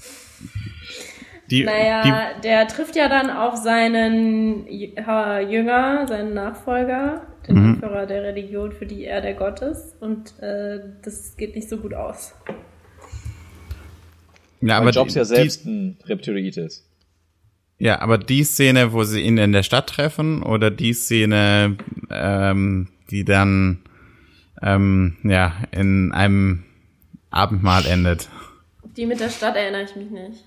[1.49, 7.65] Die, naja, die, der trifft ja dann auf seinen Jünger, seinen Nachfolger, den mhm.
[7.74, 9.99] Anführer der Religion, für die er der Gott ist.
[9.99, 12.36] Und äh, das geht nicht so gut aus.
[14.61, 16.88] Ja, aber Jobs ja selbst die, ein Reptiloid ist.
[17.80, 21.78] Ja, aber die Szene, wo sie ihn in der Stadt treffen, oder die Szene,
[22.11, 23.80] ähm, die dann
[24.61, 26.65] ähm, ja in einem
[27.32, 28.30] Abendmahl endet.
[28.98, 30.44] Die mit der Stadt erinnere ich mich nicht.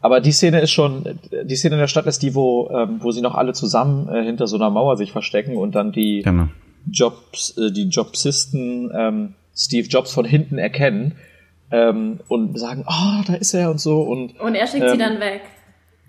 [0.00, 3.12] Aber die Szene ist schon, die Szene in der Stadt ist die, wo, ähm, wo
[3.12, 6.48] sie noch alle zusammen äh, hinter so einer Mauer sich verstecken und dann die genau.
[6.90, 11.14] Jobs, äh, die Jobsisten ähm, Steve Jobs von hinten erkennen
[11.70, 14.98] ähm, und sagen, oh, da ist er und so und und er schickt sie ähm,
[14.98, 15.42] dann weg.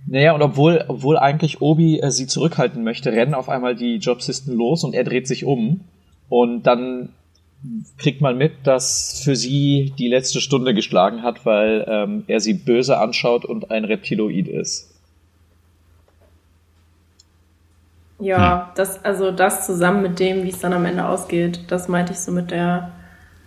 [0.08, 4.56] Naja, und obwohl, obwohl eigentlich Obi äh, sie zurückhalten möchte, rennen auf einmal die Jobsisten
[4.56, 5.82] los und er dreht sich um
[6.30, 7.10] und dann
[7.97, 12.53] kriegt man mit, dass für sie die letzte Stunde geschlagen hat, weil ähm, er sie
[12.53, 14.89] böse anschaut und ein Reptiloid ist.
[18.20, 18.74] Ja, hm.
[18.76, 22.20] das, also das zusammen mit dem, wie es dann am Ende ausgeht, das meinte ich
[22.20, 22.91] so mit der,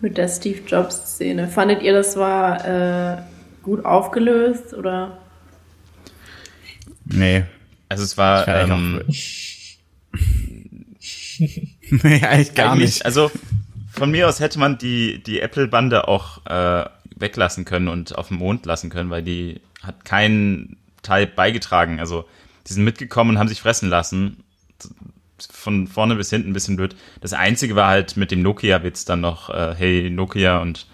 [0.00, 1.48] mit der Steve Jobs Szene.
[1.48, 3.18] Fandet ihr, das war äh,
[3.62, 5.18] gut aufgelöst oder?
[7.04, 7.44] Nee.
[7.88, 8.48] Also es war.
[8.48, 9.02] Ähm,
[11.38, 13.06] nee, eigentlich gar eigentlich, nicht.
[13.06, 13.30] Also
[13.96, 16.84] von mir aus hätte man die, die Apple-Bande auch äh,
[17.16, 21.98] weglassen können und auf dem Mond lassen können, weil die hat keinen Teil beigetragen.
[21.98, 22.24] Also
[22.66, 24.44] die sind mitgekommen und haben sich fressen lassen.
[25.50, 26.96] Von vorne bis hinten ein bisschen blöd.
[27.20, 30.86] Das Einzige war halt mit dem Nokia-Witz dann noch, äh, hey Nokia und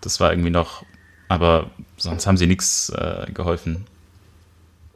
[0.00, 0.84] das war irgendwie noch,
[1.28, 3.86] aber sonst haben sie nichts äh, geholfen.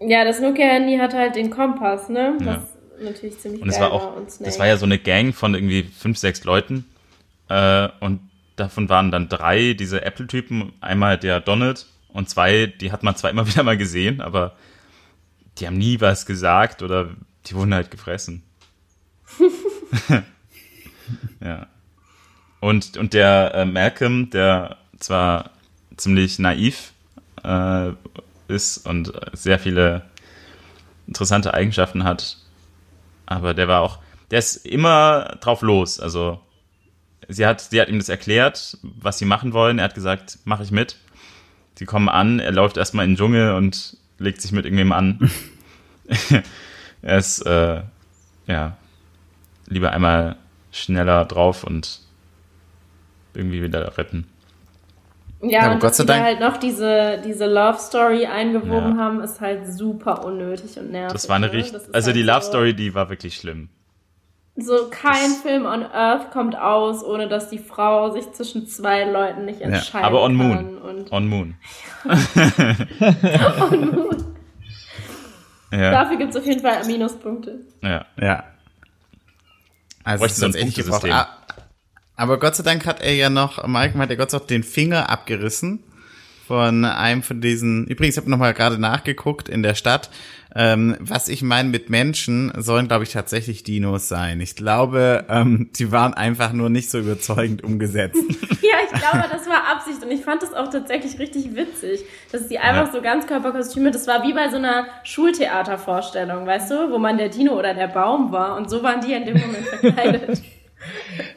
[0.01, 2.37] Ja, das Nokia-Handy hat halt den Kompass, ne?
[2.41, 3.05] Was ja.
[3.05, 6.19] natürlich ziemlich und es war auch, das war ja so eine Gang von irgendwie fünf,
[6.19, 6.85] sechs Leuten.
[7.49, 8.21] Äh, und
[8.57, 10.73] davon waren dann drei diese Apple-Typen.
[10.81, 14.57] Einmal der Donald und zwei, die hat man zwar immer wieder mal gesehen, aber
[15.59, 17.11] die haben nie was gesagt oder
[17.47, 18.43] die wurden halt gefressen.
[21.41, 21.67] ja.
[22.61, 25.51] Und, und der äh, Malcolm, der zwar
[25.97, 26.93] ziemlich naiv
[27.45, 27.93] äh,
[28.49, 30.05] ist und sehr viele
[31.07, 32.37] interessante Eigenschaften hat,
[33.27, 33.99] aber der war auch,
[34.31, 36.01] der ist immer drauf los.
[36.01, 36.41] Also
[37.29, 39.79] sie hat, sie hat ihm das erklärt, was sie machen wollen.
[39.79, 40.97] Er hat gesagt, mache ich mit.
[41.79, 45.31] Sie kommen an, er läuft erstmal in den Dschungel und legt sich mit irgendwem an.
[47.03, 47.83] er ist, äh,
[48.47, 48.77] ja,
[49.67, 50.37] lieber einmal
[50.73, 52.01] schneller drauf und
[53.35, 54.27] irgendwie wieder retten.
[55.41, 59.05] Ja, ja und Gott dass sie da halt noch diese, diese Love Story eingewoben ja.
[59.05, 61.13] haben, ist halt super unnötig und nervig.
[61.13, 61.53] Das war eine ne?
[61.53, 63.69] richtig, also halt die Love Story, die war wirklich schlimm.
[64.61, 69.05] So kein das Film on Earth kommt aus, ohne dass die Frau sich zwischen zwei
[69.05, 70.35] Leuten nicht entscheiden ja, aber on.
[70.35, 71.07] Moon.
[71.11, 71.55] on Moon.
[72.05, 74.25] on Moon.
[75.71, 75.91] Ja.
[75.91, 77.61] Dafür gibt es auf jeden Fall Minuspunkte.
[77.83, 78.07] Ja.
[78.21, 78.45] Ja.
[80.05, 81.07] Also es ist echt gebraucht.
[82.17, 84.63] Aber Gott sei Dank hat er ja noch, Malcolm hat ja Gott sei Dank den
[84.65, 85.85] Finger abgerissen
[86.47, 90.09] von einem von diesen, übrigens, ich habe nochmal gerade nachgeguckt in der Stadt,
[90.59, 94.41] ähm, was ich meine mit Menschen, sollen, glaube ich, tatsächlich Dinos sein.
[94.41, 98.17] Ich glaube, ähm, die waren einfach nur nicht so überzeugend umgesetzt.
[98.61, 102.01] ja, ich glaube, das war Absicht und ich fand das auch tatsächlich richtig witzig,
[102.33, 102.93] dass die einfach ja.
[102.93, 107.57] so Ganzkörperkostüme, das war wie bei so einer Schultheatervorstellung, weißt du, wo man der Dino
[107.57, 110.43] oder der Baum war und so waren die in dem Moment verkleidet.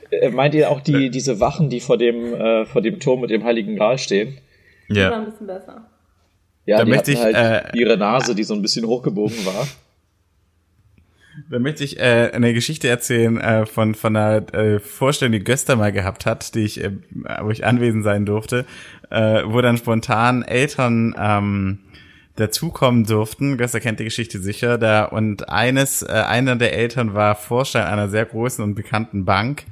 [0.10, 3.30] Äh, meint ihr auch die, diese Wachen, die vor dem, äh, vor dem Turm mit
[3.30, 4.40] dem Heiligen Gral stehen?
[4.88, 5.06] Ja.
[5.06, 5.91] Die war ein bisschen besser.
[6.66, 9.68] Ja, da möchte ich, halt äh, ihre Nase, die so ein bisschen hochgebogen war.
[11.50, 15.78] Da möchte ich äh, eine Geschichte erzählen äh, von von einer äh, Vorstellung, die Göster
[15.78, 16.92] mal gehabt hat, die ich, äh,
[17.42, 18.66] wo ich anwesend sein durfte,
[19.10, 21.80] äh, wo dann spontan Eltern ähm,
[22.36, 23.58] dazukommen durften.
[23.58, 24.78] Göster kennt die Geschichte sicher.
[24.78, 29.64] Da und eines, äh, einer der Eltern war Vorstand einer sehr großen und bekannten Bank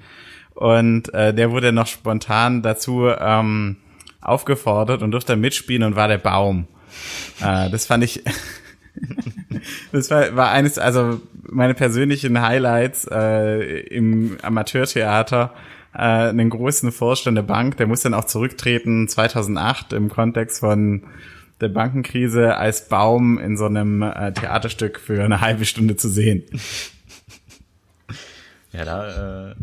[0.56, 3.78] und äh, der wurde noch spontan dazu ähm,
[4.22, 6.68] aufgefordert und durfte mitspielen und war der Baum.
[7.42, 8.24] Äh, das fand ich,
[9.92, 15.54] das war, war eines, also meine persönlichen Highlights äh, im Amateurtheater.
[15.94, 21.04] Äh, einen großen Vorstand der Bank, der muss dann auch zurücktreten 2008 im Kontext von
[21.62, 26.44] der Bankenkrise als Baum in so einem äh, Theaterstück für eine halbe Stunde zu sehen.
[28.72, 29.56] Ja, da äh,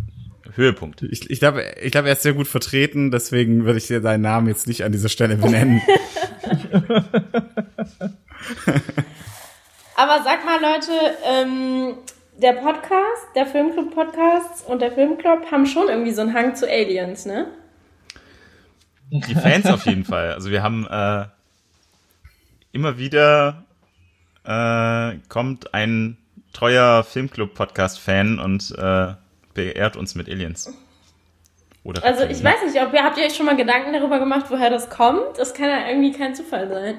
[0.57, 1.03] Höhepunkt.
[1.03, 4.23] Ich, ich glaube, ich glaube, er ist sehr gut vertreten, deswegen würde ich dir seinen
[4.23, 5.81] Namen jetzt nicht an dieser Stelle benennen.
[9.97, 10.93] Aber sag mal, Leute,
[11.25, 11.95] ähm,
[12.39, 17.25] der Podcast, der Filmclub-Podcast und der Filmclub haben schon irgendwie so einen Hang zu Aliens,
[17.25, 17.49] ne?
[19.11, 20.33] Die Fans auf jeden Fall.
[20.33, 21.27] Also wir haben äh,
[22.73, 23.65] immer wieder
[24.45, 26.19] äh, kommt ein
[26.53, 29.15] treuer Filmclub-Podcast-Fan und äh,
[29.57, 30.73] beehrt uns mit Aliens.
[31.83, 34.47] Oder also ich weiß nicht, ob ihr habt ihr euch schon mal Gedanken darüber gemacht,
[34.49, 35.39] woher das kommt?
[35.39, 36.99] Das kann ja irgendwie kein Zufall sein.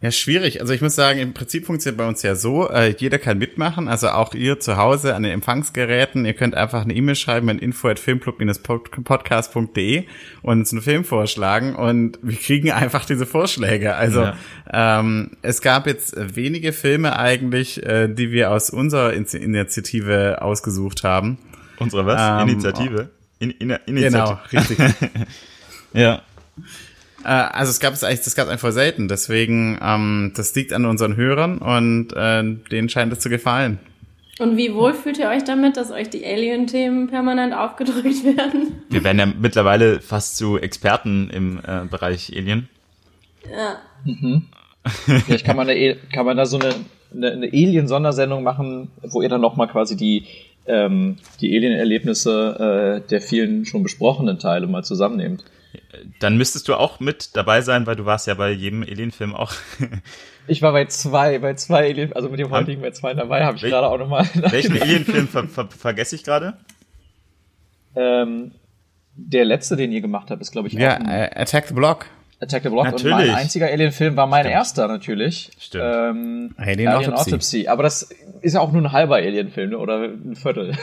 [0.00, 0.60] Ja, schwierig.
[0.60, 3.88] Also ich muss sagen, im Prinzip funktioniert bei uns ja so, äh, jeder kann mitmachen,
[3.88, 6.24] also auch ihr zu Hause an den Empfangsgeräten.
[6.24, 10.04] Ihr könnt einfach eine E-Mail schreiben an info@filmclub-podcast.de
[10.42, 13.96] und uns einen Film vorschlagen und wir kriegen einfach diese Vorschläge.
[13.96, 14.36] Also ja.
[14.72, 21.02] ähm, es gab jetzt wenige Filme eigentlich, äh, die wir aus unserer In Initiative ausgesucht
[21.02, 21.38] haben.
[21.80, 22.44] Unsere was?
[22.44, 23.10] Ähm, Initiative?
[23.40, 24.10] In, in, Initiative.
[24.10, 24.78] Genau, richtig.
[25.92, 26.22] ja.
[27.24, 29.08] Äh, also es gab es eigentlich, das gab es einfach selten.
[29.08, 33.78] Deswegen, ähm, das liegt an unseren Hörern und äh, denen scheint es zu gefallen.
[34.38, 38.84] Und wie wohl fühlt ihr euch damit, dass euch die Alien-Themen permanent aufgedrückt werden?
[38.88, 42.68] Wir werden ja mittlerweile fast zu Experten im äh, Bereich Alien.
[43.50, 43.78] Ja.
[44.04, 44.44] Mhm.
[45.26, 45.74] Vielleicht kann man da,
[46.12, 46.74] kann man da so eine,
[47.12, 50.24] eine, eine Alien-Sondersendung machen, wo ihr dann nochmal quasi die,
[50.66, 55.44] ähm, die Alien-Erlebnisse äh, der vielen schon besprochenen Teile mal zusammennehmt.
[56.20, 59.52] Dann müsstest du auch mit dabei sein, weil du warst ja bei jedem Alien-Film auch.
[60.46, 63.56] ich war bei zwei, bei zwei Alien, also mit dem heutigen bei zwei dabei, habe
[63.56, 64.26] ich Wel gerade auch nochmal.
[64.34, 66.56] Welchen Alien-Film ver ver vergesse ich gerade?
[67.96, 68.52] Ähm,
[69.14, 72.06] der letzte, den ihr gemacht habt, ist, glaube ich, ja, äh, Attack the Block.
[72.40, 72.84] Attack the Block.
[72.84, 73.04] Natürlich.
[73.04, 74.54] Und mein einziger Alien-Film war mein Stimmt.
[74.54, 75.50] erster natürlich.
[75.58, 75.84] Stimmt.
[75.84, 77.30] Ähm, Alien, Alien Autopsy.
[77.30, 77.68] Autopsy.
[77.68, 78.10] Aber das
[78.42, 79.78] ist ja auch nur ein halber Alien-Film, ne?
[79.78, 80.76] oder ein Viertel.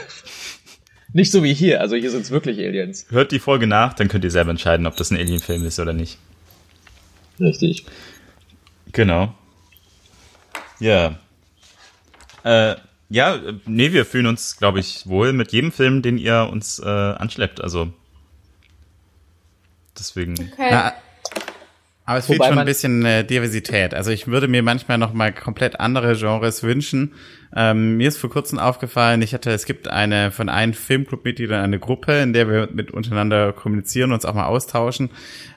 [1.16, 3.06] Nicht so wie hier, also hier sind es wirklich Aliens.
[3.08, 5.94] Hört die Folge nach, dann könnt ihr selber entscheiden, ob das ein Alien-Film ist oder
[5.94, 6.18] nicht.
[7.40, 7.86] Richtig.
[8.92, 9.34] Genau.
[10.78, 11.18] Ja.
[12.44, 12.76] Äh,
[13.08, 16.86] ja, nee, wir fühlen uns, glaube ich, wohl mit jedem Film, den ihr uns äh,
[16.86, 17.62] anschleppt.
[17.62, 17.90] Also
[19.98, 20.34] deswegen.
[20.34, 20.68] Okay.
[20.70, 20.92] Na,
[22.06, 23.92] aber es fehlt schon ein bisschen äh, Diversität.
[23.92, 27.14] Also ich würde mir manchmal noch mal komplett andere Genres wünschen.
[27.58, 31.78] Ähm, mir ist vor kurzem aufgefallen, ich hatte, es gibt eine von einem Filmclub-Mitgliedern eine
[31.78, 35.08] Gruppe, in der wir mit untereinander kommunizieren, uns auch mal austauschen.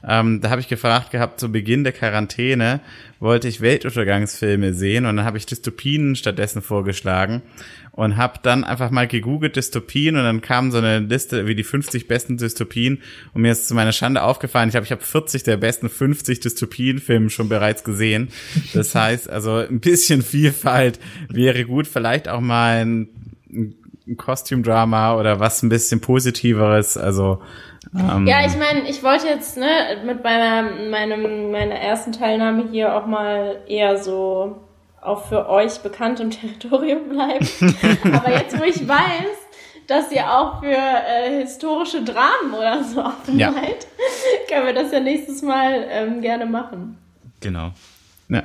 [0.07, 2.79] Ähm, da habe ich gefragt gehabt, zu Beginn der Quarantäne
[3.19, 7.41] wollte ich Weltuntergangsfilme sehen und dann habe ich Dystopien stattdessen vorgeschlagen
[7.91, 11.65] und habe dann einfach mal gegoogelt Dystopien und dann kam so eine Liste wie die
[11.65, 13.01] 50 besten Dystopien
[13.33, 16.39] und mir ist zu meiner Schande aufgefallen, ich habe ich habe 40 der besten 50
[16.39, 18.29] Dystopien-Filme schon bereits gesehen.
[18.73, 23.09] Das heißt, also ein bisschen Vielfalt wäre gut, vielleicht auch mal ein,
[23.51, 27.41] ein Costume-Drama oder was ein bisschen positiveres, also
[27.95, 32.95] ähm, ja, ich meine, ich wollte jetzt ne, mit meiner, meinem, meiner ersten Teilnahme hier
[32.95, 34.57] auch mal eher so
[35.01, 37.47] auch für euch bekanntem Territorium bleiben.
[38.13, 39.37] Aber jetzt, wo ich weiß,
[39.87, 43.51] dass ihr auch für äh, historische Dramen oder so offen ja.
[43.51, 43.87] seid,
[44.47, 46.97] können wir das ja nächstes Mal ähm, gerne machen.
[47.41, 47.71] Genau.
[48.29, 48.43] Ja.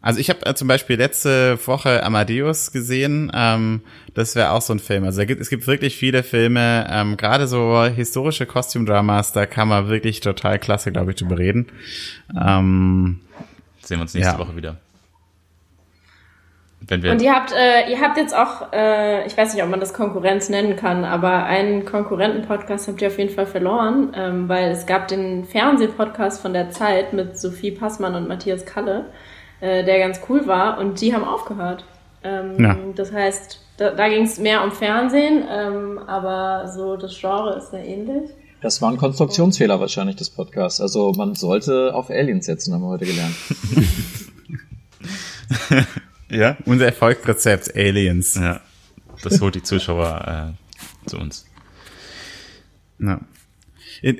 [0.00, 3.32] Also ich habe äh, zum Beispiel letzte Woche Amadeus gesehen.
[3.34, 3.80] Ähm,
[4.14, 5.04] das wäre auch so ein Film.
[5.04, 9.88] Also gibt, es gibt wirklich viele Filme, ähm, gerade so historische Kostümdramas, da kann man
[9.88, 11.66] wirklich total klasse, glaube ich, drüber reden.
[12.40, 13.20] Ähm,
[13.82, 14.38] Sehen wir uns nächste ja.
[14.38, 14.76] Woche wieder.
[16.88, 19.70] Wenn wir Und ihr habt, äh, ihr habt jetzt auch, äh, ich weiß nicht, ob
[19.70, 24.48] man das Konkurrenz nennen kann, aber einen Konkurrenten-Podcast habt ihr auf jeden Fall verloren, ähm,
[24.48, 29.06] weil es gab den Fernsehpodcast von der Zeit mit Sophie Passmann und Matthias Kalle,
[29.60, 31.84] äh, der ganz cool war und die haben aufgehört.
[32.22, 32.76] Ähm, ja.
[32.94, 37.70] Das heißt, da, da ging es mehr um Fernsehen, ähm, aber so das Genre ist
[37.70, 38.30] sehr ähnlich.
[38.62, 40.80] Das war ein Konstruktionsfehler wahrscheinlich des Podcasts.
[40.80, 43.34] Also man sollte auf Aliens setzen, haben wir heute gelernt.
[46.30, 46.56] Ja.
[46.64, 48.34] Unser Erfolgsrezept Aliens.
[48.34, 48.60] Ja.
[49.22, 50.54] Das holt die Zuschauer
[51.06, 51.46] äh, zu uns.
[52.98, 53.20] Ja.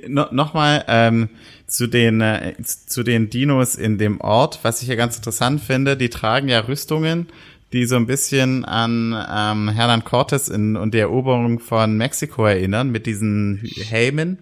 [0.07, 1.29] No, Nochmal ähm,
[1.67, 5.97] zu den äh, zu den Dinos in dem Ort, was ich ja ganz interessant finde,
[5.97, 7.29] die tragen ja Rüstungen,
[7.73, 12.91] die so ein bisschen an ähm, Hernan Cortes in, und die Eroberung von Mexiko erinnern,
[12.91, 14.39] mit diesen Helmen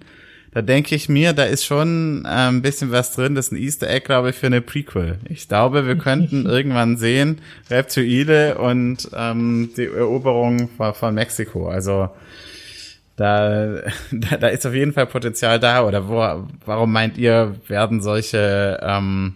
[0.55, 3.35] da denke ich mir, da ist schon äh, ein bisschen was drin.
[3.35, 5.19] Das ist ein Easter Egg, glaube ich, für eine Prequel.
[5.29, 11.69] Ich glaube, wir könnten irgendwann sehen, Reptoide und ähm, die Eroberung von, von Mexiko.
[11.69, 12.09] Also
[13.17, 15.85] da, da, da ist auf jeden Fall Potenzial da.
[15.85, 19.35] Oder wo, warum meint ihr, werden solche ähm,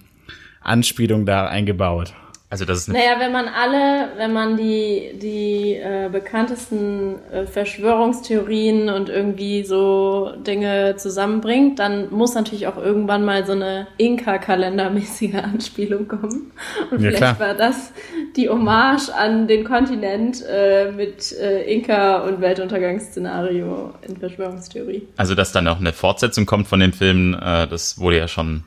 [0.61, 2.15] Anspielungen da eingebaut?
[2.51, 8.89] Also das ist naja, wenn man alle, wenn man die, die äh, bekanntesten äh, Verschwörungstheorien
[8.89, 16.09] und irgendwie so Dinge zusammenbringt, dann muss natürlich auch irgendwann mal so eine Inka-kalendermäßige Anspielung
[16.09, 16.53] kommen.
[16.91, 17.39] Und ja, vielleicht klar.
[17.39, 17.93] war das
[18.35, 25.07] die Hommage an den Kontinent äh, mit äh, Inka und Weltuntergangsszenario in Verschwörungstheorie.
[25.19, 28.65] Also dass dann auch eine Fortsetzung kommt von den Filmen, äh, das wurde ja schon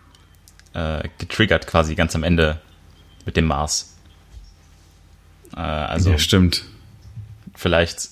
[0.76, 2.60] äh, getriggert quasi ganz am Ende
[3.32, 3.96] mit dem Mars.
[5.56, 6.66] Äh, also ja, stimmt.
[7.56, 8.10] Vielleicht,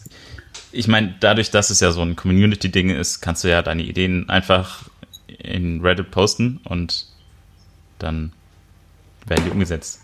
[0.71, 4.29] ich meine, dadurch, dass es ja so ein Community-Ding ist, kannst du ja deine Ideen
[4.29, 4.89] einfach
[5.27, 7.07] in Reddit posten und
[7.99, 8.31] dann
[9.25, 9.99] werden die umgesetzt.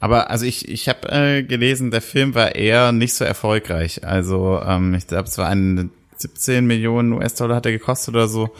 [0.00, 4.04] Aber also ich, ich habe äh, gelesen, der Film war eher nicht so erfolgreich.
[4.04, 8.54] Also ähm, ich glaube, es war ein 17 Millionen US-Dollar hat er gekostet oder so.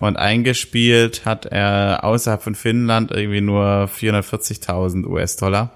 [0.00, 5.70] Und eingespielt hat er außerhalb von Finnland irgendwie nur 440.000 US-Dollar.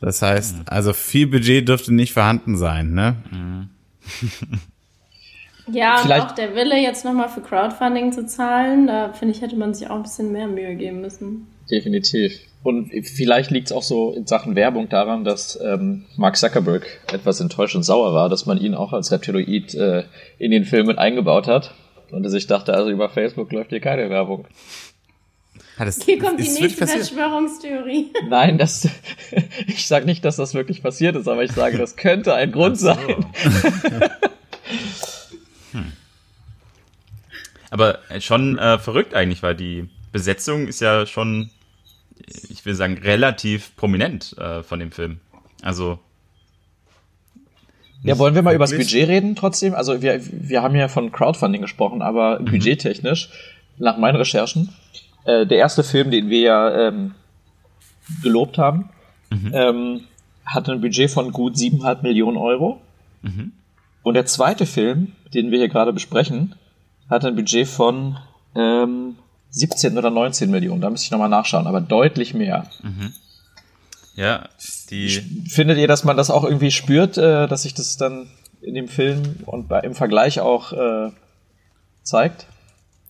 [0.00, 3.16] Das heißt, also viel Budget dürfte nicht vorhanden sein, ne?
[5.72, 6.22] Ja, Vielleicht.
[6.22, 9.74] und auch der Wille, jetzt nochmal für Crowdfunding zu zahlen, da finde ich, hätte man
[9.74, 11.46] sich auch ein bisschen mehr Mühe geben müssen.
[11.70, 12.40] Definitiv.
[12.62, 17.40] Und vielleicht liegt es auch so in Sachen Werbung daran, dass ähm, Mark Zuckerberg etwas
[17.40, 20.04] enttäuscht und sauer war, dass man ihn auch als Reptiloid äh,
[20.38, 21.72] in den Filmen eingebaut hat.
[22.10, 24.46] Und ich dachte, also über Facebook läuft hier keine Werbung.
[25.78, 28.12] Ja, das, hier kommt die nächste Verschwörungstheorie.
[28.28, 28.86] Nein, das,
[29.66, 32.78] ich sage nicht, dass das wirklich passiert ist, aber ich sage, das könnte ein Grund
[32.78, 32.86] so.
[32.86, 32.98] sein.
[35.72, 35.92] hm.
[37.70, 41.50] Aber schon äh, verrückt eigentlich, weil die Besetzung ist ja schon,
[42.26, 45.20] ich will sagen, relativ prominent äh, von dem Film.
[45.62, 45.98] Also.
[48.02, 49.74] Ja, wollen wir mal über das Budget reden trotzdem?
[49.74, 52.46] Also wir, wir haben ja von Crowdfunding gesprochen, aber mhm.
[52.46, 53.28] budgettechnisch,
[53.78, 54.70] nach meinen Recherchen,
[55.24, 57.14] äh, der erste Film, den wir ja ähm,
[58.22, 58.88] gelobt haben,
[59.30, 59.50] mhm.
[59.54, 60.00] ähm,
[60.44, 62.80] hatte ein Budget von gut siebeneinhalb Millionen Euro.
[63.22, 63.52] Mhm.
[64.02, 66.54] Und der zweite Film, den wir hier gerade besprechen,
[67.08, 68.16] hatte ein Budget von
[68.54, 69.16] ähm,
[69.50, 70.80] 17 oder 19 Millionen.
[70.80, 72.66] Da müsste ich nochmal nachschauen, aber deutlich mehr.
[72.82, 73.12] Mhm.
[74.20, 74.50] Ja,
[74.90, 75.08] die.
[75.48, 78.28] Findet ihr, dass man das auch irgendwie spürt, äh, dass sich das dann
[78.60, 81.10] in dem Film und bei, im Vergleich auch äh,
[82.02, 82.44] zeigt?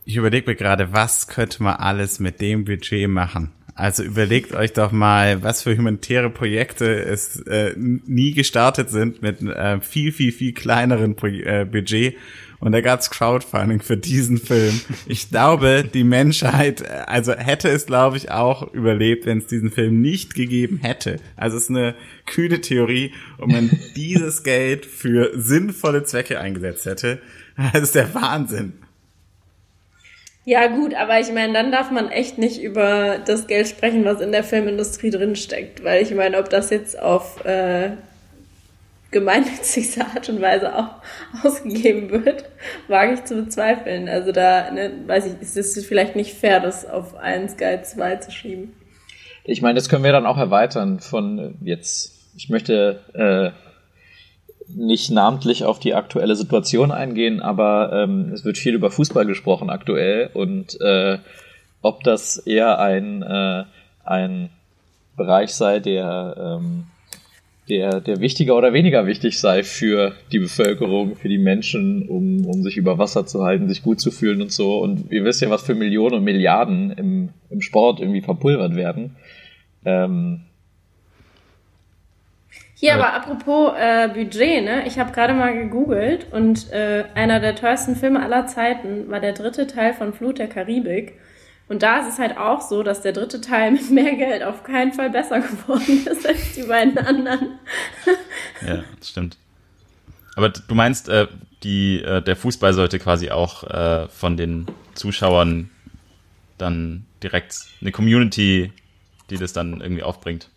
[0.04, 3.50] Ich überlege mir gerade, was könnte man alles mit dem Budget machen?
[3.80, 9.40] Also überlegt euch doch mal, was für humanitäre Projekte es äh, nie gestartet sind mit
[9.40, 12.14] äh, viel, viel, viel kleineren Pro äh, Budget.
[12.58, 14.78] Und da gab's Crowdfunding für diesen Film.
[15.06, 20.02] Ich glaube, die Menschheit, also hätte es, glaube ich, auch überlebt, wenn es diesen Film
[20.02, 21.16] nicht gegeben hätte.
[21.36, 21.94] Also es ist eine
[22.26, 23.12] kühne Theorie.
[23.38, 27.22] Und man dieses Geld für sinnvolle Zwecke eingesetzt hätte,
[27.72, 28.74] das ist der Wahnsinn.
[30.44, 34.20] Ja, gut, aber ich meine, dann darf man echt nicht über das Geld sprechen, was
[34.20, 35.84] in der Filmindustrie drinsteckt.
[35.84, 37.90] Weil ich meine, ob das jetzt auf äh,
[39.10, 41.02] gemeinnützigste Art und Weise auch
[41.44, 42.44] ausgegeben wird,
[42.88, 44.08] wage ich zu bezweifeln.
[44.08, 48.16] Also da, ne, weiß ich, ist es vielleicht nicht fair, das auf einen Sky 2
[48.16, 48.72] zu schieben.
[49.44, 53.69] Ich meine, das können wir dann auch erweitern von äh, jetzt, ich möchte äh,
[54.76, 59.70] nicht namentlich auf die aktuelle Situation eingehen, aber ähm, es wird viel über Fußball gesprochen
[59.70, 61.18] aktuell und äh,
[61.82, 63.64] ob das eher ein, äh,
[64.04, 64.50] ein
[65.16, 66.84] Bereich sei, der, ähm,
[67.68, 72.62] der, der wichtiger oder weniger wichtig sei für die Bevölkerung, für die Menschen, um, um
[72.62, 74.78] sich über Wasser zu halten, sich gut zu fühlen und so.
[74.78, 79.16] Und ihr wisst ja, was für Millionen und Milliarden im, im Sport irgendwie verpulvert werden.
[79.84, 80.40] Ähm,
[82.80, 84.86] hier aber apropos äh, Budget, ne?
[84.86, 89.34] Ich habe gerade mal gegoogelt und äh, einer der teuersten Filme aller Zeiten war der
[89.34, 91.12] dritte Teil von Flut der Karibik.
[91.68, 94.64] Und da ist es halt auch so, dass der dritte Teil mit mehr Geld auf
[94.64, 97.58] keinen Fall besser geworden ist als die beiden anderen.
[98.66, 99.36] ja, das stimmt.
[100.34, 101.26] Aber du meinst, äh,
[101.62, 105.68] die, äh, der Fußball sollte quasi auch äh, von den Zuschauern
[106.56, 108.72] dann direkt eine Community,
[109.28, 110.48] die das dann irgendwie aufbringt.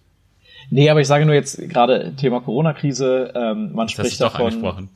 [0.69, 4.89] Nee, aber ich sage nur jetzt gerade Thema Corona-Krise, ähm, man das spricht davon.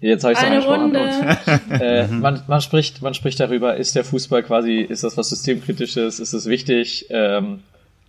[0.00, 0.94] Jetzt habe ich es angesprochen.
[1.80, 6.20] äh, man, man, spricht, man spricht darüber, ist der Fußball quasi, ist das was Systemkritisches,
[6.20, 7.06] ist es wichtig?
[7.08, 7.60] Ähm,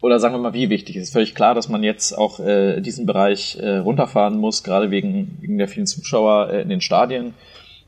[0.01, 0.97] oder sagen wir mal, wie wichtig?
[0.97, 4.91] Es ist völlig klar, dass man jetzt auch äh, diesen Bereich äh, runterfahren muss, gerade
[4.91, 7.33] wegen, wegen der vielen Zuschauer äh, in den Stadien.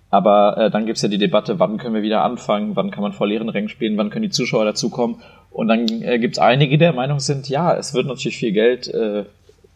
[0.10, 3.12] Aber äh, dann gibt's ja die Debatte, wann können wir wieder anfangen, wann kann man
[3.12, 5.18] vor leeren Rängen spielen, wann können die Zuschauer dazukommen.
[5.58, 8.52] Und dann äh, gibt es einige, die der Meinung sind, ja, es wird natürlich viel
[8.52, 9.24] Geld äh,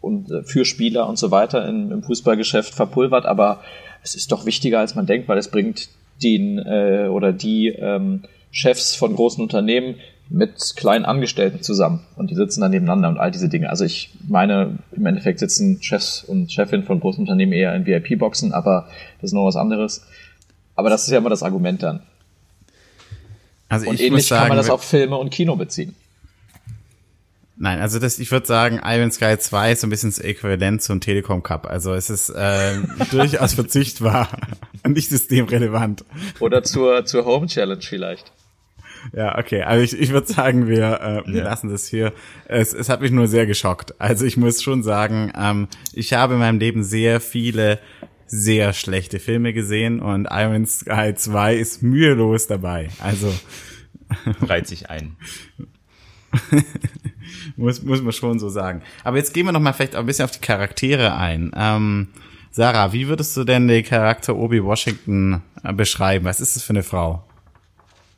[0.00, 3.62] und äh, für Spieler und so weiter in, im Fußballgeschäft verpulvert, aber
[4.00, 5.88] es ist doch wichtiger, als man denkt, weil es bringt
[6.22, 8.22] den äh, oder die ähm,
[8.52, 9.96] Chefs von großen Unternehmen
[10.28, 13.68] mit kleinen Angestellten zusammen und die sitzen dann nebeneinander und all diese Dinge.
[13.68, 18.52] Also ich meine, im Endeffekt sitzen Chefs und Chefinnen von großen Unternehmen eher in VIP-Boxen,
[18.52, 18.86] aber
[19.20, 20.06] das ist noch was anderes.
[20.76, 22.02] Aber das ist ja immer das Argument dann.
[23.72, 25.94] Also und ähnlich sagen, kann man das auf Filme und Kino beziehen.
[27.56, 30.82] Nein, also das, ich würde sagen, Iron Sky 2 ist so ein bisschen das Äquivalent
[30.82, 31.66] zum Telekom Cup.
[31.66, 32.74] Also es ist äh,
[33.10, 34.28] durchaus verzichtbar
[34.82, 36.04] und nicht systemrelevant.
[36.38, 38.30] Oder zur, zur Home Challenge vielleicht.
[39.14, 39.62] Ja, okay.
[39.62, 41.44] Also ich, ich würde sagen, wir, äh, wir ja.
[41.44, 42.12] lassen das hier.
[42.44, 43.98] Es, es hat mich nur sehr geschockt.
[43.98, 47.78] Also ich muss schon sagen, ähm, ich habe in meinem Leben sehr viele
[48.32, 52.88] sehr schlechte Filme gesehen und Iron Sky 2 ist mühelos dabei.
[52.98, 53.30] Also
[54.40, 55.16] reiht sich ein.
[57.56, 58.80] muss, muss man schon so sagen.
[59.04, 61.52] Aber jetzt gehen wir noch mal vielleicht auch ein bisschen auf die Charaktere ein.
[61.54, 62.08] Ähm,
[62.50, 66.24] Sarah, wie würdest du denn den Charakter Obi Washington äh, beschreiben?
[66.24, 67.24] Was ist das für eine Frau?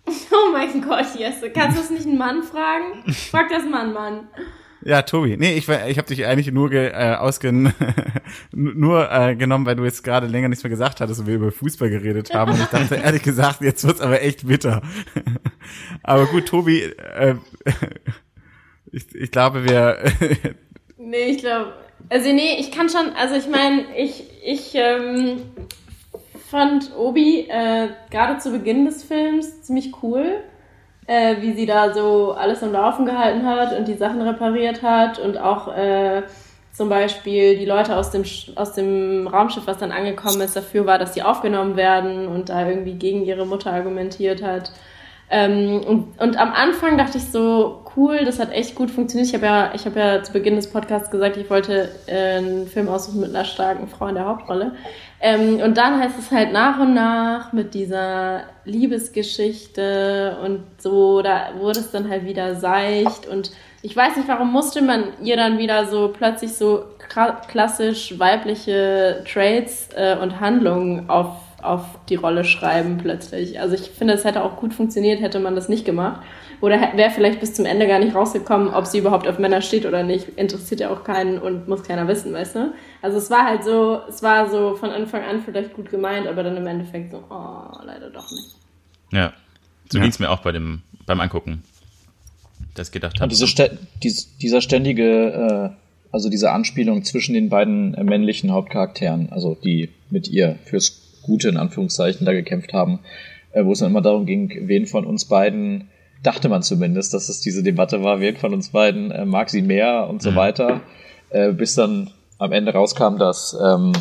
[0.30, 3.12] Oh mein Gott, Jesse, kannst du es nicht einen Mann fragen?
[3.12, 4.20] Frag das mal einen Mann.
[4.84, 5.38] Ja, Tobi.
[5.38, 7.72] Nee, ich, ich habe dich eigentlich nur ge, äh, ausgen
[8.52, 11.50] nur äh, genommen, weil du jetzt gerade länger nichts mehr gesagt hattest und wir über
[11.50, 12.52] Fußball geredet haben.
[12.52, 14.82] Und ich dachte ehrlich gesagt, jetzt wird's aber echt bitter.
[16.02, 17.36] aber gut, Tobi, äh,
[18.92, 20.04] ich, ich glaube, wir.
[20.98, 21.72] nee, ich glaube.
[22.10, 25.38] Also nee, ich kann schon, also ich meine, ich, ich ähm,
[26.50, 30.42] fand Obi äh, gerade zu Beginn des Films ziemlich cool
[31.06, 35.18] äh, wie sie da so alles am Laufen gehalten hat und die Sachen repariert hat
[35.18, 36.22] und auch äh,
[36.72, 38.24] zum Beispiel die Leute aus dem,
[38.56, 42.68] aus dem Raumschiff, was dann angekommen ist, dafür war, dass sie aufgenommen werden und da
[42.68, 44.72] irgendwie gegen ihre Mutter argumentiert hat.
[45.30, 49.28] Ähm, und, und am Anfang dachte ich so, cool, das hat echt gut funktioniert.
[49.28, 52.88] Ich habe ja, habe ja zu Beginn des Podcasts gesagt, ich wollte äh, einen Film
[52.88, 54.72] aussuchen mit einer starken Frau in der Hauptrolle.
[55.26, 61.54] Ähm, und dann heißt es halt nach und nach mit dieser Liebesgeschichte und so, da
[61.56, 65.56] wurde es dann halt wieder seicht und ich weiß nicht, warum musste man ihr dann
[65.56, 66.84] wieder so plötzlich so
[67.48, 71.28] klassisch weibliche Traits äh, und Handlungen auf,
[71.64, 73.60] auf die Rolle schreiben plötzlich.
[73.60, 76.22] Also ich finde, es hätte auch gut funktioniert, hätte man das nicht gemacht.
[76.60, 79.86] Oder wäre vielleicht bis zum Ende gar nicht rausgekommen, ob sie überhaupt auf Männer steht
[79.86, 80.28] oder nicht.
[80.36, 82.72] Interessiert ja auch keinen und muss keiner wissen, weißt du?
[83.02, 86.42] Also es war halt so, es war so von Anfang an vielleicht gut gemeint, aber
[86.42, 88.54] dann im Endeffekt so, oh, leider doch nicht.
[89.10, 89.32] Ja,
[89.90, 90.04] so ja.
[90.04, 91.62] ging es mir auch bei dem, beim Angucken
[92.74, 93.28] das gedacht habe.
[93.28, 93.70] Diese St
[94.02, 100.28] dieser ständige, äh, also diese Anspielung zwischen den beiden äh, männlichen Hauptcharakteren, also die mit
[100.28, 103.00] ihr fürs Gute in Anführungszeichen da gekämpft haben,
[103.52, 105.88] äh, wo es dann immer darum ging, wen von uns beiden
[106.22, 109.62] dachte man zumindest, dass es diese Debatte war, wen von uns beiden äh, mag sie
[109.62, 110.36] mehr und so mhm.
[110.36, 110.80] weiter,
[111.30, 113.92] äh, bis dann am Ende rauskam, dass ähm,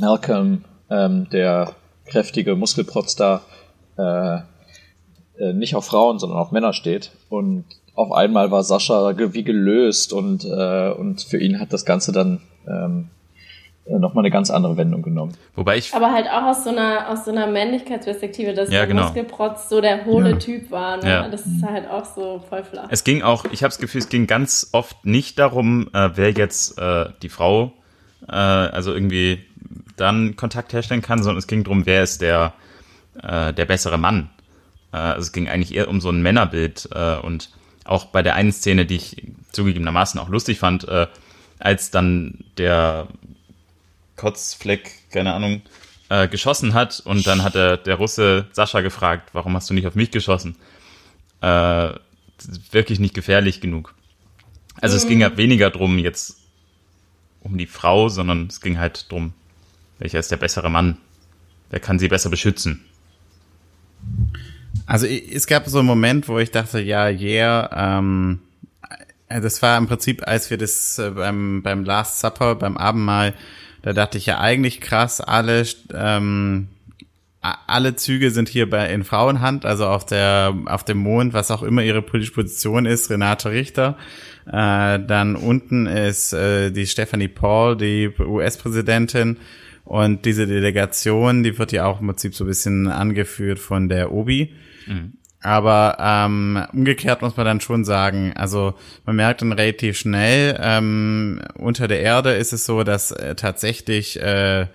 [0.00, 1.72] Malcolm, ähm, der
[2.06, 3.42] kräftige Muskelprotz da,
[3.98, 4.38] äh,
[5.38, 7.12] äh, nicht auf Frauen, sondern auf Männer steht.
[7.28, 7.64] Und
[7.94, 12.40] auf einmal war Sascha wie gelöst und, äh, und für ihn hat das Ganze dann
[12.66, 13.21] ähm, äh,
[13.86, 15.32] nochmal eine ganz andere Wendung genommen.
[15.54, 15.94] Wobei ich.
[15.94, 19.02] Aber halt auch aus so einer, aus so einer Männlichkeitsperspektive, dass ja, der genau.
[19.04, 20.36] Muskelprotz so der hohle ja.
[20.36, 20.98] Typ war.
[20.98, 21.08] Ne?
[21.08, 21.28] Ja.
[21.28, 22.86] Das ist halt auch so voll flach.
[22.90, 26.30] Es ging auch, ich habe das Gefühl, es ging ganz oft nicht darum, äh, wer
[26.30, 27.72] jetzt äh, die Frau,
[28.28, 29.40] äh, also irgendwie
[29.96, 32.54] dann Kontakt herstellen kann, sondern es ging darum, wer ist der,
[33.22, 34.30] äh, der bessere Mann.
[34.92, 37.50] Äh, also es ging eigentlich eher um so ein Männerbild äh, und
[37.84, 41.08] auch bei der einen Szene, die ich zugegebenermaßen auch lustig fand, äh,
[41.58, 43.08] als dann der
[44.22, 45.62] Kotzfleck, keine Ahnung,
[46.08, 49.88] äh, geschossen hat und dann hat der, der Russe Sascha gefragt, warum hast du nicht
[49.88, 50.54] auf mich geschossen?
[51.40, 51.90] Äh,
[52.70, 53.96] wirklich nicht gefährlich genug.
[54.80, 54.98] Also mhm.
[54.98, 56.36] es ging ja weniger drum jetzt
[57.40, 59.32] um die Frau, sondern es ging halt drum,
[59.98, 60.98] welcher ist der bessere Mann?
[61.70, 62.84] Wer kann sie besser beschützen?
[64.86, 68.38] Also es gab so einen Moment, wo ich dachte, ja, yeah, ähm,
[69.32, 73.34] äh, das war im Prinzip, als wir das äh, beim, beim Last Supper, beim Abendmahl,
[73.82, 76.68] da dachte ich ja eigentlich krass, alle, ähm,
[77.40, 81.62] alle Züge sind hier bei in Frauenhand, also auf der auf dem Mond, was auch
[81.62, 83.96] immer ihre politische Position ist, Renate Richter.
[84.46, 89.38] Äh, dann unten ist äh, die Stephanie Paul, die US-Präsidentin.
[89.84, 94.12] Und diese Delegation, die wird ja auch im Prinzip so ein bisschen angeführt von der
[94.12, 94.54] Obi.
[94.86, 95.14] Mhm.
[95.42, 98.74] Aber ähm, umgekehrt muss man dann schon sagen, also
[99.04, 104.20] man merkt dann relativ schnell, ähm, unter der Erde ist es so, dass äh, tatsächlich
[104.20, 104.66] äh,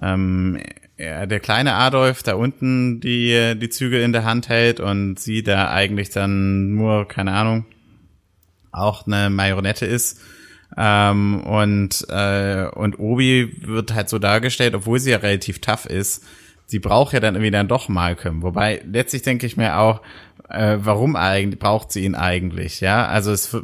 [0.00, 0.60] ähm,
[0.96, 5.70] der kleine Adolf da unten die, die Züge in der Hand hält und sie da
[5.70, 7.66] eigentlich dann nur, keine Ahnung,
[8.70, 10.20] auch eine Marionette ist.
[10.76, 16.24] Ähm, und, äh, und Obi wird halt so dargestellt, obwohl sie ja relativ tough ist,
[16.66, 18.42] sie braucht ja dann irgendwie dann doch Malcolm.
[18.42, 20.00] Wobei letztlich denke ich mir auch,
[20.48, 22.80] äh, warum eigentlich braucht sie ihn eigentlich?
[22.80, 23.56] Ja, also es,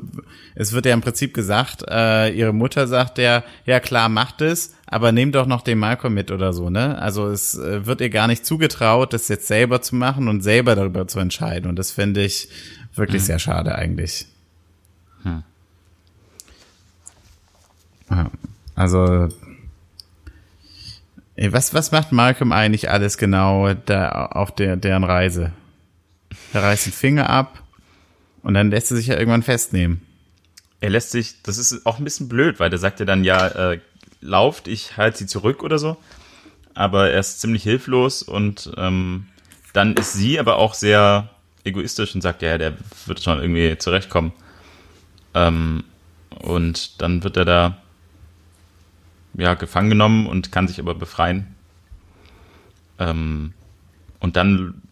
[0.55, 4.75] es wird ja im Prinzip gesagt, äh, ihre Mutter sagt ja, ja klar, macht es,
[4.87, 6.99] aber nehmt doch noch den Malcolm mit oder so, ne?
[6.99, 10.75] Also es äh, wird ihr gar nicht zugetraut, das jetzt selber zu machen und selber
[10.75, 11.69] darüber zu entscheiden.
[11.69, 12.49] Und das finde ich
[12.95, 13.27] wirklich mhm.
[13.27, 14.27] sehr schade eigentlich.
[15.23, 15.43] Hm.
[18.75, 19.29] Also
[21.49, 25.53] was, was macht Malcolm eigentlich alles genau da auf der, deren Reise?
[26.53, 27.63] Er reißt den Finger ab
[28.43, 30.03] und dann lässt er sich ja irgendwann festnehmen.
[30.81, 33.73] Er lässt sich, das ist auch ein bisschen blöd, weil der sagt ja dann, ja,
[33.73, 33.81] äh,
[34.21, 35.97] lauft, ich halte sie zurück oder so.
[36.75, 39.27] Aber er ist ziemlich hilflos und ähm,
[39.73, 41.31] dann ist sie aber auch sehr
[41.65, 42.75] egoistisch und sagt, ja, der
[43.07, 44.33] wird schon irgendwie zurechtkommen.
[45.35, 45.85] Ähm,
[46.31, 47.79] und dann wird er da
[49.35, 51.55] ja, gefangen genommen und kann sich aber befreien.
[52.99, 53.53] Ähm,
[54.19, 54.83] und dann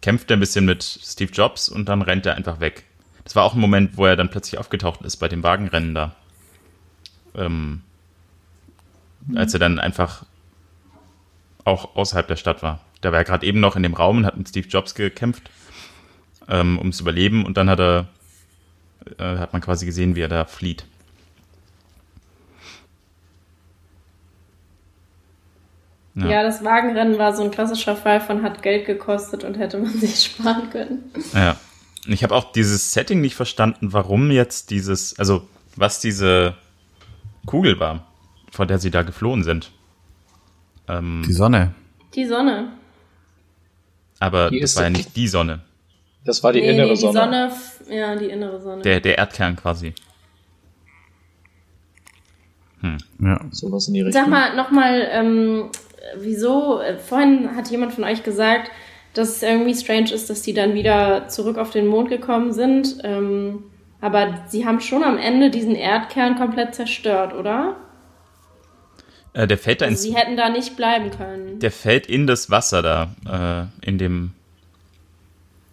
[0.00, 2.84] kämpft er ein bisschen mit Steve Jobs und dann rennt er einfach weg.
[3.24, 6.14] Das war auch ein Moment, wo er dann plötzlich aufgetaucht ist bei dem Wagenrennen da.
[7.34, 7.82] Ähm.
[9.34, 10.24] Als er dann einfach
[11.64, 12.80] auch außerhalb der Stadt war.
[13.02, 15.50] Da war er gerade eben noch in dem Raum und hat mit Steve Jobs gekämpft
[16.48, 18.08] ähm, ums Überleben und dann hat er
[19.18, 20.84] äh, hat man quasi gesehen, wie er da flieht.
[26.18, 26.28] Ja.
[26.28, 26.42] ja.
[26.42, 30.24] das Wagenrennen war so ein klassischer Fall von hat Geld gekostet und hätte man sich
[30.24, 31.10] sparen können.
[31.32, 31.56] Ja.
[32.06, 35.46] Ich habe auch dieses Setting nicht verstanden, warum jetzt dieses, also
[35.76, 36.54] was diese
[37.44, 38.06] Kugel war,
[38.50, 39.70] vor der sie da geflohen sind.
[40.88, 41.74] Ähm, die Sonne.
[42.14, 42.72] Die Sonne.
[44.20, 45.60] Aber die das war ja nicht die Sonne.
[46.24, 47.50] Das war die nee, innere nee, die Sonne.
[47.50, 47.96] Sonne.
[47.96, 48.82] Ja, die innere Sonne.
[48.82, 49.94] Der, der Erdkern quasi.
[52.80, 52.98] Hm.
[53.20, 53.40] Ja.
[53.50, 54.22] Sowas in die Richtung.
[54.22, 55.70] Sag mal, nochmal, ähm,
[56.16, 58.70] wieso, äh, vorhin hat jemand von euch gesagt,
[59.14, 62.98] dass es irgendwie strange ist, dass die dann wieder zurück auf den Mond gekommen sind.
[63.02, 63.64] Ähm,
[64.00, 67.76] aber sie haben schon am Ende diesen Erdkern komplett zerstört, oder?
[69.32, 70.02] Äh, der fällt da also ins.
[70.02, 71.58] Sie hätten da nicht bleiben können.
[71.58, 74.32] Der fällt in das Wasser da, äh, in dem.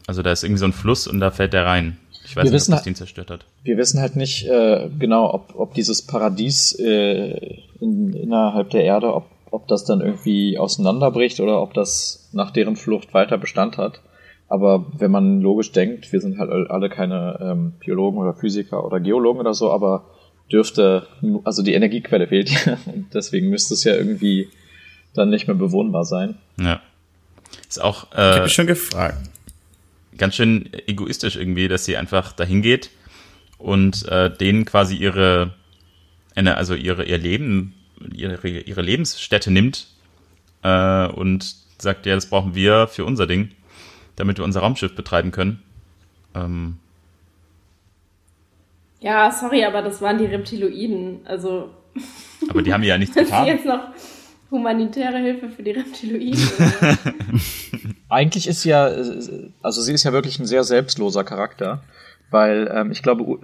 [0.08, 1.98] Also da ist irgendwie so ein Fluss und da fällt der rein.
[2.26, 3.46] Ich weiß wir nicht, wissen, ob das den zerstört hat.
[3.64, 9.14] Wir wissen halt nicht äh, genau, ob, ob dieses Paradies äh, in, innerhalb der Erde,
[9.14, 14.02] ob, ob das dann irgendwie auseinanderbricht oder ob das nach deren Flucht weiter Bestand hat.
[14.48, 19.00] Aber wenn man logisch denkt, wir sind halt alle keine ähm, Biologen oder Physiker oder
[19.00, 20.06] Geologen oder so, aber
[20.52, 21.08] dürfte,
[21.44, 24.50] also die Energiequelle fehlt ja und deswegen müsste es ja irgendwie
[25.14, 26.36] dann nicht mehr bewohnbar sein.
[26.60, 26.82] Ja.
[27.68, 28.12] Ist auch.
[28.12, 29.18] Äh, ich habe mich schon gefragt.
[30.18, 32.90] Ganz schön egoistisch irgendwie, dass sie einfach dahin geht
[33.58, 35.54] und äh, denen quasi ihre,
[36.36, 37.74] also ihre ihr Leben,
[38.14, 39.88] ihre, ihre Lebensstätte nimmt
[40.64, 43.52] äh, und sagt, ja, das brauchen wir für unser Ding,
[44.16, 45.62] damit wir unser Raumschiff betreiben können.
[46.34, 46.78] Ähm,
[49.02, 51.20] ja, sorry, aber das waren die Reptiloiden.
[51.26, 51.70] Also.
[52.50, 53.48] Aber die haben ja nichts getan.
[53.48, 53.80] jetzt noch
[54.52, 56.40] humanitäre Hilfe für die Reptiloiden.
[58.10, 61.84] Eigentlich ist sie ja, also sie ist ja wirklich ein sehr selbstloser Charakter,
[62.32, 63.40] weil ähm, ich glaube,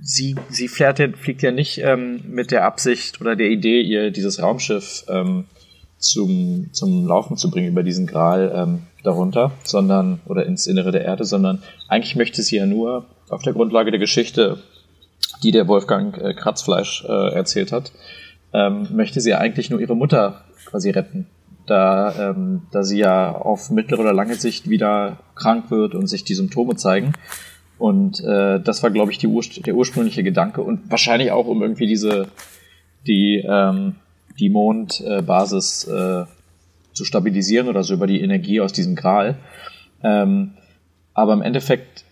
[0.00, 4.10] sie, sie fährt ja, fliegt ja nicht ähm, mit der Absicht oder der Idee, ihr
[4.10, 5.44] dieses Raumschiff ähm,
[5.98, 11.04] zum, zum Laufen zu bringen über diesen Gral ähm, darunter, sondern, oder ins Innere der
[11.04, 14.58] Erde, sondern eigentlich möchte sie ja nur auf der Grundlage der Geschichte
[15.42, 17.92] die der Wolfgang äh, Kratzfleisch äh, erzählt hat,
[18.52, 21.26] ähm, möchte sie eigentlich nur ihre Mutter quasi retten.
[21.66, 26.22] Da, ähm, da sie ja auf mittlere oder lange Sicht wieder krank wird und sich
[26.24, 27.14] die Symptome zeigen.
[27.78, 30.62] Und äh, das war, glaube ich, die Ur der ursprüngliche Gedanke.
[30.62, 32.28] Und wahrscheinlich auch, um irgendwie diese,
[33.06, 33.96] die, ähm,
[34.38, 36.24] die Mondbasis äh,
[36.92, 39.36] zu stabilisieren oder so über die Energie aus diesem Gral.
[40.02, 40.52] Ähm,
[41.12, 42.04] aber im Endeffekt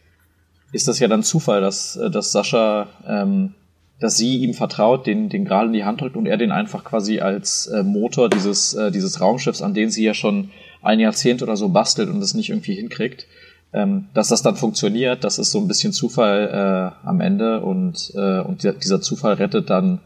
[0.73, 3.55] ist das ja dann Zufall, dass, äh, dass Sascha, ähm,
[4.01, 6.83] dass sie ihm vertraut, den, den Gral in die Hand drückt und er den einfach
[6.83, 10.51] quasi als äh, Motor dieses, äh, dieses Raumschiffs, an den sie ja schon
[10.83, 13.27] ein Jahrzehnt oder so bastelt und es nicht irgendwie hinkriegt,
[13.73, 18.13] ähm, dass das dann funktioniert, das ist so ein bisschen Zufall äh, am Ende und,
[18.15, 20.01] äh, und dieser Zufall rettet dann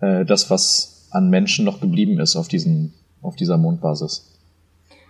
[0.00, 4.30] äh, das, was an Menschen noch geblieben ist auf, diesen, auf dieser Mondbasis.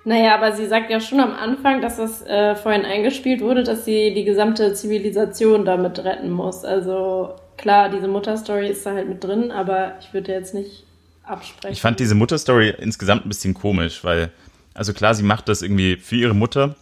[0.04, 3.86] Naja, aber sie sagt ja schon am Anfang, dass das äh, vorhin eingespielt wurde, dass
[3.86, 6.62] sie die gesamte Zivilisation damit retten muss.
[6.64, 10.84] Also klar, diese Mutterstory ist da halt mit drin, aber ich würde jetzt nicht
[11.22, 11.72] absprechen.
[11.72, 14.30] Ich fand diese Mutterstory insgesamt ein bisschen komisch, weil,
[14.74, 16.76] also klar, sie macht das irgendwie für ihre Mutter,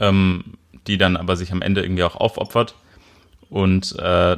[0.00, 0.54] ähm,
[0.86, 2.74] die dann aber sich am Ende irgendwie auch aufopfert.
[3.48, 4.36] Und äh,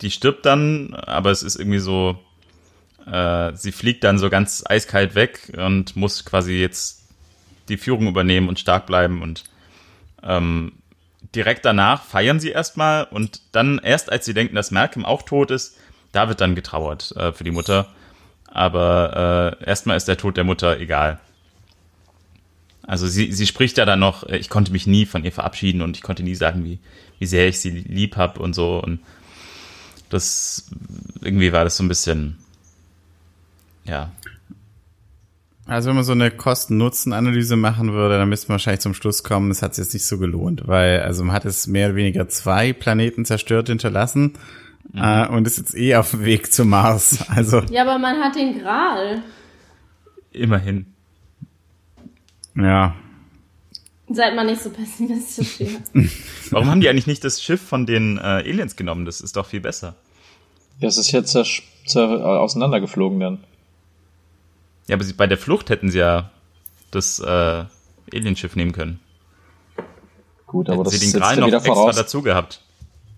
[0.00, 2.18] die stirbt dann, aber es ist irgendwie so,
[3.06, 7.08] äh, sie fliegt dann so ganz eiskalt weg und muss quasi jetzt
[7.68, 9.44] die Führung übernehmen und stark bleiben und
[10.22, 10.72] ähm,
[11.34, 15.50] direkt danach feiern sie erstmal und dann erst als sie denken, dass Malcolm auch tot
[15.50, 15.76] ist,
[16.12, 17.88] da wird dann getrauert äh, für die Mutter.
[18.50, 21.20] Aber äh, erstmal ist der Tod der Mutter egal.
[22.88, 25.82] Also sie, sie spricht ja dann noch, äh, ich konnte mich nie von ihr verabschieden
[25.82, 26.78] und ich konnte nie sagen, wie,
[27.18, 28.82] wie sehr ich sie lieb hab und so.
[28.82, 29.00] Und
[30.08, 30.70] das
[31.20, 32.38] irgendwie war das so ein bisschen,
[33.84, 34.10] ja,
[35.66, 39.50] also wenn man so eine Kosten-Nutzen-Analyse machen würde, dann müsste man wahrscheinlich zum Schluss kommen,
[39.50, 42.26] es hat sich jetzt nicht so gelohnt, weil also man hat es mehr oder weniger
[42.30, 44.32] zwei Planeten zerstört hinterlassen
[44.94, 45.02] mhm.
[45.02, 47.18] äh, und ist jetzt eh auf dem Weg zum Mars.
[47.28, 49.22] Also ja, aber man hat den Gral.
[50.32, 50.86] Immerhin.
[52.58, 52.94] Ja.
[54.10, 55.80] Seid mal nicht so pessimistisch hier.
[56.50, 59.04] Warum haben die eigentlich nicht das Schiff von den äh, Aliens genommen?
[59.04, 59.96] Das ist doch viel besser.
[60.80, 63.44] Das ist jetzt auseinandergeflogen dann.
[64.86, 66.30] Ja, aber sie, bei der Flucht hätten sie ja
[66.90, 67.64] das äh,
[68.12, 69.00] Alienschiff nehmen können.
[70.46, 72.62] Gut, aber hätten das sie den Gral noch extra voraus, dazu gehabt.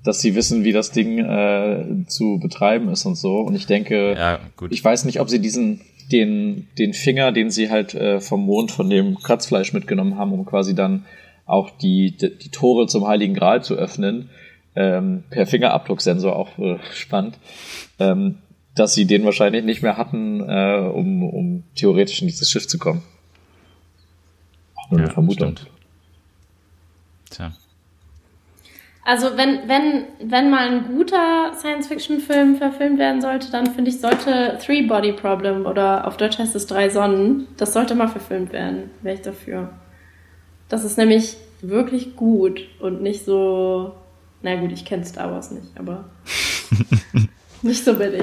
[0.03, 3.41] Dass sie wissen, wie das Ding äh, zu betreiben ist und so.
[3.41, 4.73] Und ich denke, ja, gut.
[4.73, 8.71] ich weiß nicht, ob sie diesen den den Finger, den sie halt äh, vom Mond
[8.71, 11.07] von dem Kratzfleisch mitgenommen haben, um quasi dann
[11.47, 14.31] auch die die, die Tore zum Heiligen Gral zu öffnen,
[14.75, 17.39] ähm, per Fingerabdrucksensor auch äh, spannend.
[17.99, 18.39] Ähm,
[18.75, 22.79] dass sie den wahrscheinlich nicht mehr hatten, äh, um, um theoretisch in dieses Schiff zu
[22.79, 23.03] kommen.
[24.77, 25.57] Auch nur ja, eine Vermutung.
[25.57, 25.71] Stimmt.
[27.31, 27.53] Tja.
[29.11, 34.57] Also wenn, wenn, wenn mal ein guter Science-Fiction-Film verfilmt werden sollte, dann finde ich, sollte
[34.65, 38.91] Three Body Problem oder auf Deutsch heißt es Drei Sonnen, das sollte mal verfilmt werden.
[39.03, 39.71] Wäre ich dafür.
[40.69, 43.97] Das ist nämlich wirklich gut und nicht so.
[44.43, 46.05] Na gut, ich kenne Star Wars nicht, aber
[47.63, 48.23] nicht so billig.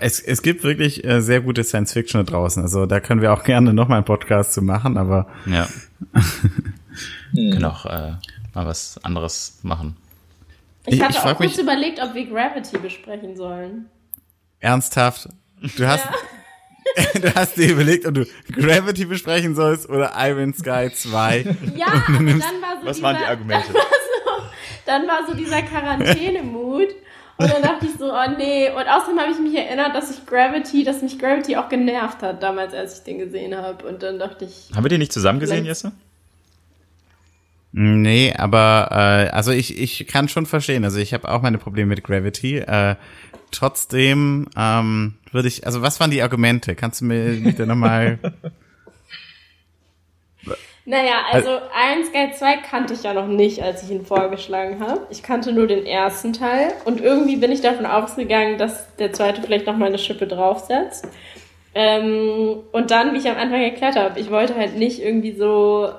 [0.00, 2.62] Es, es gibt wirklich äh, sehr gute Science Fiction da draußen.
[2.62, 5.26] Also da können wir auch gerne noch mal einen Podcast zu machen, aber.
[5.46, 5.66] Ja.
[7.66, 8.12] auch äh,
[8.54, 9.96] mal was anderes machen.
[10.86, 13.86] Ich hatte ich, auch kurz mich, überlegt, ob wir Gravity besprechen sollen.
[14.60, 15.28] Ernsthaft?
[15.76, 16.04] Du hast.
[16.04, 16.12] Ja.
[17.20, 21.56] du hast dir überlegt, ob du Gravity besprechen sollst oder Iron Sky 2.
[21.76, 23.72] Ja, aber dann war so Was dieser, waren die Argumente?
[24.86, 26.88] Dann war so, dann war so dieser Quarantänemut.
[27.36, 28.70] Und dann dachte ich so, oh nee.
[28.70, 32.42] Und außerdem habe ich mich erinnert, dass ich Gravity, dass mich Gravity auch genervt hat
[32.42, 33.86] damals, als ich den gesehen habe.
[33.86, 34.74] Und dann dachte ich.
[34.74, 35.92] Haben wir den nicht zusammen gesehen, Jesse?
[37.72, 40.84] Nee, aber äh, also ich, ich kann schon verstehen.
[40.84, 42.58] Also ich habe auch meine Probleme mit Gravity.
[42.58, 42.96] Äh,
[43.52, 46.74] trotzdem ähm, würde ich, also was waren die Argumente?
[46.74, 48.18] Kannst du mir bitte nochmal
[50.90, 55.06] Naja, also 1 Guide 2 kannte ich ja noch nicht, als ich ihn vorgeschlagen habe.
[55.10, 59.40] Ich kannte nur den ersten Teil und irgendwie bin ich davon ausgegangen, dass der zweite
[59.40, 61.06] vielleicht noch mal eine Schippe draufsetzt.
[61.74, 65.90] Ähm, und dann, wie ich am Anfang erklärt habe, ich wollte halt nicht irgendwie so,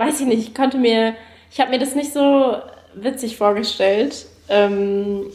[0.00, 1.14] weiß ich nicht, ich konnte mir,
[1.50, 2.56] ich habe mir das nicht so
[2.94, 5.26] witzig vorgestellt, ähm,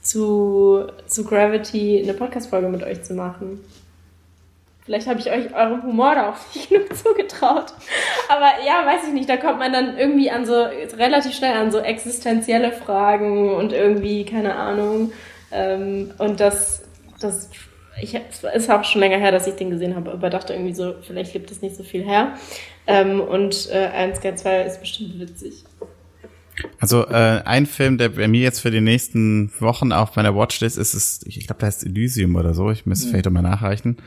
[0.00, 3.60] zu, zu Gravity eine Podcast-Folge mit euch zu machen.
[4.84, 7.74] Vielleicht habe ich euch eurem Humor da auch nicht genug zugetraut.
[8.28, 10.62] Aber ja, weiß ich nicht, da kommt man dann irgendwie an so,
[10.96, 15.12] relativ schnell an so existenzielle Fragen und irgendwie, keine Ahnung.
[15.50, 16.84] Ähm, und das,
[17.20, 17.50] das,
[18.00, 20.72] ich, es ist auch schon länger her, dass ich den gesehen habe, aber dachte irgendwie
[20.72, 22.34] so, vielleicht gibt es nicht so viel her.
[22.88, 25.62] Ähm, und äh, 1 k 2 ist bestimmt witzig.
[26.80, 30.78] Also äh, ein Film, der bei mir jetzt für die nächsten Wochen auf meiner Watchlist
[30.78, 32.70] ist, ist ich glaube, der heißt Elysium oder so.
[32.70, 33.10] Ich müsste mhm.
[33.10, 33.98] vielleicht mal nachreichen.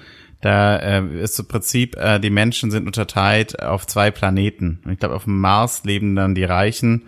[0.41, 4.81] Da äh, ist im Prinzip, äh, die Menschen sind unterteilt auf zwei Planeten.
[4.91, 7.03] Ich glaube, auf dem Mars leben dann die Reichen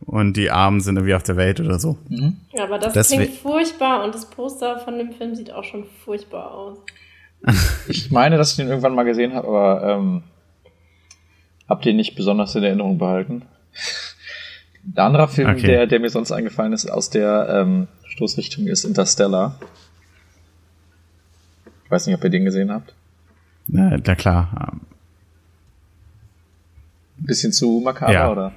[0.00, 1.98] und die Armen sind irgendwie auf der Welt oder so.
[2.08, 2.38] Mhm.
[2.52, 5.84] Ja, aber das, das klingt furchtbar und das Poster von dem Film sieht auch schon
[6.04, 6.78] furchtbar aus.
[7.88, 10.22] ich meine, dass ich den irgendwann mal gesehen habe, aber ähm,
[11.72, 13.42] hab den nicht besonders in Erinnerung behalten.
[14.82, 15.66] Der andere Film, okay.
[15.66, 19.58] der, der mir sonst eingefallen ist aus der ähm, Stoßrichtung, ist Interstellar
[21.92, 22.94] weiß nicht, ob ihr den gesehen habt.
[23.68, 24.72] Na, na klar.
[27.18, 28.32] Ein bisschen zu makaber, ja.
[28.32, 28.52] oder?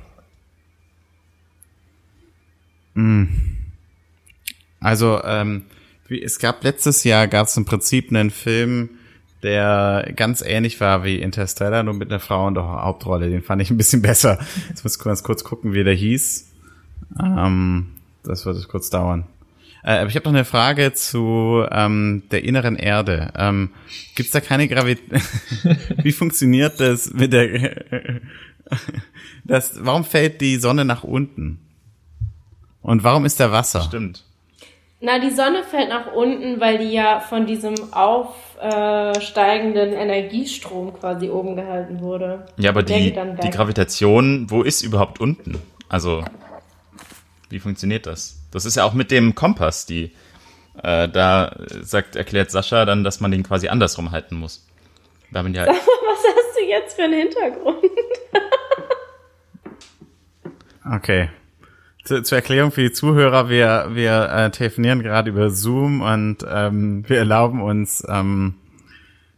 [2.95, 3.25] Mm.
[4.79, 5.65] Also, ähm,
[6.07, 8.89] wie, es gab letztes Jahr gab es im Prinzip einen Film,
[9.45, 13.29] der ganz ähnlich war wie Interstellar, nur mit einer Frau in der Hauptrolle.
[13.29, 14.39] Den fand ich ein bisschen besser.
[14.67, 16.51] Jetzt muss ich ganz kurz gucken, wie der hieß.
[17.21, 17.87] Ähm,
[18.23, 19.25] das wird kurz dauern.
[19.83, 23.31] Äh, aber ich habe noch eine Frage zu ähm, der inneren Erde.
[23.37, 23.69] Ähm,
[24.15, 25.21] Gibt es da keine Gravität?
[26.03, 27.81] Wie funktioniert das mit der?
[29.45, 31.59] das, warum fällt die Sonne nach unten?
[32.81, 33.81] Und warum ist da Wasser?
[33.81, 34.23] Stimmt.
[35.01, 37.75] Na, die Sonne fällt nach unten, weil die ja von diesem
[38.59, 42.45] aufsteigenden Energiestrom quasi oben gehalten wurde.
[42.57, 43.13] Ja, aber die,
[43.43, 45.61] die Gravitation, wo ist überhaupt unten?
[45.89, 46.23] Also,
[47.49, 48.39] wie funktioniert das?
[48.51, 50.11] Das ist ja auch mit dem Kompass, die
[50.83, 54.67] äh, da sagt, erklärt Sascha dann, dass man den quasi andersrum halten muss.
[55.31, 57.77] Da haben ja Sag mal, was hast du jetzt für einen Hintergrund?
[60.95, 61.29] okay.
[62.05, 67.03] Zu, zur Erklärung für die Zuhörer, wir, wir äh, telefonieren gerade über Zoom und ähm,
[67.07, 68.53] wir erlauben uns ähm,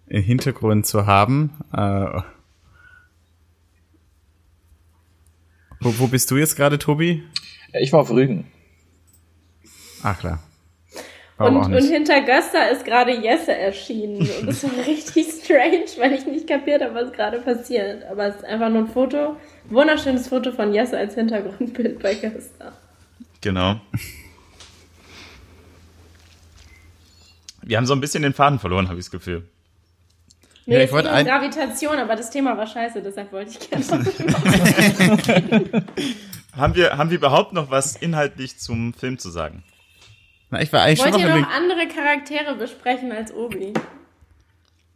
[0.07, 1.52] im Hintergrund zu haben.
[1.73, 2.22] Äh,
[5.80, 7.23] wo, wo bist du jetzt gerade, Tobi?
[7.73, 8.52] Ich war auf Rügen.
[10.03, 10.44] Ach klar.
[11.38, 14.27] Und, und hinter Gösta ist gerade Jesse erschienen.
[14.39, 18.03] Und das war richtig strange, weil ich nicht kapiert habe, was gerade passiert.
[18.05, 22.73] Aber es ist einfach nur ein Foto, wunderschönes Foto von Jesse als Hintergrundbild bei Gösta.
[23.41, 23.80] Genau.
[27.61, 29.47] Wir haben so ein bisschen den Faden verloren, habe ich das Gefühl.
[30.65, 31.26] Nee, ja, ich wollte ein...
[31.26, 33.85] Gravitation, aber das Thema war scheiße, deshalb wollte ich gerne
[36.55, 39.64] haben wir haben wir überhaupt noch was inhaltlich zum Film zu sagen?
[40.49, 43.74] Na, ich war eigentlich Wollt schon ihr noch andere Charaktere besprechen als Obi?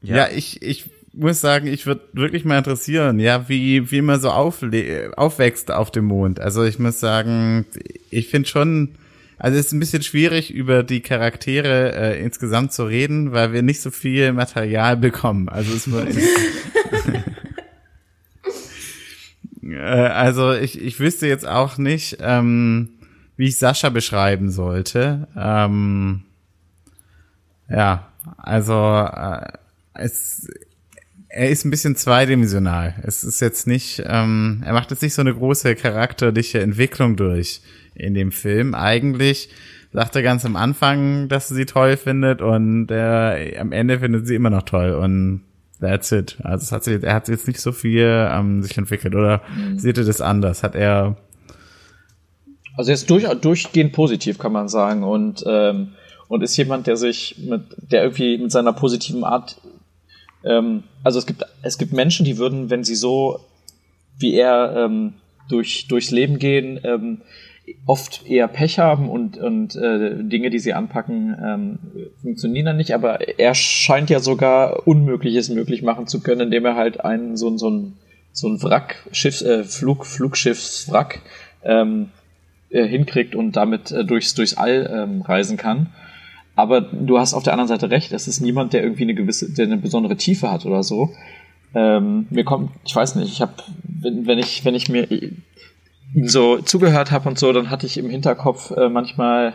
[0.02, 4.20] Ja, ja ich, ich muss sagen, ich würde wirklich mal interessieren, ja, wie, wie man
[4.22, 6.40] so aufwächst auf dem Mond.
[6.40, 7.66] Also ich muss sagen,
[8.10, 8.96] ich finde schon,
[9.38, 13.62] also es ist ein bisschen schwierig, über die Charaktere äh, insgesamt zu reden, weil wir
[13.62, 15.50] nicht so viel Material bekommen.
[15.50, 15.90] Also es
[19.84, 23.01] also ich, ich wüsste jetzt auch nicht, ähm,
[23.42, 25.28] wie ich Sascha beschreiben sollte.
[25.36, 26.22] Ähm,
[27.68, 29.48] ja, also äh,
[29.96, 30.48] es,
[31.28, 32.94] er ist ein bisschen zweidimensional.
[33.02, 37.64] Es ist jetzt nicht, ähm, er macht jetzt nicht so eine große charakterliche Entwicklung durch
[37.96, 38.76] in dem Film.
[38.76, 39.50] Eigentlich
[39.92, 44.28] sagt er ganz am Anfang, dass er sie toll findet und äh, am Ende findet
[44.28, 45.42] sie immer noch toll und
[45.80, 46.38] that's it.
[46.44, 49.80] Also es hat sich, er hat jetzt nicht so viel ähm, sich entwickelt oder mhm.
[49.80, 50.62] sieht er das anders?
[50.62, 51.18] Hat er
[52.78, 55.94] also er ist durch, durchgehend positiv, kann man sagen und ähm,
[56.28, 59.58] und ist jemand, der sich mit, der irgendwie mit seiner positiven Art
[60.44, 63.40] ähm, also es gibt, es gibt Menschen, die würden, wenn sie so
[64.18, 65.14] wie er ähm,
[65.50, 67.22] durch, durchs Leben gehen, ähm,
[67.86, 71.80] oft eher Pech haben und, und äh, Dinge, die sie anpacken, ähm,
[72.22, 72.94] funktionieren dann nicht.
[72.94, 77.56] Aber er scheint ja sogar Unmögliches möglich machen zu können, indem er halt einen so,
[77.58, 77.98] so ein
[78.34, 81.22] so ein Wrack, Schiff, äh, Flug, Flugschiffswrack
[81.64, 82.12] ähm,
[82.72, 85.88] äh, hinkriegt und damit äh, durchs, durchs All ähm, reisen kann.
[86.56, 89.52] Aber du hast auf der anderen Seite recht, es ist niemand, der irgendwie eine gewisse,
[89.52, 91.12] der eine besondere Tiefe hat oder so.
[91.74, 93.54] Ähm, mir kommt, ich weiß nicht, ich habe,
[93.84, 97.98] wenn, wenn ich, wenn ich mir ihm so zugehört habe und so, dann hatte ich
[97.98, 99.54] im Hinterkopf äh, manchmal,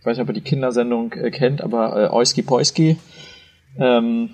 [0.00, 2.96] ich weiß nicht, ob ihr die Kindersendung äh, kennt, aber äh, Oiski Poiski
[3.78, 4.30] ähm,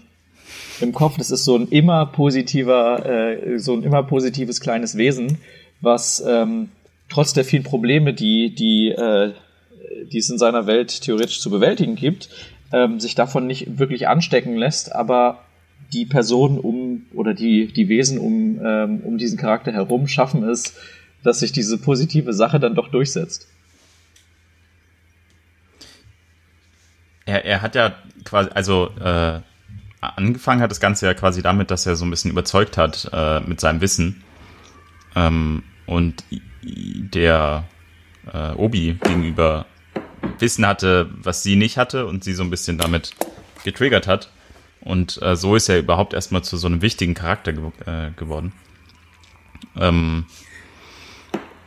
[0.80, 1.18] im Kopf.
[1.18, 5.38] Das ist so ein immer positiver, äh, so ein immer positives kleines Wesen,
[5.80, 6.68] was ähm,
[7.14, 9.32] trotz der vielen Probleme, die die äh,
[10.12, 12.28] die es in seiner Welt theoretisch zu bewältigen gibt,
[12.72, 15.44] ähm, sich davon nicht wirklich anstecken lässt, aber
[15.92, 20.74] die Personen um oder die, die Wesen um, ähm, um diesen Charakter herum schaffen es,
[21.22, 23.48] dass sich diese positive Sache dann doch durchsetzt.
[27.26, 29.40] Er, er hat ja quasi, also äh,
[30.00, 33.40] angefangen hat das Ganze ja quasi damit, dass er so ein bisschen überzeugt hat äh,
[33.40, 34.22] mit seinem Wissen.
[35.14, 36.24] Ähm, und
[36.64, 37.64] der
[38.32, 39.66] äh, Obi gegenüber
[40.38, 43.12] Wissen hatte, was sie nicht hatte und sie so ein bisschen damit
[43.64, 44.30] getriggert hat.
[44.80, 48.52] Und äh, so ist er überhaupt erstmal zu so einem wichtigen Charakter ge äh, geworden.
[49.76, 50.26] Ähm,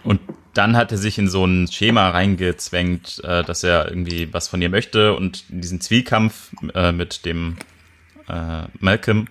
[0.04, 0.22] und
[0.54, 4.62] dann hat er sich in so ein Schema reingezwängt, äh, dass er irgendwie was von
[4.62, 7.58] ihr möchte und diesen Zwiekampf äh, mit dem
[8.28, 9.28] äh, Malcolm.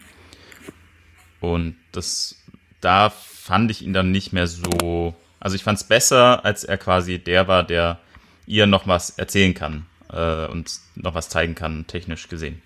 [1.40, 2.43] Und das,
[2.80, 5.14] da fand ich ihn dann nicht mehr so.
[5.40, 7.98] Also ich fand es besser, als er quasi der war, der
[8.46, 12.62] ihr noch was erzählen kann äh, und noch was zeigen kann, technisch gesehen.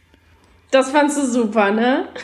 [0.70, 2.08] Das fandst du super, ne?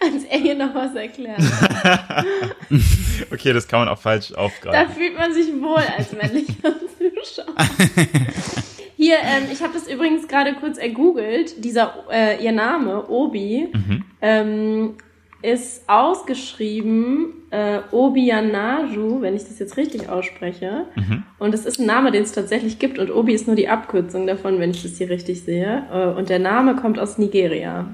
[0.00, 1.40] Als er hier noch was erklärt.
[3.30, 4.88] okay, das kann man auch falsch aufgreifen.
[4.88, 6.54] Da fühlt man sich wohl als männlicher
[6.98, 7.54] Zuschauer.
[8.96, 11.62] Hier, ähm, ich habe das übrigens gerade kurz ergoogelt.
[11.64, 14.04] Dieser, äh, ihr Name, Obi, mhm.
[14.22, 14.94] ähm,
[15.42, 20.86] ist ausgeschrieben äh, Obianaju, wenn ich das jetzt richtig ausspreche.
[20.94, 21.24] Mhm.
[21.38, 22.98] Und es ist ein Name, den es tatsächlich gibt.
[22.98, 25.84] Und Obi ist nur die Abkürzung davon, wenn ich das hier richtig sehe.
[25.92, 27.86] Äh, und der Name kommt aus Nigeria.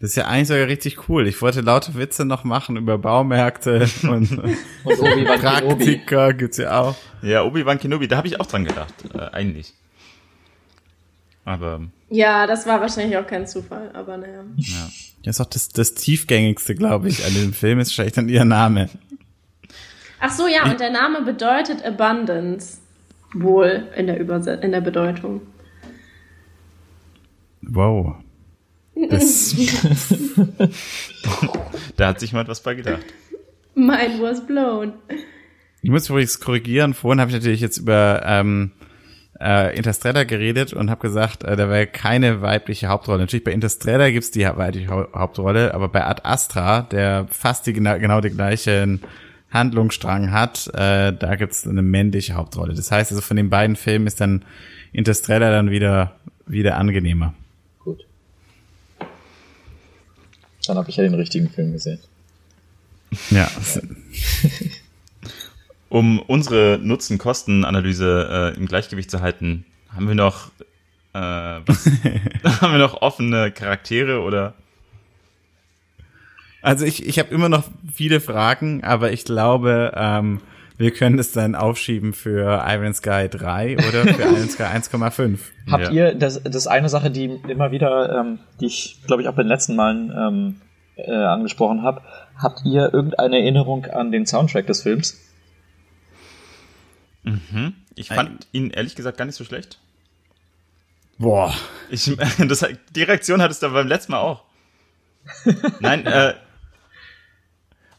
[0.00, 1.26] Das ist ja eigentlich sogar richtig cool.
[1.26, 6.96] Ich wollte laute Witze noch machen über Baumärkte und, und Obi-Wan Praktiker gibt's ja auch.
[7.22, 9.72] Ja, Obi-Wan Kenobi, da habe ich auch dran gedacht, äh, eigentlich.
[11.46, 11.80] Aber.
[12.10, 14.44] Ja, das war wahrscheinlich auch kein Zufall, aber naja.
[14.56, 14.90] Ja.
[15.24, 18.44] Das ist auch das, das tiefgängigste, glaube ich, an dem Film ist wahrscheinlich dann ihr
[18.44, 18.90] Name.
[20.20, 22.78] Ach so, ja, und der Name bedeutet Abundance.
[23.32, 25.42] Wohl in der, Überse in der Bedeutung.
[27.62, 28.16] Wow.
[29.10, 29.54] Das
[31.96, 33.04] da hat sich mal etwas bei gedacht.
[33.74, 34.94] Mine was blown.
[35.82, 36.94] Ich muss übrigens korrigieren.
[36.94, 38.72] Vorhin habe ich natürlich jetzt über ähm,
[39.40, 43.20] äh, Interstellar geredet und habe gesagt, äh, da wäre keine weibliche Hauptrolle.
[43.20, 47.98] Natürlich bei Interstellar gibt's die weibliche Hauptrolle, aber bei Ad Astra, der fast die genau,
[47.98, 49.02] genau den gleichen
[49.50, 52.74] Handlungsstrang hat, äh, da gibt's eine männliche Hauptrolle.
[52.74, 54.44] Das heißt also von den beiden Filmen ist dann
[54.92, 57.34] Interstellar dann wieder wieder angenehmer.
[57.80, 58.06] Gut.
[60.66, 61.98] Dann habe ich ja den richtigen Film gesehen.
[63.30, 63.50] Ja.
[65.88, 69.64] Um unsere Nutzen-Kosten-Analyse äh, im Gleichgewicht zu halten,
[69.94, 70.50] haben wir noch
[71.12, 71.18] äh,
[71.66, 71.86] was,
[72.60, 74.54] haben wir noch offene Charaktere oder?
[76.62, 77.64] Also ich, ich habe immer noch
[77.94, 80.40] viele Fragen, aber ich glaube, ähm,
[80.78, 85.38] wir können es dann aufschieben für Iron Sky 3 oder für Iron Sky 1,5.
[85.70, 85.90] Habt ja.
[85.90, 89.34] ihr, das, das ist eine Sache, die immer wieder, ähm, die ich glaube ich auch
[89.34, 90.60] bei den letzten Malen ähm,
[90.96, 92.02] äh, angesprochen habe,
[92.36, 95.18] habt ihr irgendeine Erinnerung an den Soundtrack des Films?
[97.26, 97.74] Mhm.
[97.94, 99.78] Ich fand Ein, ihn ehrlich gesagt gar nicht so schlecht.
[101.18, 101.54] Boah.
[101.90, 104.44] Ich, das, die Reaktion hattest du beim letzten Mal auch.
[105.80, 106.34] Nein, äh,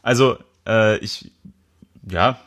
[0.02, 1.30] Also, äh, ich,
[2.08, 2.40] ja.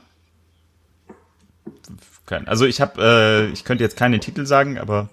[2.45, 5.09] Also ich habe, äh, ich könnte jetzt keine Titel sagen, aber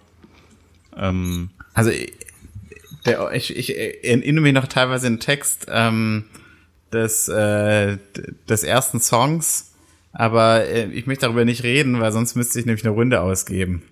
[0.97, 1.91] ähm, also
[3.07, 6.27] der, ich, ich erinnere mich noch teilweise den Text ähm,
[6.93, 7.99] des äh,
[8.49, 9.73] des ersten Songs,
[10.13, 13.83] aber äh, ich möchte darüber nicht reden, weil sonst müsste ich nämlich eine Runde ausgeben.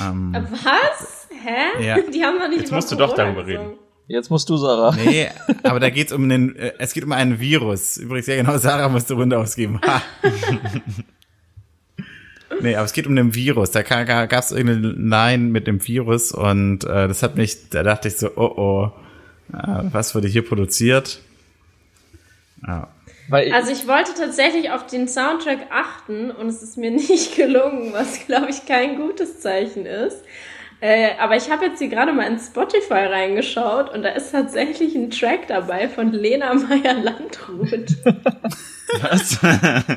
[0.00, 1.28] Ähm, Was?
[1.30, 1.84] Hä?
[1.86, 1.96] Ja.
[2.14, 3.74] Die haben noch nicht Jetzt musst du doch darüber reden.
[4.08, 4.94] Jetzt musst du, Sarah.
[4.94, 5.28] Nee,
[5.64, 7.96] aber da geht's um den, äh, es geht um einen Virus.
[7.96, 9.80] Übrigens, ja genau, Sarah musste Runde ausgeben.
[9.84, 10.00] Ha.
[12.60, 13.72] nee, aber es geht um den Virus.
[13.72, 18.06] Da gab es irgendeine Line mit dem Virus und äh, das hat mich, da dachte
[18.06, 18.92] ich so, oh oh,
[19.52, 21.20] äh, was wurde hier produziert?
[22.64, 22.88] Ja.
[23.30, 28.26] Also ich wollte tatsächlich auf den Soundtrack achten und es ist mir nicht gelungen, was
[28.26, 30.22] glaube ich kein gutes Zeichen ist.
[30.80, 34.94] Äh, aber ich habe jetzt hier gerade mal in Spotify reingeschaut und da ist tatsächlich
[34.94, 37.96] ein Track dabei von Lena Meyer-Landrut.
[39.00, 39.38] Was?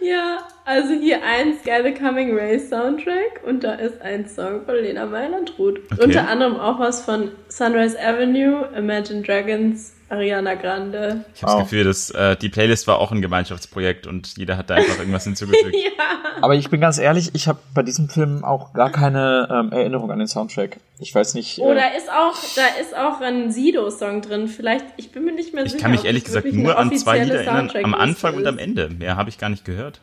[0.00, 4.76] ja, also hier ein Sky the Coming Race Soundtrack und da ist ein Song von
[4.76, 5.80] Lena Meyer-Landrut.
[5.92, 6.04] Okay.
[6.04, 11.24] Unter anderem auch was von Sunrise Avenue, Imagine Dragons, Ariana Grande.
[11.34, 14.70] Ich habe das Gefühl, dass äh, die Playlist war auch ein Gemeinschaftsprojekt und jeder hat
[14.70, 15.74] da einfach irgendwas hinzugefügt.
[15.74, 16.04] ja.
[16.42, 20.10] Aber ich bin ganz ehrlich, ich habe bei diesem Film auch gar keine ähm, Erinnerung
[20.10, 20.78] an den Soundtrack.
[20.98, 21.58] Ich weiß nicht.
[21.58, 24.48] Äh oh, da ist auch, da ist auch ein Sido-Song drin.
[24.48, 25.78] Vielleicht, ich bin mir nicht mehr ich sicher.
[25.78, 28.90] Ich kann mich ehrlich gesagt nur an zwei Lieder erinnern, am Anfang und am Ende.
[28.90, 30.00] Mehr habe ich gar nicht gehört.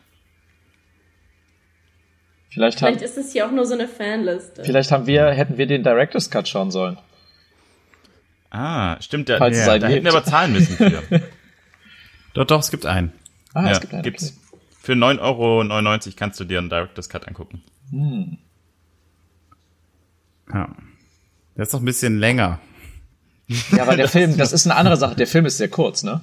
[2.50, 4.62] Vielleicht, vielleicht haben, ist es hier auch nur so eine Fanliste.
[4.64, 6.98] Vielleicht haben wir, hätten wir den Director's Cut schauen sollen.
[8.54, 11.02] Ah, stimmt, da, Falls ja, da hätten wir aber zahlen müssen für.
[12.34, 13.10] doch, doch, es gibt einen.
[13.54, 14.02] Ah, ja, es gibt einen.
[14.02, 14.34] Gibt's.
[14.50, 14.58] Okay.
[14.82, 17.62] Für 9,99 Euro kannst du dir einen Director's Cut angucken.
[17.90, 18.36] Hm.
[20.52, 20.68] Ja.
[21.56, 22.60] Der ist doch ein bisschen länger.
[23.70, 25.16] Ja, aber der Film, das ist eine andere Sache.
[25.16, 26.20] Der Film ist sehr kurz, ne?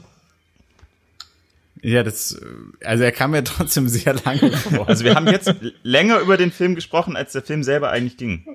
[1.82, 2.40] Ja, das,
[2.84, 4.88] also er kam mir trotzdem sehr lange vor.
[4.88, 8.46] Also wir haben jetzt länger über den Film gesprochen, als der Film selber eigentlich ging.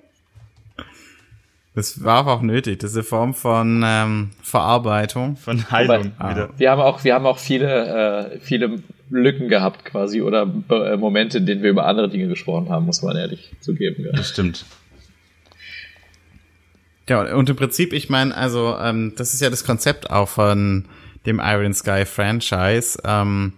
[1.75, 2.79] Das war auch nötig.
[2.79, 5.37] Das ist eine Form von ähm, Verarbeitung.
[5.37, 6.49] Von Heilung Aber, wieder.
[6.57, 8.79] Wir haben auch, wir haben auch viele, äh, viele
[9.11, 13.03] Lücken gehabt quasi oder äh, Momente, in denen wir über andere Dinge gesprochen haben, muss
[13.03, 14.05] man ehrlich zugeben.
[14.05, 14.13] Ja.
[14.13, 14.65] Das stimmt.
[17.09, 20.87] Ja, und im Prinzip, ich meine, also ähm, das ist ja das Konzept auch von
[21.27, 23.53] dem Iron Sky Franchise, ähm,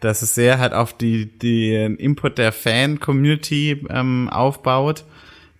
[0.00, 5.04] dass es sehr halt auf die, die Input der Fan-Community ähm, aufbaut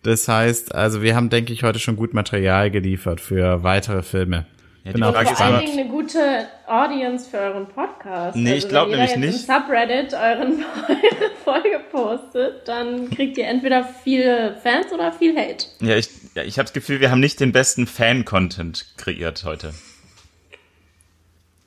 [0.09, 4.47] das heißt, also wir haben, denke ich, heute schon gut Material geliefert für weitere Filme.
[4.85, 8.37] Ja, Bin auch vor allen Dingen eine gute Audience für euren Podcast.
[8.37, 9.49] Nee, also, ich glaube nämlich nicht.
[9.49, 15.37] Wenn ihr Subreddit euren, eure Folge postet, dann kriegt ihr entweder viele Fans oder viel
[15.37, 15.67] Hate.
[15.81, 19.75] Ja, ich, ja, ich habe das Gefühl, wir haben nicht den besten Fan-Content kreiert heute.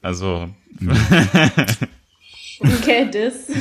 [0.02, 0.50] Also.
[2.60, 3.52] okay, das.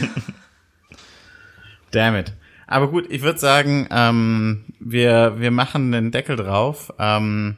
[1.90, 2.32] Damn it.
[2.70, 6.94] Aber gut, ich würde sagen, ähm, wir, wir machen den Deckel drauf.
[7.00, 7.56] Ähm,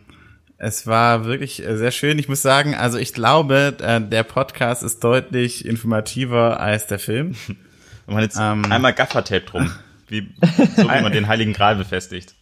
[0.57, 2.19] es war wirklich äh, sehr schön.
[2.19, 7.35] Ich muss sagen, also ich glaube, äh, der Podcast ist deutlich informativer als der Film.
[8.07, 9.71] Und man jetzt ähm, einmal Gaffertape drum,
[10.09, 10.35] wie,
[10.77, 12.35] so wie man den Heiligen Gral befestigt.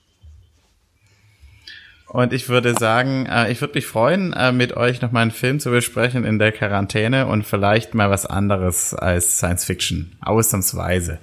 [2.06, 5.58] Und ich würde sagen, äh, ich würde mich freuen, mit euch noch mal einen Film
[5.58, 10.16] zu besprechen in der Quarantäne und vielleicht mal was anderes als Science Fiction.
[10.20, 11.18] Ausnahmsweise.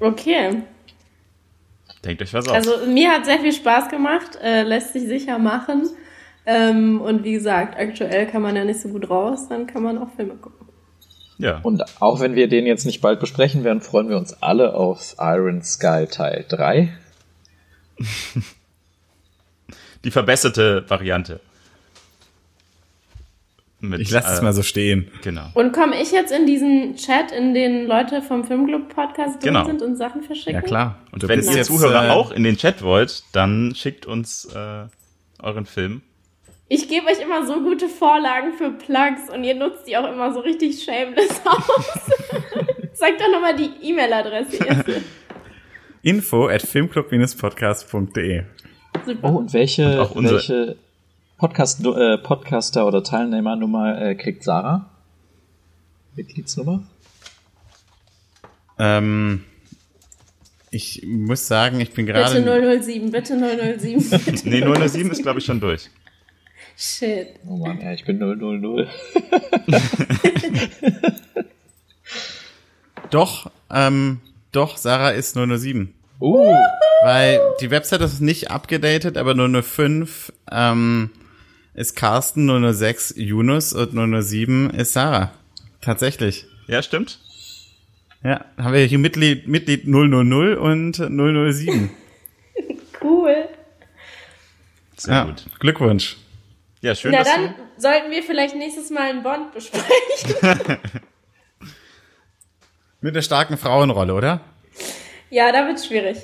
[0.00, 0.62] Okay.
[2.04, 2.54] Denkt euch was aus.
[2.54, 5.88] Also mir hat sehr viel Spaß gemacht, äh, lässt sich sicher machen.
[6.46, 9.98] Ähm, und wie gesagt, aktuell kann man ja nicht so gut raus, dann kann man
[9.98, 10.66] auch Filme gucken.
[11.38, 11.60] Ja.
[11.62, 15.16] Und auch wenn wir den jetzt nicht bald besprechen werden, freuen wir uns alle auf
[15.18, 16.92] Iron Sky Teil 3.
[20.04, 21.40] Die verbesserte Variante.
[23.80, 25.10] Mit, ich lasse es äh, mal so stehen.
[25.22, 25.46] Genau.
[25.54, 29.64] Und komme ich jetzt in diesen Chat, in den Leute vom Filmclub Podcast drin genau.
[29.64, 30.54] sind und Sachen verschicken?
[30.54, 30.98] Ja, klar.
[31.12, 34.84] Und, wenn ihr Zuhörer äh, auch in den Chat wollt, dann schickt uns äh,
[35.42, 36.02] euren Film.
[36.68, 40.32] Ich gebe euch immer so gute Vorlagen für Plugs und ihr nutzt die auch immer
[40.32, 42.10] so richtig shameless aus.
[42.92, 45.02] Sag doch nochmal die E-Mail-Adresse.
[46.02, 48.42] Info at filmclub-podcast.de
[49.06, 49.28] Super.
[49.28, 50.76] Oh, und welche, und welche
[51.40, 54.90] Podcast, äh, Podcaster oder Teilnehmernummer äh, kriegt Sarah?
[56.14, 56.82] Mitgliedsnummer?
[58.78, 59.46] Ähm,
[60.70, 62.42] ich muss sagen, ich bin gerade.
[62.42, 63.38] Bitte 007, bitte
[63.78, 64.10] 007.
[64.10, 65.88] Bitte nee, 007 ist, glaube ich, schon durch.
[66.76, 67.28] Shit.
[67.48, 68.86] Oh Mann, ja, ich bin 000.
[73.10, 74.20] doch, ähm,
[74.52, 75.94] doch, Sarah ist 007.
[76.20, 76.54] Uh.
[77.02, 81.08] Weil die Website ist nicht abgedatet, aber 005 ähm,
[81.74, 83.92] ist Carsten, 006 Yunus und
[84.22, 85.32] 007 ist Sarah.
[85.80, 86.46] Tatsächlich.
[86.66, 87.18] Ja, stimmt.
[88.22, 91.90] Ja, haben wir hier Mitglied, Mitglied 000 und 007.
[93.02, 93.48] cool.
[94.96, 95.46] Sehr ja, gut.
[95.58, 96.16] Glückwunsch.
[96.82, 97.12] Ja, schön.
[97.12, 99.88] Na dann sollten wir vielleicht nächstes Mal einen Bond besprechen.
[103.00, 104.40] Mit einer starken Frauenrolle, oder?
[105.30, 106.18] Ja, da wird's schwierig.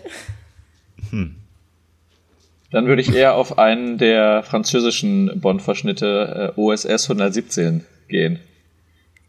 [1.11, 1.37] Hm.
[2.71, 8.41] Dann würde ich eher auf einen der französischen Bond-Verschnitte äh, OSS 117 gehen.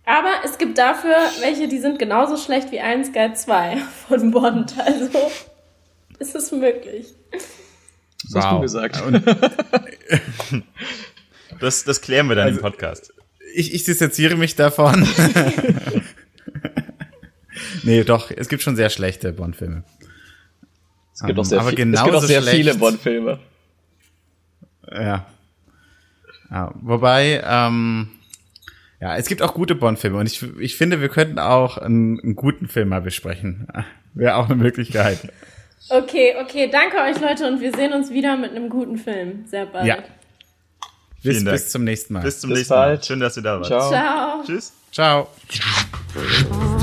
[0.06, 3.78] Aber es gibt dafür welche, die sind genauso schlecht wie 1 Guide 2
[4.08, 4.76] von Bond.
[4.80, 5.10] Also
[6.20, 7.08] ist es möglich.
[7.32, 8.44] Das wow.
[8.44, 9.04] hast du gesagt.
[11.60, 13.14] das, das klären wir dann also, im Podcast.
[13.54, 15.08] Ich, ich distanziere mich davon.
[17.84, 19.84] nee, doch, es gibt schon sehr schlechte Bond-Filme.
[21.20, 23.40] Es gibt auch sehr, aber viel, es gibt auch sehr viele Bond-Filme.
[24.92, 25.26] Ja.
[26.52, 26.72] ja.
[26.76, 28.10] Wobei, ähm,
[29.02, 32.36] ja, es gibt auch gute Bond-Filme und ich, ich finde, wir könnten auch einen, einen
[32.36, 33.68] guten Film mal besprechen.
[34.14, 35.34] Wäre auch eine Möglichkeit.
[35.90, 39.46] Okay, okay, danke euch Leute und wir sehen uns wieder mit einem guten Film.
[39.48, 39.88] Sehr bald.
[39.88, 39.98] Ja.
[41.24, 42.22] Bis, bis zum nächsten Mal.
[42.22, 43.00] Bis zum bis nächsten bald.
[43.00, 43.04] Mal.
[43.04, 43.66] Schön, dass ihr da wart.
[43.66, 43.90] Ciao.
[43.90, 44.44] Ciao.
[44.46, 44.74] Tschüss.
[44.92, 45.28] Ciao.